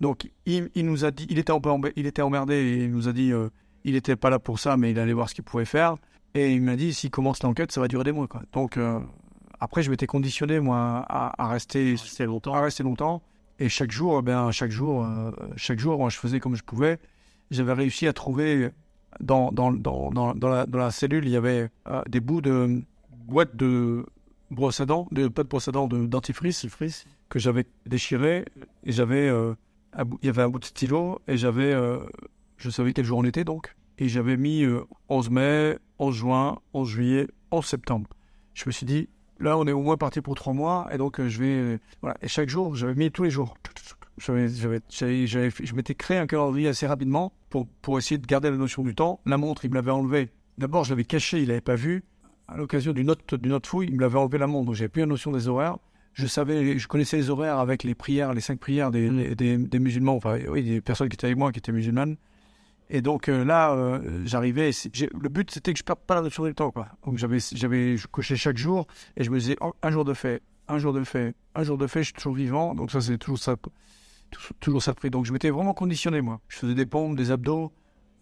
Donc, 0.00 0.30
il, 0.46 0.70
il 0.74 0.84
nous 0.86 1.04
a 1.04 1.10
dit, 1.10 1.26
il 1.30 1.38
était, 1.38 1.52
un 1.52 1.60
peu 1.60 1.70
il 1.96 2.06
était 2.06 2.22
emmerdé 2.22 2.54
et 2.54 2.84
il 2.84 2.90
nous 2.90 3.08
a 3.08 3.12
dit, 3.12 3.32
euh, 3.32 3.48
il 3.84 3.92
n'était 3.92 4.16
pas 4.16 4.30
là 4.30 4.38
pour 4.38 4.58
ça, 4.58 4.76
mais 4.76 4.90
il 4.90 4.98
allait 4.98 5.12
voir 5.12 5.28
ce 5.28 5.34
qu'il 5.34 5.44
pouvait 5.44 5.64
faire. 5.64 5.96
Et 6.34 6.52
il 6.52 6.62
m'a 6.62 6.74
dit, 6.74 6.92
s'il 6.92 7.10
commence 7.10 7.42
l'enquête, 7.44 7.70
ça 7.70 7.80
va 7.80 7.86
durer 7.86 8.02
des 8.02 8.12
mois, 8.12 8.26
quoi. 8.26 8.42
Donc, 8.52 8.76
euh, 8.76 8.98
après, 9.60 9.84
je 9.84 9.90
m'étais 9.90 10.08
conditionné, 10.08 10.58
moi, 10.58 11.04
à, 11.08 11.32
à 11.42 11.48
rester 11.48 11.94
longtemps. 12.20 12.54
à 12.54 12.60
rester 12.60 12.82
longtemps. 12.82 13.22
Et 13.60 13.68
chaque 13.68 13.92
jour, 13.92 14.18
eh 14.18 14.22
ben, 14.22 14.50
chaque 14.50 14.72
jour, 14.72 15.04
euh, 15.04 15.30
chaque 15.56 15.78
jour, 15.78 15.96
moi, 15.96 16.10
je 16.10 16.18
faisais 16.18 16.40
comme 16.40 16.56
je 16.56 16.64
pouvais. 16.64 16.98
J'avais 17.52 17.72
réussi 17.72 18.08
à 18.08 18.12
trouver 18.12 18.70
dans, 19.20 19.52
dans, 19.52 19.70
dans, 19.70 20.10
dans, 20.10 20.34
la, 20.34 20.90
cellule, 20.90 21.24
il 21.24 21.30
y 21.30 21.36
avait 21.36 21.70
euh, 21.86 22.02
des 22.08 22.18
bouts 22.18 22.40
de 22.40 22.82
boîtes 23.26 23.54
de 23.54 24.04
brosse 24.50 24.80
à 24.80 24.86
dents, 24.86 25.06
de, 25.12 25.28
pas 25.28 25.44
de 25.44 25.48
brosse 25.48 25.68
à 25.68 25.72
dents, 25.72 25.86
de 25.86 26.04
dentifrice 26.04 26.66
que 27.28 27.38
j'avais 27.38 27.64
déchiré. 27.86 28.44
Et 28.82 28.90
j'avais, 28.90 29.28
il 29.28 30.26
y 30.26 30.28
avait 30.28 30.42
un 30.42 30.48
bout 30.48 30.58
de 30.58 30.64
stylo 30.64 31.20
et 31.28 31.36
j'avais, 31.36 31.74
je 32.56 32.70
savais 32.70 32.92
quel 32.92 33.04
jour 33.04 33.18
on 33.18 33.24
était 33.24 33.44
donc. 33.44 33.76
Et 33.98 34.08
j'avais 34.08 34.36
mis 34.36 34.64
euh, 34.64 34.80
11 35.08 35.30
mai, 35.30 35.78
11 35.98 36.14
juin, 36.14 36.58
11 36.72 36.88
juillet, 36.88 37.26
11 37.52 37.64
septembre. 37.64 38.08
Je 38.54 38.64
me 38.66 38.72
suis 38.72 38.86
dit, 38.86 39.08
là, 39.40 39.56
on 39.58 39.66
est 39.66 39.72
au 39.72 39.82
moins 39.82 39.96
parti 39.96 40.20
pour 40.20 40.34
trois 40.34 40.52
mois, 40.52 40.88
et 40.92 40.98
donc 40.98 41.20
euh, 41.20 41.28
je 41.28 41.38
vais. 41.38 41.46
euh, 41.54 41.78
voilà. 42.02 42.16
Et 42.22 42.28
chaque 42.28 42.48
jour, 42.48 42.74
j'avais 42.74 42.94
mis 42.94 43.10
tous 43.10 43.22
les 43.24 43.30
jours. 43.30 43.54
J'avais, 44.18 44.48
j'avais, 44.48 44.80
j'avais- 44.90 45.26
j'avais 45.26 45.50
fait- 45.50 45.66
je 45.66 45.74
m'étais 45.74 45.94
créé 45.94 46.18
un 46.18 46.26
calendrier 46.26 46.68
assez 46.68 46.86
rapidement 46.86 47.32
pour, 47.50 47.66
pour 47.82 47.98
essayer 47.98 48.18
de 48.18 48.26
garder 48.26 48.50
la 48.50 48.56
notion 48.56 48.82
du 48.84 48.94
temps. 48.94 49.20
La 49.26 49.36
montre, 49.38 49.64
il 49.64 49.70
me 49.70 49.74
l'avait 49.74 49.90
enlevé. 49.90 50.30
D'abord, 50.56 50.84
je 50.84 50.90
l'avais 50.90 51.04
caché, 51.04 51.42
il 51.42 51.48
l'avait 51.48 51.60
pas 51.60 51.74
vu. 51.74 52.04
À 52.46 52.56
l'occasion 52.56 52.92
d'une 52.92 53.10
autre, 53.10 53.36
d'une 53.36 53.52
autre 53.52 53.68
fouille, 53.68 53.86
il 53.88 53.94
me 53.96 54.00
l'avait 54.00 54.18
enlevé 54.18 54.38
la 54.38 54.46
montre, 54.46 54.66
donc 54.66 54.74
j'avais 54.76 54.88
plus 54.88 55.00
la 55.00 55.06
notion 55.06 55.32
des 55.32 55.48
horaires. 55.48 55.78
Je 56.12 56.26
savais, 56.28 56.78
je 56.78 56.86
connaissais 56.86 57.16
les 57.16 57.28
horaires 57.30 57.58
avec 57.58 57.82
les 57.82 57.94
prières, 57.96 58.34
les 58.34 58.40
cinq 58.40 58.60
prières 58.60 58.92
des, 58.92 59.34
des, 59.34 59.56
des 59.58 59.78
musulmans, 59.80 60.14
enfin, 60.14 60.38
oui, 60.48 60.62
des 60.62 60.80
personnes 60.80 61.08
qui 61.08 61.14
étaient 61.14 61.26
avec 61.26 61.38
moi, 61.38 61.50
qui 61.50 61.58
étaient 61.58 61.72
musulmanes. 61.72 62.16
Et 62.90 63.00
donc 63.00 63.28
euh, 63.28 63.44
là, 63.44 63.72
euh, 63.72 64.22
j'arrivais. 64.26 64.70
Le 64.70 65.28
but, 65.28 65.50
c'était 65.50 65.72
que 65.72 65.78
je 65.78 65.84
perde 65.84 66.00
pas 66.00 66.14
la 66.14 66.22
notion 66.22 66.44
du 66.44 66.54
temps, 66.54 66.70
quoi. 66.70 66.88
Donc 67.06 67.18
j'avais, 67.18 67.38
j'avais, 67.52 67.96
je 67.96 68.06
cochais 68.06 68.36
chaque 68.36 68.56
jour 68.58 68.86
et 69.16 69.24
je 69.24 69.30
me 69.30 69.38
disais 69.38 69.56
oh, 69.60 69.72
un 69.82 69.90
jour 69.90 70.04
de 70.04 70.12
fait, 70.14 70.42
un 70.68 70.78
jour 70.78 70.92
de 70.92 71.02
fait, 71.04 71.34
un 71.54 71.62
jour 71.64 71.78
de 71.78 71.86
fait, 71.86 72.00
je 72.00 72.04
suis 72.06 72.12
toujours 72.14 72.34
vivant. 72.34 72.74
Donc 72.74 72.90
ça, 72.90 73.00
c'est 73.00 73.16
toujours 73.18 73.38
ça, 73.38 73.56
tou- 73.56 73.70
toujours 74.60 74.82
ça 74.82 74.92
pris. 74.94 75.10
Donc 75.10 75.24
je 75.24 75.32
m'étais 75.32 75.50
vraiment 75.50 75.74
conditionné, 75.74 76.20
moi. 76.20 76.40
Je 76.48 76.58
faisais 76.58 76.74
des 76.74 76.86
pompes, 76.86 77.16
des 77.16 77.30
abdos, 77.30 77.72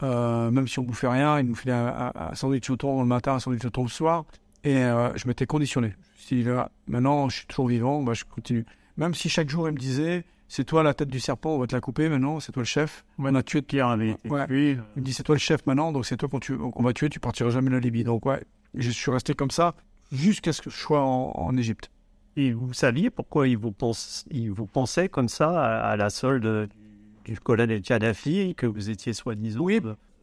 euh, 0.02 0.50
même 0.50 0.68
si 0.68 0.78
on 0.78 0.82
bouffait 0.84 1.08
rien, 1.08 1.40
il 1.40 1.46
nous 1.46 1.54
filait 1.54 1.72
un, 1.74 2.12
un- 2.14 2.30
un 2.30 2.34
sandwich 2.34 2.70
au 2.70 2.76
thon 2.76 3.00
le 3.00 3.06
matin, 3.06 3.34
un 3.34 3.38
sandwich 3.40 3.64
au 3.64 3.70
thon 3.70 3.82
le 3.82 3.88
soir. 3.88 4.24
Et 4.64 4.74
je 4.76 5.26
m'étais 5.26 5.44
conditionné. 5.44 5.94
Dit, 6.28 6.44
là, 6.44 6.70
maintenant, 6.86 7.28
je 7.28 7.38
suis 7.38 7.46
toujours 7.48 7.66
vivant, 7.66 8.00
bah, 8.00 8.14
je 8.14 8.22
continue. 8.24 8.64
Même 8.96 9.12
si 9.12 9.28
chaque 9.28 9.50
jour, 9.50 9.68
il 9.68 9.72
me 9.74 9.78
disait, 9.78 10.24
c'est 10.54 10.64
toi 10.64 10.82
la 10.82 10.92
tête 10.92 11.08
du 11.08 11.18
serpent, 11.18 11.54
on 11.54 11.58
va 11.58 11.66
te 11.66 11.74
la 11.74 11.80
couper 11.80 12.10
maintenant, 12.10 12.38
c'est 12.38 12.52
toi 12.52 12.60
le 12.60 12.66
chef. 12.66 13.06
On 13.18 13.34
a 13.34 13.42
tué 13.42 13.62
Pierre 13.62 13.88
avait 13.88 14.16
Ouais. 14.28 14.46
tué. 14.46 14.78
il 14.96 15.00
me 15.00 15.04
dit 15.06 15.14
c'est 15.14 15.22
toi 15.22 15.34
le 15.34 15.38
chef 15.38 15.64
maintenant, 15.66 15.92
donc 15.92 16.04
c'est 16.04 16.18
toi 16.18 16.28
qu'on 16.28 16.82
va 16.82 16.92
tuer, 16.92 17.08
tu 17.08 17.20
partiras 17.20 17.48
jamais 17.48 17.70
de 17.70 17.74
la 17.74 17.80
Libye. 17.80 18.04
Donc 18.04 18.26
ouais, 18.26 18.42
je 18.74 18.90
suis 18.90 19.10
resté 19.10 19.32
comme 19.32 19.50
ça 19.50 19.74
jusqu'à 20.12 20.52
ce 20.52 20.60
que 20.60 20.68
je 20.68 20.76
sois 20.76 21.00
en, 21.00 21.32
en 21.34 21.56
Égypte. 21.56 21.90
Et 22.36 22.52
vous 22.52 22.74
saviez 22.74 23.08
pourquoi 23.08 23.48
il 23.48 23.56
vous, 23.56 23.72
pense, 23.72 24.26
il 24.30 24.50
vous 24.50 24.66
pensait 24.66 25.08
comme 25.08 25.28
ça 25.28 25.50
à, 25.58 25.90
à 25.92 25.96
la 25.96 26.10
solde 26.10 26.68
du 27.24 27.38
colonel 27.40 27.80
Kadhafi, 27.80 28.54
que 28.54 28.66
vous 28.66 28.90
étiez 28.90 29.14
soi-disant 29.14 29.60
Oui. 29.60 29.80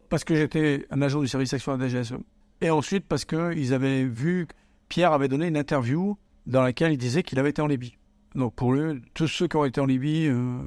Parce 0.10 0.24
que 0.24 0.36
j'étais 0.36 0.86
un 0.92 1.02
agent 1.02 1.22
du 1.22 1.28
service 1.28 1.54
action 1.54 1.72
à 1.74 1.78
la 1.78 1.88
DGSE. 1.88 2.13
Et 2.62 2.70
ensuite 2.70 3.06
parce 3.08 3.26
qu'ils 3.26 3.74
avaient 3.74 4.04
vu, 4.06 4.48
Pierre 4.89 5.13
avait 5.13 5.28
donné 5.28 5.48
une 5.48 5.58
interview 5.58 6.18
dans 6.46 6.62
laquelle 6.63 6.92
il 6.92 6.98
disait 6.98 7.24
qu'il 7.24 7.39
avait 7.39 7.52
été 7.52 7.62
en 7.63 7.68
Libye. 7.68 7.96
Donc 8.36 8.54
pour 8.56 8.74
eux, 8.74 9.02
tous 9.13 9.28
ceux 9.28 9.48
qui 9.48 9.56
ont 9.56 9.65
été 9.65 9.82
en 9.82 9.86
Libye, 9.86 10.28
euh, 10.28 10.60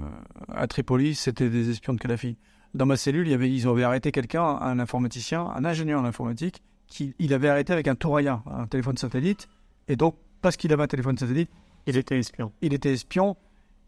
à 0.52 0.66
Tripoli, 0.66 1.14
c'était 1.14 1.48
des 1.48 1.70
espions 1.70 1.94
de 1.94 1.98
Kadhafi. 1.98 2.36
Dans 2.74 2.86
ma 2.86 2.96
cellule, 2.96 3.26
il 3.26 3.30
y 3.30 3.34
avait, 3.34 3.50
ils 3.50 3.68
avaient 3.68 3.84
arrêté 3.84 4.12
quelqu'un, 4.12 4.42
un 4.42 4.78
informaticien, 4.78 5.46
un 5.54 5.64
ingénieur 5.64 6.00
en 6.00 6.04
informatique, 6.04 6.62
qui 6.86 7.14
il 7.18 7.34
avait 7.34 7.48
arrêté 7.48 7.72
avec 7.72 7.86
un 7.86 7.94
Toraya, 7.94 8.42
un 8.46 8.66
téléphone 8.66 8.96
satellite. 8.96 9.48
Et 9.88 9.96
donc, 9.96 10.16
parce 10.40 10.56
qu'il 10.56 10.72
avait 10.72 10.82
un 10.82 10.88
téléphone 10.88 11.16
satellite, 11.16 11.50
Il 11.86 11.96
était 11.96 12.18
espion. 12.18 12.52
il 12.62 12.74
était 12.74 12.92
espion, 12.92 13.36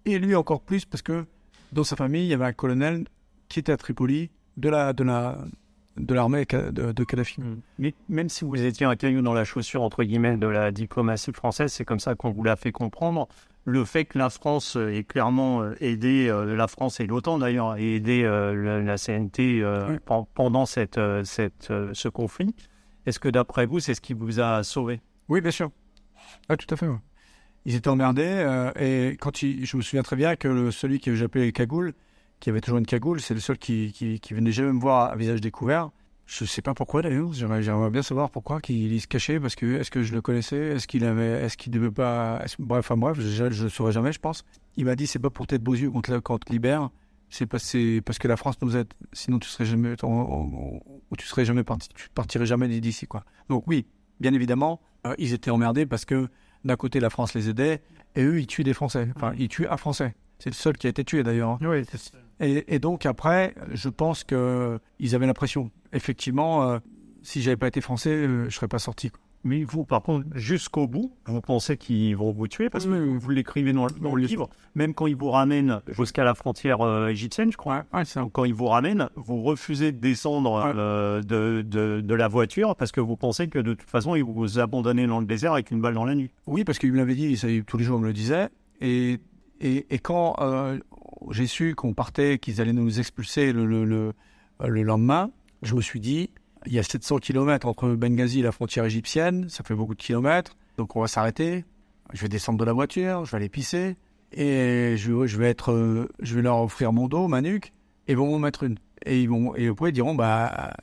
et 0.04 0.18
lui 0.18 0.34
encore 0.34 0.60
plus 0.60 0.84
parce 0.84 1.02
que 1.02 1.24
dans 1.72 1.84
sa 1.84 1.96
famille, 1.96 2.24
il 2.24 2.28
y 2.28 2.34
avait 2.34 2.44
un 2.44 2.52
colonel 2.52 3.04
qui 3.48 3.58
était 3.58 3.72
à 3.72 3.76
Tripoli 3.76 4.30
de 4.56 4.68
la 4.68 4.92
de 4.92 5.02
la 5.02 5.38
de 5.96 6.14
l'armée 6.14 6.44
de, 6.44 6.92
de 6.92 7.04
Kadhafi. 7.04 7.40
Mais 7.78 7.94
même 8.08 8.28
si 8.28 8.44
vous 8.44 8.60
étiez 8.60 8.84
un 8.86 8.96
caillou 8.96 9.22
dans 9.22 9.32
la 9.32 9.44
chaussure, 9.44 9.82
entre 9.82 10.02
guillemets, 10.02 10.36
de 10.36 10.46
la 10.46 10.72
diplomatie 10.72 11.32
française, 11.32 11.72
c'est 11.72 11.84
comme 11.84 12.00
ça 12.00 12.14
qu'on 12.14 12.30
vous 12.30 12.42
l'a 12.42 12.56
fait 12.56 12.72
comprendre. 12.72 13.28
Le 13.66 13.84
fait 13.84 14.04
que 14.04 14.18
la 14.18 14.28
France 14.28 14.76
euh, 14.76 14.92
ait 14.92 15.04
clairement 15.04 15.62
euh, 15.62 15.74
aidé, 15.80 16.28
euh, 16.28 16.54
la 16.54 16.68
France 16.68 17.00
et 17.00 17.06
l'OTAN 17.06 17.38
d'ailleurs, 17.38 17.76
ait 17.76 17.94
aidé 17.94 18.22
euh, 18.24 18.82
la, 18.82 18.96
CNT 18.98 19.62
euh, 19.62 19.98
pendant 20.34 20.66
cette, 20.66 20.98
euh, 20.98 21.24
cette, 21.24 21.70
euh, 21.70 21.90
ce 21.94 22.08
conflit, 22.08 22.54
est-ce 23.06 23.18
que 23.18 23.28
d'après 23.28 23.64
vous, 23.66 23.80
c'est 23.80 23.94
ce 23.94 24.00
qui 24.00 24.12
vous 24.12 24.40
a 24.40 24.62
sauvé? 24.62 25.00
Oui, 25.28 25.40
bien 25.40 25.50
sûr. 25.50 25.70
Ah, 26.48 26.56
tout 26.56 26.66
à 26.72 26.76
fait. 26.76 26.86
ouais. 26.86 26.98
Ils 27.64 27.74
étaient 27.74 27.88
emmerdés 27.88 28.22
euh, 28.26 28.70
et 28.78 29.16
quand 29.18 29.34
je 29.38 29.76
me 29.76 29.82
souviens 29.82 30.02
très 30.02 30.16
bien 30.16 30.36
que 30.36 30.48
le, 30.48 30.70
celui 30.70 31.00
que 31.00 31.14
j'appelais 31.14 31.50
cagoule, 31.52 31.94
qui 32.40 32.50
avait 32.50 32.60
toujours 32.60 32.78
une 32.78 32.84
cagoule, 32.86 33.20
c'est 33.20 33.32
le 33.32 33.40
seul 33.40 33.56
qui, 33.56 33.92
qui, 33.92 34.20
qui 34.20 34.34
venait 34.34 34.52
jamais 34.52 34.72
me 34.72 34.80
voir 34.80 35.10
à 35.10 35.16
visage 35.16 35.40
découvert. 35.40 35.88
Je 36.26 36.44
sais 36.44 36.62
pas 36.62 36.74
pourquoi 36.74 37.02
d'ailleurs. 37.02 37.32
J'aimerais, 37.32 37.90
bien 37.90 38.02
savoir 38.02 38.30
pourquoi 38.30 38.60
qu'il 38.60 38.92
il 38.92 39.00
se 39.00 39.06
cachait 39.06 39.38
parce 39.38 39.54
que 39.54 39.78
est-ce 39.78 39.90
que 39.90 40.02
je 40.02 40.14
le 40.14 40.22
connaissais, 40.22 40.56
est-ce 40.56 40.86
qu'il 40.86 41.04
avait, 41.04 41.42
est-ce 41.44 41.56
qu'il 41.56 41.72
devait 41.72 41.90
pas, 41.90 42.44
bref, 42.58 42.90
enfin 42.90 42.96
bref, 42.96 43.20
je, 43.20 43.44
le 43.44 43.68
saurais 43.68 43.92
jamais, 43.92 44.12
je 44.12 44.20
pense. 44.20 44.44
Il 44.76 44.86
m'a 44.86 44.96
dit 44.96 45.06
c'est 45.06 45.18
pas 45.18 45.30
pour 45.30 45.46
tes 45.46 45.58
beaux 45.58 45.74
yeux 45.74 45.90
qu'on 45.90 46.00
te, 46.00 46.12
te 46.18 46.52
libère, 46.52 46.90
c'est 47.28 47.46
parce, 47.46 47.72
que 47.72 48.28
la 48.28 48.36
France 48.36 48.56
nous 48.62 48.76
aide. 48.76 48.92
Sinon 49.12 49.38
tu 49.38 49.48
serais 49.48 49.66
jamais, 49.66 49.96
tu 49.96 51.26
serais 51.26 51.44
jamais 51.44 51.64
parti, 51.64 51.88
tu 51.94 52.08
partirais 52.14 52.46
jamais 52.46 52.68
d'ici 52.68 53.06
quoi. 53.06 53.24
Donc 53.48 53.64
oui, 53.66 53.86
bien 54.20 54.32
évidemment, 54.32 54.80
euh, 55.06 55.14
ils 55.18 55.34
étaient 55.34 55.50
emmerdés 55.50 55.84
parce 55.84 56.04
que 56.04 56.28
d'un 56.64 56.76
côté 56.76 57.00
la 57.00 57.10
France 57.10 57.34
les 57.34 57.50
aidait 57.50 57.82
et 58.14 58.22
eux 58.22 58.40
ils 58.40 58.46
tuaient 58.46 58.64
des 58.64 58.72
Français. 58.72 59.08
Enfin 59.16 59.34
ils 59.36 59.48
tuaient 59.48 59.68
un 59.68 59.76
Français. 59.76 60.14
C'est 60.38 60.50
le 60.50 60.54
seul 60.54 60.76
qui 60.76 60.86
a 60.86 60.90
été 60.90 61.04
tué 61.04 61.22
d'ailleurs. 61.22 61.50
hein. 61.50 61.58
Oui, 61.62 61.84
ça. 61.84 62.18
Et, 62.40 62.74
et 62.74 62.78
donc 62.78 63.06
après, 63.06 63.54
je 63.72 63.88
pense 63.88 64.24
que 64.24 64.78
ils 64.98 65.14
avaient 65.14 65.26
l'impression. 65.26 65.70
Effectivement, 65.92 66.68
euh, 66.68 66.78
si 67.22 67.40
j'avais 67.42 67.56
pas 67.56 67.68
été 67.68 67.80
français, 67.80 68.10
euh, 68.10 68.44
je 68.50 68.54
serais 68.54 68.68
pas 68.68 68.78
sorti. 68.80 69.10
quoi. 69.10 69.20
Mais 69.46 69.62
vous, 69.62 69.84
par 69.84 70.02
contre, 70.02 70.26
jusqu'au 70.34 70.86
bout, 70.88 71.12
vous 71.26 71.40
pensez 71.42 71.76
qu'ils 71.76 72.16
vont 72.16 72.32
vous 72.32 72.48
tuer 72.48 72.70
parce 72.70 72.86
que 72.86 72.90
Oui, 72.90 72.98
oui. 72.98 73.18
vous 73.20 73.30
l'écrivez 73.30 73.74
dans, 73.74 73.84
le- 73.86 73.92
dans 74.00 74.14
le 74.14 74.22
livre, 74.22 74.48
même 74.74 74.94
quand 74.94 75.06
ils 75.06 75.14
vous 75.16 75.30
ramènent 75.30 75.80
jusqu'à 75.88 76.24
la 76.24 76.34
frontière 76.34 76.80
euh, 76.80 77.08
égyptienne, 77.08 77.52
je 77.52 77.58
crois. 77.58 77.84
Ouais, 77.92 78.02
Donc, 78.16 78.32
quand 78.32 78.44
ils 78.46 78.54
vous 78.54 78.66
ramènent, 78.66 79.08
vous 79.16 79.42
refusez 79.42 79.92
de 79.92 79.98
descendre 79.98 80.64
Ouais. 80.64 80.72
euh, 80.74 81.20
de, 81.22 81.60
de, 81.60 82.00
de 82.00 82.14
la 82.14 82.26
voiture 82.26 82.74
parce 82.74 82.90
que 82.90 83.02
vous 83.02 83.16
pensez 83.16 83.48
que 83.48 83.58
de 83.58 83.74
toute 83.74 83.88
façon, 83.90 84.14
ils 84.16 84.24
vous 84.24 84.58
abandonnent 84.58 85.06
dans 85.06 85.20
le 85.20 85.26
désert 85.26 85.52
avec 85.52 85.70
une 85.70 85.80
balle 85.82 85.94
dans 85.94 86.06
la 86.06 86.14
nuit. 86.14 86.30
Oui, 86.46 86.64
parce 86.64 86.78
qu'il 86.78 86.90
me 86.92 86.96
l'avait 86.96 87.14
dit, 87.14 87.36
ça, 87.36 87.46
tous 87.66 87.76
les 87.76 87.84
jours 87.84 87.98
il 87.98 88.02
me 88.02 88.06
le 88.08 88.12
disait. 88.14 88.48
Et, 88.80 89.20
et, 89.64 89.86
et 89.94 89.98
quand 89.98 90.36
euh, 90.40 90.78
j'ai 91.30 91.46
su 91.46 91.74
qu'on 91.74 91.94
partait, 91.94 92.38
qu'ils 92.38 92.60
allaient 92.60 92.72
nous 92.72 93.00
expulser 93.00 93.52
le, 93.52 93.64
le, 93.64 93.84
le, 93.84 94.12
le 94.60 94.82
lendemain, 94.82 95.30
je 95.62 95.74
me 95.74 95.80
suis 95.80 96.00
dit, 96.00 96.30
il 96.66 96.72
y 96.72 96.78
a 96.78 96.82
700 96.82 97.18
km 97.18 97.66
entre 97.66 97.88
Benghazi 97.94 98.40
et 98.40 98.42
la 98.42 98.52
frontière 98.52 98.84
égyptienne, 98.84 99.48
ça 99.48 99.64
fait 99.64 99.74
beaucoup 99.74 99.94
de 99.94 100.02
kilomètres, 100.02 100.56
donc 100.76 100.94
on 100.96 101.00
va 101.00 101.08
s'arrêter. 101.08 101.64
Je 102.12 102.20
vais 102.20 102.28
descendre 102.28 102.58
de 102.58 102.64
la 102.64 102.74
voiture, 102.74 103.24
je 103.24 103.30
vais 103.30 103.38
aller 103.38 103.48
pisser, 103.48 103.96
et 104.32 104.96
je, 104.98 105.26
je 105.26 105.38
vais 105.38 105.48
être, 105.48 105.72
euh, 105.72 106.08
je 106.20 106.34
vais 106.34 106.42
leur 106.42 106.60
offrir 106.60 106.92
mon 106.92 107.08
dos, 107.08 107.28
ma 107.28 107.40
nuque, 107.40 107.72
et 108.06 108.12
ils 108.12 108.16
vont 108.18 108.30
m'en 108.30 108.38
mettre 108.38 108.64
une. 108.64 108.76
Et 109.06 109.22
ils 109.22 109.28
vont, 109.28 109.54
et 109.56 109.68
après 109.68 109.88
ils 109.88 109.94
diront, 109.94 110.14
bah, 110.14 110.74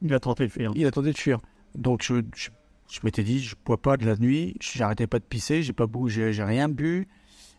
Il 0.00 0.12
a 0.14 0.20
tenté 0.20 0.46
de 0.46 0.52
faire. 0.52 0.72
il 0.74 0.86
attendait 0.86 1.12
de 1.12 1.18
fuir. 1.18 1.38
Donc 1.74 2.02
je, 2.02 2.22
je, 2.34 2.48
je 2.90 3.00
m'étais 3.04 3.22
dit, 3.22 3.40
je 3.40 3.54
bois 3.64 3.80
pas 3.80 3.96
de 3.98 4.06
la 4.06 4.16
nuit, 4.16 4.56
j'arrêtais 4.60 5.06
pas 5.06 5.18
de 5.18 5.24
pisser, 5.24 5.62
j'ai 5.62 5.72
pas 5.74 5.86
bougé, 5.86 6.32
j'ai 6.32 6.44
rien 6.44 6.68
bu. 6.68 7.06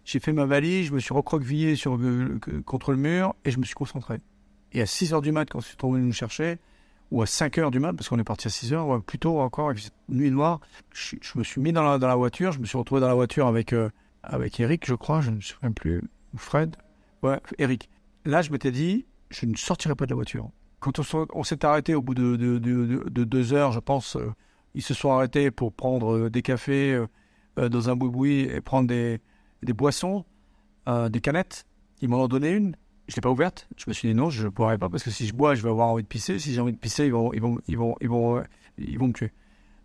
J'ai 0.07 0.21
fait 0.21 0.31
ma 0.31 0.45
valise, 0.45 0.87
je 0.87 0.93
me 0.93 0.99
suis 1.01 1.13
recroquevillé 1.13 1.75
contre 2.65 2.91
le 2.93 2.97
mur 2.97 3.35
et 3.43 3.51
je 3.51 3.59
me 3.59 3.65
suis 3.65 3.75
concentré. 3.75 4.21
Et 4.71 4.79
à 4.81 4.85
6 4.85 5.13
heures 5.13 5.21
du 5.21 5.33
mat, 5.33 5.49
quand 5.51 5.59
je 5.59 5.67
suis 5.67 5.75
tombé 5.75 5.99
nous 5.99 6.13
chercher, 6.13 6.59
ou 7.11 7.21
à 7.21 7.25
5 7.25 7.57
heures 7.57 7.71
du 7.71 7.79
mat, 7.79 7.91
parce 7.91 8.07
qu'on 8.07 8.17
est 8.17 8.23
parti 8.23 8.47
à 8.47 8.49
6 8.49 8.71
heures, 8.71 8.87
ouais, 8.87 9.01
plus 9.01 9.19
tôt 9.19 9.41
encore, 9.41 9.67
avec 9.67 9.79
cette 9.79 9.93
nuit 10.07 10.31
noire, 10.31 10.61
je, 10.93 11.17
me 11.35 11.43
suis 11.43 11.59
mis 11.59 11.73
dans 11.73 11.83
la, 11.83 12.15
voiture, 12.15 12.53
je 12.53 12.59
me 12.59 12.65
suis 12.65 12.77
retrouvé 12.77 13.01
dans 13.01 13.09
la 13.09 13.15
voiture 13.15 13.47
avec, 13.47 13.73
euh, 13.73 13.89
avec 14.23 14.57
Eric, 14.61 14.85
je 14.87 14.95
crois, 14.95 15.19
je 15.19 15.29
ne 15.29 15.35
me 15.35 15.41
souviens 15.41 15.73
plus, 15.73 16.01
ou 16.33 16.37
Fred, 16.37 16.77
ouais, 17.21 17.41
Eric. 17.57 17.89
Là, 18.23 18.41
je 18.41 18.49
m'étais 18.49 18.71
dit, 18.71 19.05
je 19.29 19.45
ne 19.45 19.57
sortirai 19.57 19.95
pas 19.95 20.05
de 20.05 20.11
la 20.11 20.15
voiture. 20.15 20.49
Quand 20.79 21.01
on, 21.33 21.43
s'est 21.43 21.65
arrêté 21.65 21.95
au 21.95 22.01
bout 22.01 22.15
de, 22.15 22.37
de, 22.37 22.59
de- 22.59 22.85
de- 22.85 23.09
de 23.09 23.23
deux 23.25 23.51
heures, 23.51 23.73
je 23.73 23.81
pense, 23.81 24.15
euh, 24.15 24.31
ils 24.73 24.81
se 24.81 24.93
sont 24.93 25.11
arrêtés 25.11 25.51
pour 25.51 25.73
prendre 25.73 26.15
euh, 26.15 26.29
des 26.29 26.43
cafés 26.43 26.97
dans 27.57 27.89
un 27.89 27.95
boui 27.97 28.41
et 28.43 28.61
prendre 28.61 28.87
des, 28.87 29.19
des 29.63 29.73
boissons, 29.73 30.25
euh, 30.87 31.09
des 31.09 31.21
canettes. 31.21 31.65
Ils 32.01 32.09
m'en 32.09 32.23
ont 32.23 32.27
donné 32.27 32.51
une. 32.51 32.75
Je 33.07 33.15
l'ai 33.15 33.21
pas 33.21 33.31
ouverte. 33.31 33.67
Je 33.77 33.85
me 33.87 33.93
suis 33.93 34.09
dit 34.09 34.15
non, 34.15 34.29
je 34.29 34.45
ne 34.45 34.49
pourrais 34.49 34.77
pas 34.77 34.89
parce 34.89 35.03
que 35.03 35.11
si 35.11 35.27
je 35.27 35.33
bois, 35.33 35.55
je 35.55 35.63
vais 35.63 35.69
avoir 35.69 35.87
envie 35.87 36.03
de 36.03 36.07
pisser. 36.07 36.39
Si 36.39 36.53
j'ai 36.53 36.61
envie 36.61 36.73
de 36.73 36.77
pisser, 36.77 37.05
ils 37.05 37.11
vont, 37.11 37.31
ils 37.33 37.41
vont, 37.41 37.57
ils 37.67 37.77
vont, 37.77 37.95
ils 38.01 38.09
vont, 38.09 38.43
ils 38.77 38.99
vont 38.99 39.07
me 39.07 39.13
tuer. 39.13 39.31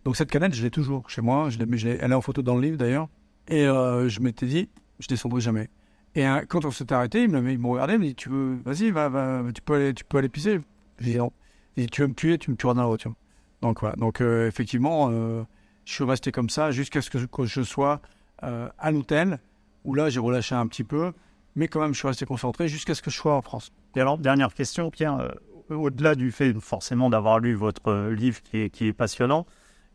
Donc 0.04 0.16
cette 0.16 0.30
canette, 0.30 0.54
je 0.54 0.62
l'ai 0.62 0.70
toujours 0.70 1.08
chez 1.08 1.22
moi. 1.22 1.48
Je 1.48 1.58
l'ai, 1.58 1.98
elle 2.00 2.10
est 2.10 2.14
en 2.14 2.20
photo 2.20 2.42
dans 2.42 2.56
le 2.56 2.62
livre 2.62 2.76
d'ailleurs. 2.76 3.08
Et 3.48 3.66
euh, 3.66 4.08
je 4.08 4.20
m'étais 4.20 4.46
dit, 4.46 4.68
je 4.98 5.06
descendrai 5.06 5.40
jamais. 5.40 5.68
Et 6.14 6.26
euh, 6.26 6.42
quand 6.48 6.64
on 6.64 6.70
s'est 6.70 6.92
arrêté, 6.92 7.22
ils 7.22 7.30
m'ont 7.30 7.46
ils 7.46 7.58
regardé, 7.64 7.94
ils 7.94 7.98
m'ont 7.98 8.04
dit, 8.04 8.14
tu 8.14 8.28
veux, 8.28 8.58
vas-y, 8.64 8.90
va, 8.90 9.08
va, 9.08 9.42
tu 9.54 9.62
peux 9.62 9.74
aller, 9.74 9.94
tu 9.94 10.04
peux 10.04 10.18
aller 10.18 10.28
pisser. 10.28 10.60
J'ai 10.98 11.12
dit 11.12 11.18
non. 11.18 11.32
Dit, 11.76 11.86
tu 11.86 12.02
veux 12.02 12.08
me 12.08 12.14
tuer, 12.14 12.38
tu 12.38 12.50
me 12.50 12.56
tueras 12.56 12.74
dans 12.74 12.82
la 12.82 12.88
voiture. 12.88 13.14
Donc 13.62 13.80
voilà. 13.80 13.96
Donc 13.96 14.20
euh, 14.20 14.46
effectivement, 14.46 15.08
euh, 15.10 15.44
je 15.84 15.94
suis 15.94 16.04
resté 16.04 16.32
comme 16.32 16.50
ça 16.50 16.70
jusqu'à 16.70 17.00
ce 17.00 17.08
que 17.10 17.44
je, 17.44 17.62
sois 17.62 18.02
euh, 18.42 18.68
à 18.78 18.90
l'hôtel, 18.90 19.38
où 19.84 19.94
là 19.94 20.08
j'ai 20.10 20.20
relâché 20.20 20.54
un 20.54 20.66
petit 20.66 20.84
peu, 20.84 21.12
mais 21.56 21.68
quand 21.68 21.80
même 21.80 21.92
je 21.94 21.98
suis 21.98 22.08
resté 22.08 22.24
concentré 22.26 22.68
jusqu'à 22.68 22.94
ce 22.94 23.02
que 23.02 23.10
je 23.10 23.16
sois 23.16 23.34
en 23.34 23.42
France. 23.42 23.72
Et 23.96 24.00
alors, 24.00 24.18
dernière 24.18 24.54
question, 24.54 24.90
Pierre. 24.90 25.18
euh, 25.18 25.74
Au-delà 25.74 26.14
du 26.14 26.30
fait 26.32 26.52
forcément 26.60 27.10
d'avoir 27.10 27.38
lu 27.38 27.54
votre 27.54 27.88
euh, 27.88 28.14
livre 28.14 28.42
qui 28.42 28.58
est, 28.58 28.70
qui 28.70 28.86
est 28.88 28.92
passionnant, 28.92 29.46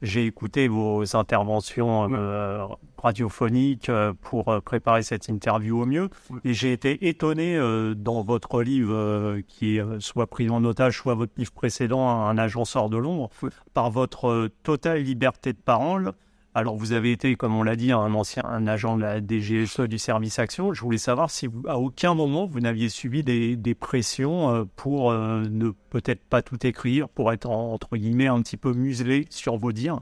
j'ai 0.04 0.26
écouté 0.28 0.68
vos 0.68 1.16
interventions 1.16 2.08
euh, 2.14 2.66
radiophoniques 3.00 3.90
pour 4.22 4.62
préparer 4.64 5.02
cette 5.02 5.28
interview 5.28 5.82
au 5.82 5.86
mieux. 5.88 6.10
Ouais. 6.30 6.40
Et 6.44 6.54
j'ai 6.54 6.72
été 6.72 7.08
étonné 7.08 7.56
euh, 7.56 7.96
dans 7.96 8.22
votre 8.22 8.62
livre 8.62 8.94
euh, 8.94 9.42
qui 9.48 9.80
soit 10.00 10.28
pris 10.28 10.50
en 10.52 10.64
otage, 10.66 10.98
soit 10.98 11.16
votre 11.16 11.34
livre 11.38 11.52
précédent, 11.52 12.08
Un 12.28 12.38
agent 12.38 12.66
sort 12.66 12.90
de 12.92 12.98
l'ombre, 12.98 13.30
Ouais. 13.42 13.50
par 13.74 13.90
votre 13.90 14.50
totale 14.64 15.02
liberté 15.02 15.54
de 15.54 15.58
parole. 15.58 16.12
Alors, 16.58 16.76
vous 16.76 16.92
avez 16.94 17.12
été, 17.12 17.36
comme 17.36 17.54
on 17.56 17.62
l'a 17.62 17.76
dit, 17.76 17.92
un 17.92 18.16
ancien 18.16 18.42
un 18.44 18.66
agent 18.66 18.98
de 18.98 19.04
la 19.04 19.20
DGSE 19.22 19.82
du 19.82 20.00
service 20.00 20.40
action. 20.40 20.74
Je 20.74 20.82
voulais 20.82 20.98
savoir 20.98 21.30
si 21.30 21.46
vous, 21.46 21.62
à 21.68 21.78
aucun 21.78 22.16
moment 22.16 22.48
vous 22.48 22.60
n'aviez 22.60 22.90
subi 22.90 23.22
des, 23.22 23.56
des 23.56 23.76
pressions 23.76 24.50
euh, 24.50 24.64
pour 24.76 25.12
euh, 25.12 25.44
ne 25.52 25.70
peut-être 25.92 26.24
pas 26.26 26.42
tout 26.42 26.66
écrire, 26.66 27.10
pour 27.10 27.32
être 27.32 27.48
en- 27.48 27.74
entre 27.74 27.96
guillemets 27.96 28.26
un 28.26 28.42
petit 28.42 28.58
peu 28.58 28.74
muselé 28.74 29.28
sur 29.30 29.56
vos 29.58 29.72
dires. 29.72 30.00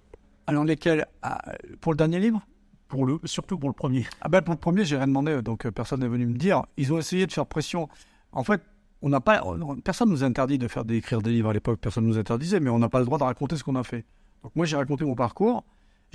Alors 0.47 0.63
lesquels 0.63 1.05
ah, 1.23 1.41
Pour 1.81 1.91
le 1.91 1.97
dernier 1.97 2.21
livre? 2.21 2.39
Pour 2.87 3.05
le, 3.05 3.19
surtout 3.25 3.57
pour 3.57 3.67
le 3.67 3.73
premier. 3.75 4.05
Ah 4.21 4.29
ben 4.29 4.41
pour 4.41 4.53
le 4.53 4.59
premier, 4.59 4.85
j'ai 4.85 4.95
rien 4.95 5.07
demandé, 5.07 5.41
donc 5.41 5.65
euh, 5.65 5.71
personne 5.71 5.99
n'est 5.99 6.07
venu 6.07 6.25
me 6.25 6.37
dire. 6.37 6.61
Ils 6.77 6.93
ont 6.93 6.97
essayé 6.99 7.27
de 7.27 7.33
faire 7.33 7.47
pression. 7.47 7.89
En 8.31 8.45
fait, 8.45 8.61
on 9.01 9.09
n'a 9.09 9.19
pas, 9.19 9.43
on- 9.43 9.75
personne 9.81 10.07
nous 10.09 10.23
a 10.23 10.27
interdit 10.27 10.57
de 10.57 10.69
faire 10.69 10.85
d'écrire 10.85 11.21
des 11.21 11.31
livres 11.31 11.49
à 11.49 11.53
l'époque. 11.53 11.79
Personne 11.81 12.05
nous 12.05 12.17
interdisait, 12.17 12.61
mais 12.61 12.69
on 12.69 12.79
n'a 12.79 12.87
pas 12.87 12.99
le 12.99 13.05
droit 13.05 13.17
de 13.17 13.25
raconter 13.25 13.57
ce 13.57 13.63
qu'on 13.65 13.75
a 13.75 13.83
fait. 13.83 14.05
Donc 14.41 14.55
moi, 14.55 14.65
j'ai 14.65 14.77
raconté 14.77 15.03
mon 15.03 15.15
parcours. 15.15 15.65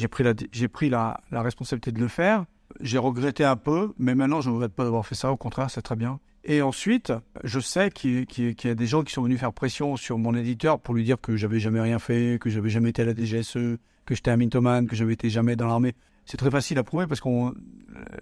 J'ai 0.01 0.09
pris 0.09 0.25
la, 0.25 0.33
j'ai 0.51 0.69
pris 0.69 0.89
la, 0.89 1.21
la 1.31 1.43
responsabilité 1.43 1.93
de 1.93 2.01
le 2.01 2.09
faire. 2.09 2.47
J'ai 2.81 2.97
regretté 2.97 3.45
un 3.45 3.57
peu, 3.57 3.93
mais 3.99 4.15
maintenant, 4.15 4.41
je 4.41 4.49
ne 4.49 4.55
regrette 4.55 4.73
pas 4.73 4.85
d'avoir 4.85 5.05
fait 5.05 5.15
ça. 5.15 5.31
Au 5.31 5.37
contraire, 5.37 5.71
c'est 5.71 5.83
très 5.83 5.97
bien. 5.97 6.21
Et 6.45 6.63
ensuite, 6.63 7.13
je 7.45 7.61
sais 7.61 7.91
qu'il 7.91 8.27
y 8.33 8.69
a 8.69 8.75
des 8.75 8.87
gens 8.87 9.03
qui 9.03 9.13
sont 9.13 9.23
venus 9.23 9.39
faire 9.39 9.53
pression 9.53 9.97
sur 9.97 10.17
mon 10.17 10.35
éditeur 10.35 10.81
pour 10.81 10.95
lui 10.95 11.05
dire 11.05 11.21
que 11.21 11.37
j'avais 11.37 11.61
jamais 11.61 11.83
rien 11.83 11.99
fait, 11.99 12.39
que 12.41 12.49
j'avais 12.49 12.71
jamais 12.71 12.89
été 12.89 13.03
à 13.03 13.05
la 13.05 13.15
DGSE, 13.15 13.77
que 14.07 14.15
j'étais 14.15 14.31
un 14.31 14.39
mythomane, 14.39 14.87
que 14.87 14.97
j'avais 14.97 15.13
été 15.13 15.29
jamais 15.29 15.55
dans 15.55 15.67
l'armée. 15.67 15.95
C'est 16.25 16.39
très 16.39 16.51
facile 16.51 16.79
à 16.79 16.83
prouver 16.83 17.07
parce 17.07 17.21
qu'on, 17.21 17.49
euh, 17.49 17.53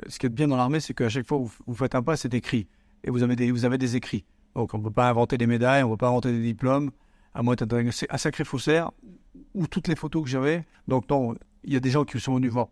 ce 0.08 0.18
qui 0.18 0.26
est 0.26 0.30
bien 0.30 0.48
dans 0.48 0.56
l'armée, 0.56 0.80
c'est 0.80 0.94
qu'à 0.94 1.08
chaque 1.08 1.28
fois 1.28 1.38
vous, 1.38 1.52
vous 1.64 1.74
faites 1.76 1.94
un 1.94 2.02
pas, 2.02 2.16
c'est 2.16 2.34
écrit. 2.34 2.66
Et 3.04 3.10
vous 3.10 3.22
avez 3.22 3.36
des, 3.36 3.52
vous 3.52 3.64
avez 3.64 3.78
des 3.78 3.94
écrits. 3.94 4.24
Donc 4.56 4.74
on 4.74 4.78
ne 4.78 4.82
peut 4.82 4.90
pas 4.90 5.08
inventer 5.08 5.38
des 5.38 5.46
médailles, 5.46 5.84
on 5.84 5.90
ne 5.90 5.92
peut 5.92 5.98
pas 5.98 6.08
inventer 6.08 6.32
des 6.32 6.42
diplômes, 6.42 6.90
à 7.38 7.42
moins 7.42 7.54
d'être 7.54 7.72
un, 7.72 8.18
sacré 8.18 8.44
faussaire, 8.44 8.90
ou 9.54 9.68
toutes 9.68 9.86
les 9.86 9.94
photos 9.94 10.24
que 10.24 10.28
j'avais. 10.28 10.64
Donc 10.88 11.08
non, 11.08 11.36
il 11.62 11.72
y 11.72 11.76
a 11.76 11.80
des 11.80 11.90
gens 11.90 12.04
qui 12.04 12.18
sont 12.18 12.34
venus 12.34 12.50
voir 12.50 12.66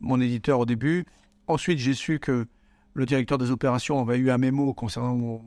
mon 0.00 0.18
éditeur 0.18 0.60
au 0.60 0.64
début. 0.64 1.04
Ensuite, 1.46 1.78
j'ai 1.78 1.92
su 1.92 2.18
que 2.18 2.46
le 2.94 3.04
directeur 3.04 3.36
des 3.36 3.50
opérations 3.50 4.00
avait 4.00 4.16
eu 4.16 4.30
un 4.30 4.38
mémo 4.38 4.72
concernant 4.72 5.14
mon, 5.14 5.42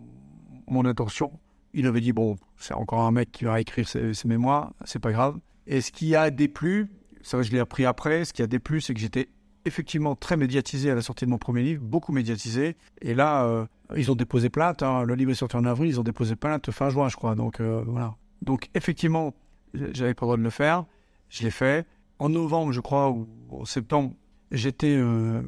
mon 0.68 0.86
intention. 0.86 1.32
Il 1.74 1.88
avait 1.88 2.02
dit, 2.02 2.14
bon, 2.14 2.36
c'est 2.56 2.76
encore 2.76 3.02
un 3.02 3.12
mec 3.12 3.32
qui 3.32 3.46
va 3.46 3.60
écrire 3.60 3.88
ses, 3.88 4.14
ses 4.14 4.28
mémoires, 4.28 4.74
c'est 4.86 5.00
pas 5.00 5.12
grave. 5.12 5.40
Et 5.66 5.82
ce 5.82 5.92
qui 5.92 6.16
a 6.16 6.30
déplu, 6.30 6.88
ça 7.24 7.42
je 7.42 7.52
l'ai 7.52 7.60
appris 7.60 7.86
après, 7.86 8.26
ce 8.26 8.34
qui 8.34 8.44
a 8.44 8.48
déplu, 8.48 8.80
c'est 8.80 8.94
que 8.94 9.00
j'étais 9.00 9.30
effectivement 9.66 10.16
très 10.16 10.38
médiatisé 10.38 10.92
à 10.92 10.96
la 10.96 11.02
sortie 11.02 11.26
de 11.26 11.32
mon 11.32 11.40
premier 11.40 11.64
livre, 11.64 11.82
beaucoup 11.84 12.12
médiatisé. 12.12 12.76
Et 13.02 13.16
là, 13.16 13.46
euh, 13.46 13.66
ils 13.96 14.12
ont 14.12 14.16
déposé 14.16 14.50
plainte. 14.50 14.84
hein. 14.84 15.04
Le 15.04 15.16
livre 15.16 15.32
est 15.32 15.36
sorti 15.36 15.56
en 15.56 15.66
avril, 15.66 15.90
ils 15.90 16.00
ont 16.00 16.04
déposé 16.04 16.36
plainte 16.36 16.70
fin 16.70 16.90
juin, 16.90 17.10
je 17.10 17.16
crois. 17.16 17.34
Donc 17.34 17.60
euh, 17.60 17.84
voilà. 17.88 18.16
Donc 18.42 18.70
effectivement, 18.74 19.34
j'avais 19.74 20.14
pas 20.14 20.26
le 20.26 20.28
droit 20.28 20.38
de 20.38 20.44
le 20.44 20.50
faire. 20.50 20.86
Je 21.30 21.44
l'ai 21.44 21.52
fait. 21.52 21.86
En 22.20 22.30
novembre, 22.30 22.72
je 22.72 22.82
crois, 22.82 23.10
ou 23.10 23.28
en 23.50 23.66
septembre, 23.66 24.14
j'étais, 24.52 24.96
euh, 24.96 25.42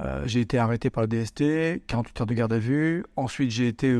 euh, 0.00 0.22
j'ai 0.26 0.40
été 0.40 0.58
arrêté 0.58 0.90
par 0.90 1.02
le 1.02 1.08
DST, 1.08 1.86
48 1.86 2.20
heures 2.20 2.26
de 2.26 2.34
garde 2.34 2.52
à 2.52 2.58
vue. 2.58 3.04
Ensuite, 3.16 3.50
j'ai 3.50 3.68
été, 3.68 3.98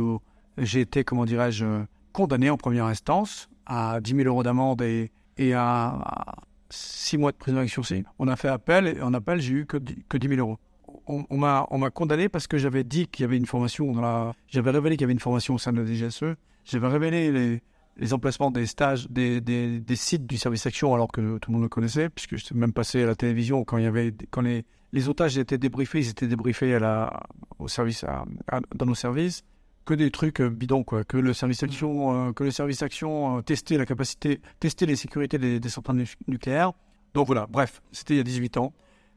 j'ai 0.58 0.80
été, 0.80 1.02
comment 1.02 1.24
dirais-je, 1.24 1.84
condamné 2.12 2.50
en 2.50 2.56
première 2.56 2.86
instance 2.86 3.48
à 3.66 4.00
10 4.00 4.16
000 4.16 4.28
euros 4.28 4.42
d'amende 4.42 4.82
et, 4.82 5.10
à, 5.54 5.88
à 5.88 6.34
6 6.70 7.18
mois 7.18 7.32
de 7.32 7.36
prison 7.36 7.58
avec 7.58 7.70
sursis. 7.70 8.04
On 8.18 8.28
a 8.28 8.36
fait 8.36 8.48
appel 8.48 8.88
et 8.88 9.02
en 9.02 9.14
appel, 9.14 9.40
j'ai 9.40 9.54
eu 9.54 9.66
que, 9.66 9.76
10 9.76 10.04
que 10.08 10.16
10 10.16 10.28
000 10.28 10.40
euros. 10.40 10.58
On, 11.06 11.24
on 11.30 11.38
m'a, 11.38 11.66
on 11.70 11.78
m'a 11.78 11.90
condamné 11.90 12.28
parce 12.28 12.46
que 12.46 12.58
j'avais 12.58 12.84
dit 12.84 13.06
qu'il 13.06 13.22
y 13.22 13.24
avait 13.24 13.36
une 13.36 13.46
formation 13.46 13.90
dans 13.92 14.00
la, 14.00 14.32
j'avais 14.48 14.70
révélé 14.70 14.96
qu'il 14.96 15.02
y 15.02 15.04
avait 15.04 15.12
une 15.12 15.20
formation 15.20 15.54
au 15.54 15.58
sein 15.58 15.72
de 15.72 15.80
la 15.80 15.86
DGSE. 15.86 16.36
J'avais 16.64 16.88
révélé 16.88 17.32
les, 17.32 17.62
les 18.00 18.12
emplacements 18.14 18.50
des 18.50 18.66
stages, 18.66 19.08
des, 19.10 19.40
des, 19.40 19.78
des 19.78 19.96
sites 19.96 20.26
du 20.26 20.36
service 20.38 20.66
action 20.66 20.92
alors 20.94 21.12
que 21.12 21.38
tout 21.38 21.50
le 21.50 21.54
monde 21.54 21.62
le 21.62 21.68
connaissait, 21.68 22.08
puisque 22.08 22.36
je 22.36 22.44
suis 22.44 22.56
même 22.56 22.72
passé 22.72 23.02
à 23.02 23.06
la 23.06 23.14
télévision 23.14 23.62
quand 23.64 23.76
il 23.78 23.84
y 23.84 23.86
avait, 23.86 24.12
quand 24.30 24.40
les, 24.40 24.64
les 24.92 25.08
otages 25.08 25.38
étaient 25.38 25.58
débriefés, 25.58 26.00
ils 26.00 26.08
étaient 26.08 26.26
débriefés 26.26 26.74
à 26.74 26.78
la, 26.80 27.22
au 27.58 27.68
service, 27.68 28.02
à- 28.04 28.24
à- 28.50 28.60
dans 28.74 28.86
nos 28.86 28.94
services. 28.96 29.42
Que 29.86 29.94
des 29.94 30.10
trucs 30.10 30.40
euh, 30.40 30.50
bidons, 30.50 30.84
quoi. 30.84 31.04
Que 31.04 31.16
le 31.16 31.32
service 31.32 31.62
action, 31.62 32.28
euh, 32.28 32.32
que 32.32 32.44
le 32.44 32.50
service 32.50 32.82
action 32.82 33.38
euh, 33.38 33.40
testait 33.42 33.76
la 33.78 33.86
capacité, 33.86 34.40
testait 34.60 34.86
les 34.86 34.96
sécurités 34.96 35.38
des, 35.38 35.58
des 35.60 35.68
centrales 35.68 35.96
nu- 35.96 36.14
nucléaires. 36.28 36.72
Donc 37.14 37.26
voilà, 37.26 37.46
bref, 37.50 37.82
c'était 37.92 38.14
il 38.14 38.16
y 38.18 38.20
a 38.20 38.24
18 38.24 38.56
ans. 38.58 38.72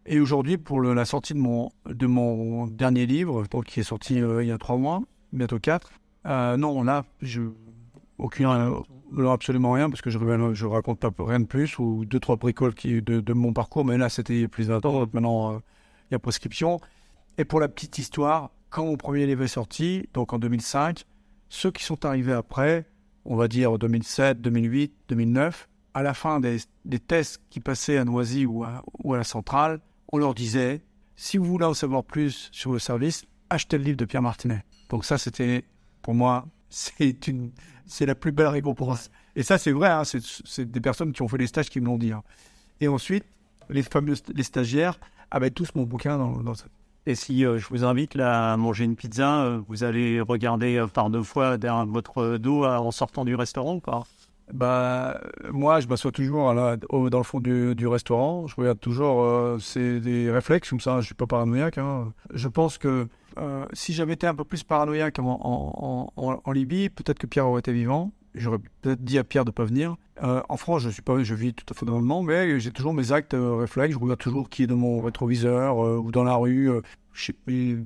Et 0.05 0.19
aujourd'hui, 0.19 0.57
pour 0.57 0.79
le- 0.81 0.93
la 0.93 1.05
sortie 1.05 1.33
de 1.33 1.39
mon, 1.39 1.69
de 1.85 2.05
mon 2.07 2.67
dernier 2.67 3.05
livre, 3.05 3.43
donc, 3.51 3.65
qui 3.65 3.81
est 3.81 3.83
sorti 3.83 4.19
euh, 4.19 4.41
il 4.43 4.47
y 4.47 4.51
a 4.51 4.57
trois 4.57 4.77
mois, 4.77 5.01
bientôt 5.31 5.59
quatre, 5.59 5.91
non, 6.25 6.81
là, 6.83 7.05
je, 7.21 7.41
aucun, 8.17 8.71
euh, 8.71 8.79
non, 9.11 9.31
absolument 9.31 9.71
rien, 9.71 9.89
parce 9.89 10.01
que 10.01 10.09
je, 10.09 10.19
je 10.53 10.65
raconte 10.65 10.99
pas 10.99 11.11
rien 11.19 11.39
de 11.39 11.45
plus, 11.45 11.77
ou 11.79 12.05
deux, 12.05 12.19
trois 12.19 12.35
bricoles 12.35 12.73
qui, 12.73 13.01
de, 13.01 13.19
de 13.19 13.33
mon 13.33 13.53
parcours, 13.53 13.85
mais 13.85 13.97
là, 13.97 14.09
c'était 14.09 14.47
plus 14.47 14.67
de 14.67 14.73
20 14.73 14.85
ans, 14.85 14.99
donc 14.99 15.13
maintenant, 15.13 15.53
euh, 15.53 15.57
il 16.09 16.13
y 16.13 16.15
a 16.15 16.19
prescription. 16.19 16.79
Et 17.37 17.45
pour 17.45 17.59
la 17.59 17.67
petite 17.67 17.97
histoire, 17.97 18.51
quand 18.69 18.85
mon 18.85 18.97
premier 18.97 19.25
livre 19.25 19.43
est 19.43 19.47
sorti, 19.47 20.09
donc 20.13 20.33
en 20.33 20.39
2005, 20.39 21.05
ceux 21.49 21.71
qui 21.71 21.83
sont 21.83 22.05
arrivés 22.05 22.33
après, 22.33 22.85
on 23.25 23.35
va 23.35 23.47
dire 23.47 23.77
2007, 23.77 24.41
2008, 24.41 24.93
2009, 25.09 25.69
à 25.93 26.03
la 26.03 26.13
fin 26.13 26.39
des, 26.39 26.57
des 26.85 26.99
tests 26.99 27.41
qui 27.49 27.59
passaient 27.59 27.97
à 27.97 28.05
Noisy 28.05 28.45
ou 28.45 28.63
à, 28.63 28.83
ou 29.03 29.13
à 29.13 29.17
la 29.17 29.23
centrale, 29.23 29.79
on 30.11 30.17
leur 30.17 30.33
disait, 30.33 30.81
si 31.15 31.37
vous 31.37 31.45
voulez 31.45 31.65
en 31.65 31.73
savoir 31.73 32.03
plus 32.03 32.49
sur 32.51 32.71
le 32.71 32.79
service, 32.79 33.25
achetez 33.49 33.77
le 33.77 33.83
livre 33.83 33.97
de 33.97 34.05
Pierre 34.05 34.21
Martinet. 34.21 34.63
Donc 34.89 35.05
ça, 35.05 35.17
c'était, 35.17 35.63
pour 36.01 36.13
moi, 36.13 36.47
c'est 36.69 37.27
une, 37.27 37.51
c'est 37.85 38.05
la 38.05 38.15
plus 38.15 38.31
belle 38.31 38.47
récompense. 38.47 39.09
Et 39.35 39.43
ça, 39.43 39.57
c'est 39.57 39.71
vrai, 39.71 39.89
hein, 39.89 40.03
c'est, 40.03 40.71
des 40.71 40.81
personnes 40.81 41.11
qui 41.11 41.21
ont 41.21 41.27
fait 41.27 41.37
les 41.37 41.47
stages 41.47 41.69
qui 41.69 41.81
me 41.81 41.85
l'ont 41.85 41.97
dit. 41.97 42.11
hein. 42.11 42.23
Et 42.81 42.87
ensuite, 42.87 43.25
les 43.69 43.83
fameux 43.83 44.15
les 44.33 44.43
stagiaires 44.43 44.99
avaient 45.31 45.51
tous 45.51 45.73
mon 45.75 45.83
bouquin 45.83 46.17
dans, 46.17 46.43
dans. 46.43 46.53
Et 47.05 47.15
si 47.15 47.45
euh, 47.45 47.57
je 47.57 47.67
vous 47.67 47.83
invite 47.83 48.15
là 48.15 48.53
à 48.53 48.57
manger 48.57 48.85
une 48.85 48.95
pizza, 48.95 49.43
euh, 49.43 49.61
vous 49.67 49.83
allez 49.83 50.21
regarder 50.21 50.77
euh, 50.77 50.87
par 50.87 51.09
deux 51.09 51.23
fois 51.23 51.57
derrière 51.57 51.85
votre 51.85 52.37
dos 52.37 52.63
euh, 52.63 52.77
en 52.77 52.91
sortant 52.91 53.25
du 53.25 53.35
restaurant 53.35 53.75
ou 53.75 53.79
pas 53.81 54.03
Bah, 54.51 55.21
moi, 55.51 55.79
je 55.79 55.87
m'assois 55.87 56.11
toujours 56.11 56.53
dans 56.53 57.17
le 57.17 57.23
fond 57.23 57.39
du, 57.39 57.87
restaurant. 57.87 58.47
Je 58.47 58.55
regarde 58.55 58.79
toujours. 58.79 59.23
euh, 59.23 59.57
c'est 59.59 59.99
des 59.99 60.29
réflexes 60.31 60.69
comme 60.69 60.79
ça. 60.79 60.99
Je 60.99 61.05
suis 61.05 61.15
pas 61.15 61.27
paranoïaque. 61.27 61.77
hein. 61.77 62.13
Je 62.33 62.47
pense 62.47 62.77
que 62.77 63.07
euh, 63.37 63.65
si 63.73 63.93
j'avais 63.93 64.13
été 64.13 64.27
un 64.27 64.35
peu 64.35 64.43
plus 64.43 64.63
paranoïaque 64.63 65.17
en, 65.19 66.51
Libye, 66.53 66.89
peut-être 66.89 67.19
que 67.19 67.27
Pierre 67.27 67.47
aurait 67.47 67.59
été 67.59 67.71
vivant. 67.71 68.11
J'aurais 68.35 68.59
peut-être 68.81 69.03
dit 69.03 69.17
à 69.17 69.23
Pierre 69.23 69.45
de 69.45 69.51
pas 69.51 69.63
venir. 69.63 69.95
Euh, 70.23 70.41
en 70.49 70.57
France, 70.57 70.81
je 70.81 70.89
suis 70.89 71.01
pas, 71.01 71.21
je 71.23 71.35
vis 71.35 71.53
tout 71.53 71.65
à 71.71 71.75
fait 71.75 71.85
normalement, 71.85 72.23
mais 72.23 72.59
j'ai 72.59 72.71
toujours 72.71 72.93
mes 72.93 73.11
actes 73.11 73.35
réflexes. 73.37 73.93
Je 73.93 73.99
regarde 73.99 74.19
toujours 74.19 74.49
qui 74.49 74.63
est 74.63 74.67
dans 74.67 74.75
mon 74.75 75.01
rétroviseur 75.01 75.77
ou 75.77 76.11
dans 76.11 76.23
la 76.23 76.35
rue. 76.35 76.69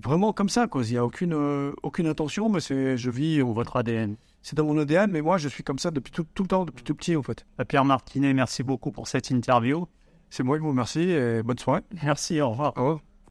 vraiment 0.03 0.33
comme 0.33 0.49
ça, 0.49 0.67
quoi. 0.67 0.83
Il 0.83 0.93
y 0.93 0.97
a 0.97 1.05
aucune, 1.05 1.35
aucune 1.83 2.07
intention, 2.07 2.49
mais 2.49 2.61
c'est, 2.61 2.97
je 2.97 3.09
vis. 3.09 3.41
Ou 3.41 3.53
votre 3.53 3.75
ADN 3.75 4.15
C'est 4.49 4.55
dans 4.55 4.63
mon 4.63 4.77
ADN, 4.77 5.11
mais 5.11 5.21
moi, 5.21 5.37
je 5.37 5.49
suis 5.49 5.61
comme 5.61 5.77
ça 5.77 5.91
depuis 5.91 6.09
tout, 6.09 6.25
tout 6.33 6.43
le 6.43 6.47
temps, 6.47 6.63
depuis 6.63 6.81
tout 6.81 6.95
petit, 6.95 7.17
en 7.17 7.21
fait. 7.21 7.45
Euh, 7.59 7.65
Pierre 7.65 7.83
Martinet, 7.83 8.33
merci 8.33 8.63
beaucoup 8.63 8.93
pour 8.93 9.09
cette 9.09 9.29
interview. 9.29 9.89
C'est 10.29 10.43
moi 10.43 10.55
qui 10.55 10.61
vous 10.61 10.69
remercie 10.69 11.01
et 11.01 11.43
bonne 11.43 11.57
soirée. 11.57 11.81
Merci, 12.01 12.39
au 12.39 12.51
revoir. 12.51 12.71
Au 12.77 12.79
revoir. 12.79 13.01